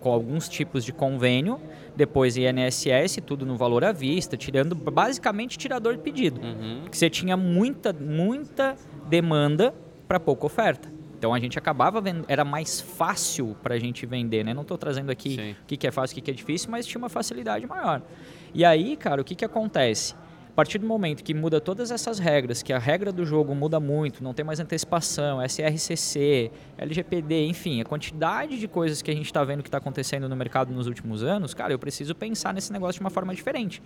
com 0.00 0.10
alguns 0.10 0.48
tipos 0.48 0.84
de 0.84 0.92
convênio 0.92 1.60
depois 1.94 2.36
INSS, 2.36 3.20
tudo 3.24 3.46
no 3.46 3.56
valor 3.56 3.84
à 3.84 3.92
vista, 3.92 4.36
tirando 4.36 4.74
basicamente 4.74 5.56
tirador 5.56 5.94
de 5.94 6.02
pedido. 6.02 6.40
Uhum. 6.40 6.82
Que 6.90 6.96
você 6.96 7.08
tinha 7.08 7.36
muita, 7.36 7.92
muita 7.92 8.76
demanda 9.08 9.74
para 10.06 10.20
pouca 10.20 10.46
oferta. 10.46 10.96
Então 11.18 11.32
a 11.32 11.40
gente 11.40 11.58
acabava 11.58 12.00
vendo, 12.00 12.24
era 12.28 12.44
mais 12.44 12.80
fácil 12.80 13.56
para 13.62 13.74
a 13.74 13.78
gente 13.78 14.04
vender, 14.04 14.44
né? 14.44 14.52
Não 14.52 14.62
estou 14.62 14.76
trazendo 14.76 15.10
aqui 15.10 15.56
o 15.62 15.66
que, 15.66 15.76
que 15.76 15.86
é 15.86 15.90
fácil, 15.90 16.12
o 16.12 16.16
que, 16.16 16.20
que 16.20 16.30
é 16.30 16.34
difícil, 16.34 16.70
mas 16.70 16.86
tinha 16.86 16.98
uma 16.98 17.08
facilidade 17.08 17.66
maior. 17.66 18.02
E 18.54 18.64
aí, 18.64 18.96
cara, 18.96 19.22
o 19.22 19.24
que, 19.24 19.34
que 19.34 19.44
acontece? 19.44 20.14
Partir 20.56 20.78
do 20.78 20.86
momento 20.86 21.22
que 21.22 21.34
muda 21.34 21.60
todas 21.60 21.90
essas 21.90 22.18
regras, 22.18 22.62
que 22.62 22.72
a 22.72 22.78
regra 22.78 23.12
do 23.12 23.26
jogo 23.26 23.54
muda 23.54 23.78
muito, 23.78 24.24
não 24.24 24.32
tem 24.32 24.42
mais 24.42 24.58
antecipação, 24.58 25.38
SRCC, 25.46 26.50
LGPD, 26.78 27.46
enfim, 27.46 27.82
a 27.82 27.84
quantidade 27.84 28.58
de 28.58 28.66
coisas 28.66 29.02
que 29.02 29.10
a 29.10 29.14
gente 29.14 29.26
está 29.26 29.44
vendo 29.44 29.62
que 29.62 29.68
está 29.68 29.76
acontecendo 29.76 30.30
no 30.30 30.34
mercado 30.34 30.72
nos 30.72 30.86
últimos 30.86 31.22
anos, 31.22 31.52
cara, 31.52 31.74
eu 31.74 31.78
preciso 31.78 32.14
pensar 32.14 32.54
nesse 32.54 32.72
negócio 32.72 32.98
de 32.98 33.04
uma 33.04 33.10
forma 33.10 33.34
diferente. 33.34 33.82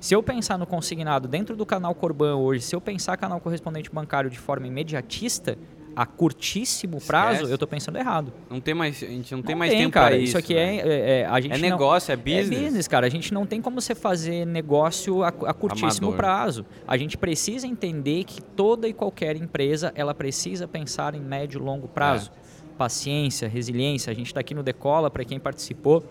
Se 0.00 0.14
eu 0.14 0.22
pensar 0.22 0.56
no 0.56 0.66
consignado 0.66 1.28
dentro 1.28 1.54
do 1.54 1.66
canal 1.66 1.94
Corban 1.94 2.36
hoje, 2.36 2.62
se 2.62 2.74
eu 2.74 2.80
pensar 2.80 3.18
canal 3.18 3.38
correspondente 3.38 3.90
bancário 3.90 4.30
de 4.30 4.38
forma 4.38 4.66
imediatista, 4.66 5.58
a 5.96 6.04
curtíssimo 6.04 7.00
prazo, 7.00 7.32
Esquece. 7.32 7.50
eu 7.52 7.54
estou 7.54 7.66
pensando 7.66 7.96
errado. 7.96 8.30
Não 8.50 8.60
tem 8.60 8.74
mais, 8.74 9.02
a 9.02 9.06
gente 9.06 9.32
não, 9.32 9.38
não 9.38 9.46
tem 9.46 9.56
mais 9.56 9.70
tem, 9.70 9.80
tempo 9.80 9.94
cara, 9.94 10.08
para 10.08 10.16
isso. 10.18 10.24
Isso 10.24 10.38
aqui 10.38 10.54
é, 10.54 10.76
é, 10.76 11.20
é, 11.20 11.26
a 11.26 11.40
gente 11.40 11.54
é 11.54 11.58
negócio, 11.58 12.12
é 12.12 12.16
business. 12.16 12.50
É 12.50 12.64
business, 12.64 12.88
cara. 12.88 13.06
A 13.06 13.08
gente 13.08 13.32
não 13.32 13.46
tem 13.46 13.62
como 13.62 13.80
você 13.80 13.94
fazer 13.94 14.44
negócio 14.44 15.22
a, 15.22 15.28
a 15.28 15.54
curtíssimo 15.54 16.08
Amador. 16.08 16.16
prazo. 16.16 16.66
A 16.86 16.98
gente 16.98 17.16
precisa 17.16 17.66
entender 17.66 18.24
que 18.24 18.42
toda 18.42 18.86
e 18.86 18.92
qualquer 18.92 19.36
empresa 19.36 19.90
ela 19.94 20.14
precisa 20.14 20.68
pensar 20.68 21.14
em 21.14 21.20
médio 21.20 21.58
e 21.58 21.64
longo 21.64 21.88
prazo. 21.88 22.30
É. 22.42 22.76
Paciência, 22.76 23.48
resiliência. 23.48 24.10
A 24.10 24.14
gente 24.14 24.26
está 24.26 24.40
aqui 24.40 24.52
no 24.52 24.62
Decola 24.62 25.10
para 25.10 25.24
quem 25.24 25.40
participou. 25.40 26.04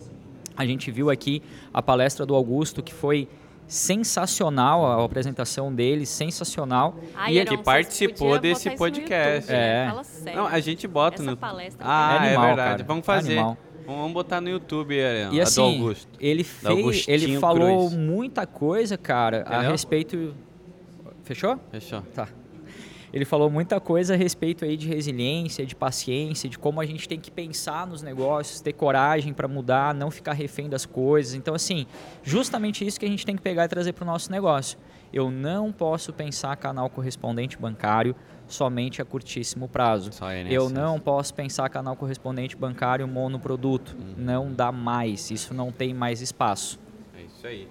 A 0.58 0.66
gente 0.66 0.90
viu 0.90 1.12
aqui 1.12 1.44
a 1.72 1.82
palestra 1.82 2.26
do 2.26 2.34
Augusto 2.34 2.82
que 2.82 2.94
foi 2.94 3.28
sensacional 3.68 4.86
a 4.86 5.04
apresentação 5.04 5.74
dele, 5.74 6.06
sensacional. 6.06 6.96
Ai, 7.16 7.34
e 7.34 7.40
ele 7.40 7.58
participou 7.58 8.40
desse 8.40 8.70
podcast. 8.72 9.52
é. 9.52 9.92
Não, 10.36 10.46
a 10.46 10.60
gente 10.60 10.88
bota 10.88 11.22
Essa 11.22 11.32
no 11.32 11.38
palestra 11.38 11.86
Ah, 11.88 12.14
é, 12.16 12.28
animal, 12.28 12.44
é 12.44 12.48
verdade. 12.48 12.70
Cara. 12.72 12.84
Vamos 12.84 13.06
fazer. 13.06 13.38
É 13.40 13.58
Vamos 13.88 14.14
botar 14.14 14.42
no 14.42 14.50
YouTube 14.50 15.00
a, 15.00 15.32
e 15.32 15.40
assim, 15.40 15.62
Augusto. 15.62 16.08
Ele 16.20 16.44
fez, 16.44 17.08
ele 17.08 17.40
falou 17.40 17.88
Cruz. 17.90 17.94
muita 17.94 18.48
coisa, 18.48 18.98
cara, 18.98 19.42
Entendeu? 19.42 19.60
a 19.60 19.62
respeito 19.62 20.34
Fechou? 21.24 21.60
Fechou. 21.72 22.02
Tá. 22.14 22.28
Ele 23.16 23.24
falou 23.24 23.50
muita 23.50 23.80
coisa 23.80 24.14
a 24.14 24.18
respeito 24.18 24.66
aí 24.66 24.76
de 24.76 24.90
resiliência, 24.90 25.66
de 25.66 25.74
paciência, 25.74 26.50
de 26.50 26.60
como 26.60 26.82
a 26.82 26.86
gente 26.86 27.08
tem 27.08 27.18
que 27.18 27.32
pensar 27.32 27.88
nos 27.88 28.02
negócios, 28.02 28.60
ter 28.60 28.74
coragem 28.74 29.32
para 29.32 29.48
mudar, 29.48 29.96
não 29.96 30.12
ficar 30.12 30.34
refém 30.34 30.68
das 30.68 30.86
coisas. 30.86 31.34
Então, 31.34 31.56
assim, 31.56 31.88
justamente 32.24 32.86
isso 32.86 33.00
que 33.00 33.06
a 33.06 33.10
gente 33.10 33.26
tem 33.26 33.38
que 33.38 33.42
pegar 33.42 33.64
e 33.64 33.68
trazer 33.70 33.94
para 33.94 34.04
o 34.04 34.06
nosso 34.06 34.30
negócio. 34.30 34.78
Eu 35.14 35.32
não 35.32 35.72
posso 35.72 36.12
pensar 36.12 36.58
canal 36.58 36.90
correspondente 36.90 37.58
bancário 37.58 38.14
somente 38.50 39.02
a 39.02 39.06
curtíssimo 39.06 39.70
prazo. 39.70 40.12
Eu 40.50 40.70
não 40.70 41.00
posso 41.00 41.34
pensar 41.34 41.70
canal 41.70 41.96
correspondente 41.96 42.58
bancário 42.58 43.08
monoproduto. 43.08 43.96
Uhum. 43.96 44.14
Não 44.18 44.52
dá 44.52 44.74
mais. 44.74 45.32
Isso 45.32 45.54
não 45.54 45.72
tem 45.72 45.94
mais 45.94 46.20
espaço. 46.20 46.78
É 47.18 47.22
isso 47.22 47.48
aí. 47.48 47.66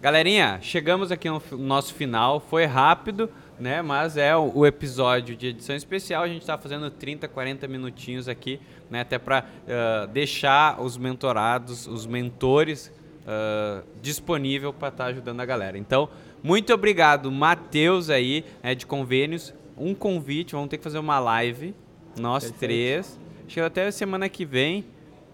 Galerinha, 0.00 0.58
chegamos 0.60 1.10
aqui 1.10 1.28
no 1.28 1.42
nosso 1.58 1.94
final. 1.94 2.38
Foi 2.38 2.64
rápido 2.64 3.28
né? 3.58 3.82
Mas 3.82 4.16
é 4.16 4.34
o, 4.36 4.50
o, 4.54 4.66
episódio 4.66 5.36
de 5.36 5.48
edição 5.48 5.74
especial. 5.74 6.22
A 6.22 6.28
gente 6.28 6.42
está 6.42 6.58
fazendo 6.58 6.90
30, 6.90 7.28
40 7.28 7.68
minutinhos 7.68 8.28
aqui, 8.28 8.60
né? 8.90 9.00
Até 9.00 9.18
para 9.18 9.44
uh, 9.44 10.06
deixar 10.08 10.80
os 10.80 10.96
mentorados, 10.96 11.86
os 11.86 12.06
mentores 12.06 12.92
uh, 13.24 13.84
disponível 14.00 14.72
para 14.72 14.88
estar 14.88 15.04
tá 15.04 15.10
ajudando 15.10 15.40
a 15.40 15.44
galera. 15.44 15.78
Então, 15.78 16.08
muito 16.42 16.72
obrigado, 16.72 17.30
Matheus 17.30 18.10
aí, 18.10 18.44
né, 18.62 18.74
de 18.74 18.86
convênios. 18.86 19.54
Um 19.76 19.94
convite, 19.94 20.52
vamos 20.52 20.68
ter 20.68 20.78
que 20.78 20.84
fazer 20.84 20.98
uma 20.98 21.18
live, 21.18 21.74
nós 22.18 22.44
Perfeito. 22.44 22.60
três. 22.60 23.18
Acho 23.46 23.54
que 23.54 23.60
até 23.60 23.90
semana 23.90 24.28
que 24.28 24.44
vem 24.44 24.84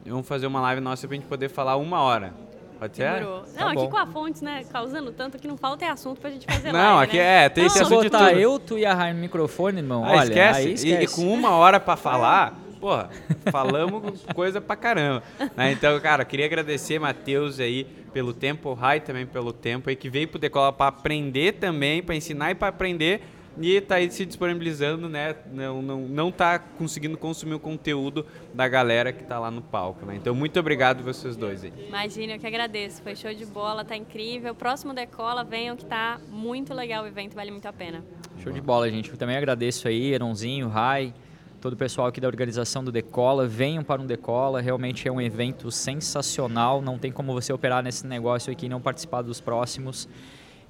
vamos 0.04 0.26
fazer 0.26 0.46
uma 0.46 0.60
live 0.60 0.80
nossa 0.80 1.06
para 1.06 1.16
a 1.16 1.20
gente 1.20 1.28
poder 1.28 1.48
falar 1.48 1.76
uma 1.76 2.00
hora. 2.00 2.32
Pode 2.80 2.96
ser? 2.96 3.12
Demorou. 3.12 3.40
Tá 3.42 3.64
não, 3.66 3.74
bom. 3.74 3.80
aqui 3.82 3.90
com 3.90 3.98
a 3.98 4.06
Fontes, 4.06 4.40
né, 4.40 4.64
causando 4.72 5.12
tanto 5.12 5.38
que 5.38 5.46
não 5.46 5.58
falta 5.58 5.84
é 5.84 5.90
assunto 5.90 6.18
pra 6.18 6.30
gente 6.30 6.46
fazer 6.46 6.72
Não, 6.72 6.96
live, 6.96 7.04
aqui 7.04 7.18
né? 7.18 7.44
é, 7.44 7.48
tem 7.50 7.66
esse 7.66 7.78
assunto 7.78 8.04
de 8.04 8.10
tudo. 8.10 8.30
eu, 8.30 8.58
tu 8.58 8.78
e 8.78 8.86
a 8.86 8.94
Rain 8.94 9.12
no 9.12 9.20
microfone, 9.20 9.80
irmão, 9.80 10.02
ah, 10.02 10.12
olha, 10.12 10.22
esquece. 10.24 10.60
Aí 10.60 10.72
esquece. 10.72 11.02
E, 11.02 11.04
e, 11.04 11.06
com 11.06 11.30
uma 11.30 11.50
hora 11.50 11.78
pra 11.78 11.94
falar, 12.00 12.58
porra, 12.80 13.10
falamos 13.52 14.24
coisa 14.34 14.62
pra 14.62 14.76
caramba. 14.76 15.22
Né? 15.54 15.72
Então, 15.72 16.00
cara, 16.00 16.24
queria 16.24 16.46
agradecer, 16.46 16.98
Matheus, 16.98 17.60
aí, 17.60 17.84
pelo 18.14 18.32
tempo, 18.32 18.70
o 18.70 18.74
Rai 18.74 18.98
também 18.98 19.26
pelo 19.26 19.52
tempo 19.52 19.90
aí, 19.90 19.94
que 19.94 20.08
veio 20.08 20.26
pro 20.26 20.38
Decola 20.38 20.72
pra 20.72 20.86
aprender 20.86 21.52
também, 21.56 22.02
pra 22.02 22.16
ensinar 22.16 22.50
e 22.50 22.54
pra 22.54 22.68
aprender 22.68 23.20
e 23.60 23.76
está 23.76 23.96
aí 23.96 24.10
se 24.10 24.24
disponibilizando, 24.24 25.08
né? 25.08 25.36
Não, 25.52 25.82
não, 25.82 26.00
não 26.00 26.32
tá 26.32 26.58
conseguindo 26.58 27.16
consumir 27.16 27.54
o 27.54 27.60
conteúdo 27.60 28.24
da 28.54 28.66
galera 28.66 29.12
que 29.12 29.22
está 29.22 29.38
lá 29.38 29.50
no 29.50 29.60
palco, 29.60 30.06
né? 30.06 30.16
Então, 30.16 30.34
muito 30.34 30.58
obrigado 30.58 31.02
vocês 31.02 31.36
dois 31.36 31.62
aí. 31.62 31.72
Imagina, 31.86 32.34
eu 32.34 32.38
que 32.38 32.46
agradeço. 32.46 33.02
Foi 33.02 33.14
show 33.14 33.34
de 33.34 33.44
bola, 33.44 33.84
tá 33.84 33.96
incrível. 33.96 34.54
Próximo 34.54 34.94
Decola, 34.94 35.44
venham 35.44 35.76
que 35.76 35.84
tá 35.84 36.20
muito 36.30 36.72
legal 36.72 37.04
o 37.04 37.06
evento, 37.06 37.34
vale 37.34 37.50
muito 37.50 37.66
a 37.66 37.72
pena. 37.72 38.02
Show 38.42 38.52
de 38.52 38.60
bola, 38.60 38.90
gente. 38.90 39.10
Eu 39.10 39.16
também 39.16 39.36
agradeço 39.36 39.86
aí, 39.86 40.12
Eronzinho, 40.14 40.68
Rai, 40.68 41.12
todo 41.60 41.74
o 41.74 41.76
pessoal 41.76 42.06
aqui 42.08 42.20
da 42.20 42.28
organização 42.28 42.82
do 42.82 42.90
Decola. 42.90 43.46
Venham 43.46 43.84
para 43.84 44.00
um 44.00 44.06
Decola, 44.06 44.60
realmente 44.60 45.06
é 45.06 45.12
um 45.12 45.20
evento 45.20 45.70
sensacional. 45.70 46.80
Não 46.80 46.98
tem 46.98 47.12
como 47.12 47.34
você 47.34 47.52
operar 47.52 47.82
nesse 47.82 48.06
negócio 48.06 48.50
aqui 48.50 48.66
e 48.66 48.68
não 48.68 48.80
participar 48.80 49.20
dos 49.22 49.40
próximos. 49.40 50.08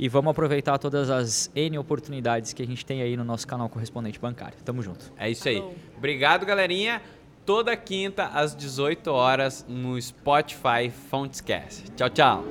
E 0.01 0.09
vamos 0.09 0.31
aproveitar 0.31 0.79
todas 0.79 1.11
as 1.11 1.51
N 1.55 1.77
oportunidades 1.77 2.55
que 2.55 2.63
a 2.63 2.67
gente 2.67 2.87
tem 2.87 3.03
aí 3.03 3.19
no 3.19 3.23
nosso 3.23 3.47
canal 3.47 3.69
correspondente 3.69 4.19
bancário. 4.19 4.57
Tamo 4.65 4.81
junto. 4.81 5.13
É 5.15 5.29
isso 5.29 5.47
aí. 5.47 5.63
Obrigado, 5.95 6.47
galerinha. 6.47 7.03
Toda 7.45 7.77
quinta 7.77 8.29
às 8.29 8.57
18 8.57 9.09
horas 9.09 9.67
no 9.69 10.01
Spotify 10.01 10.91
Fontescast. 11.11 11.91
Tchau, 11.91 12.09
tchau. 12.09 12.45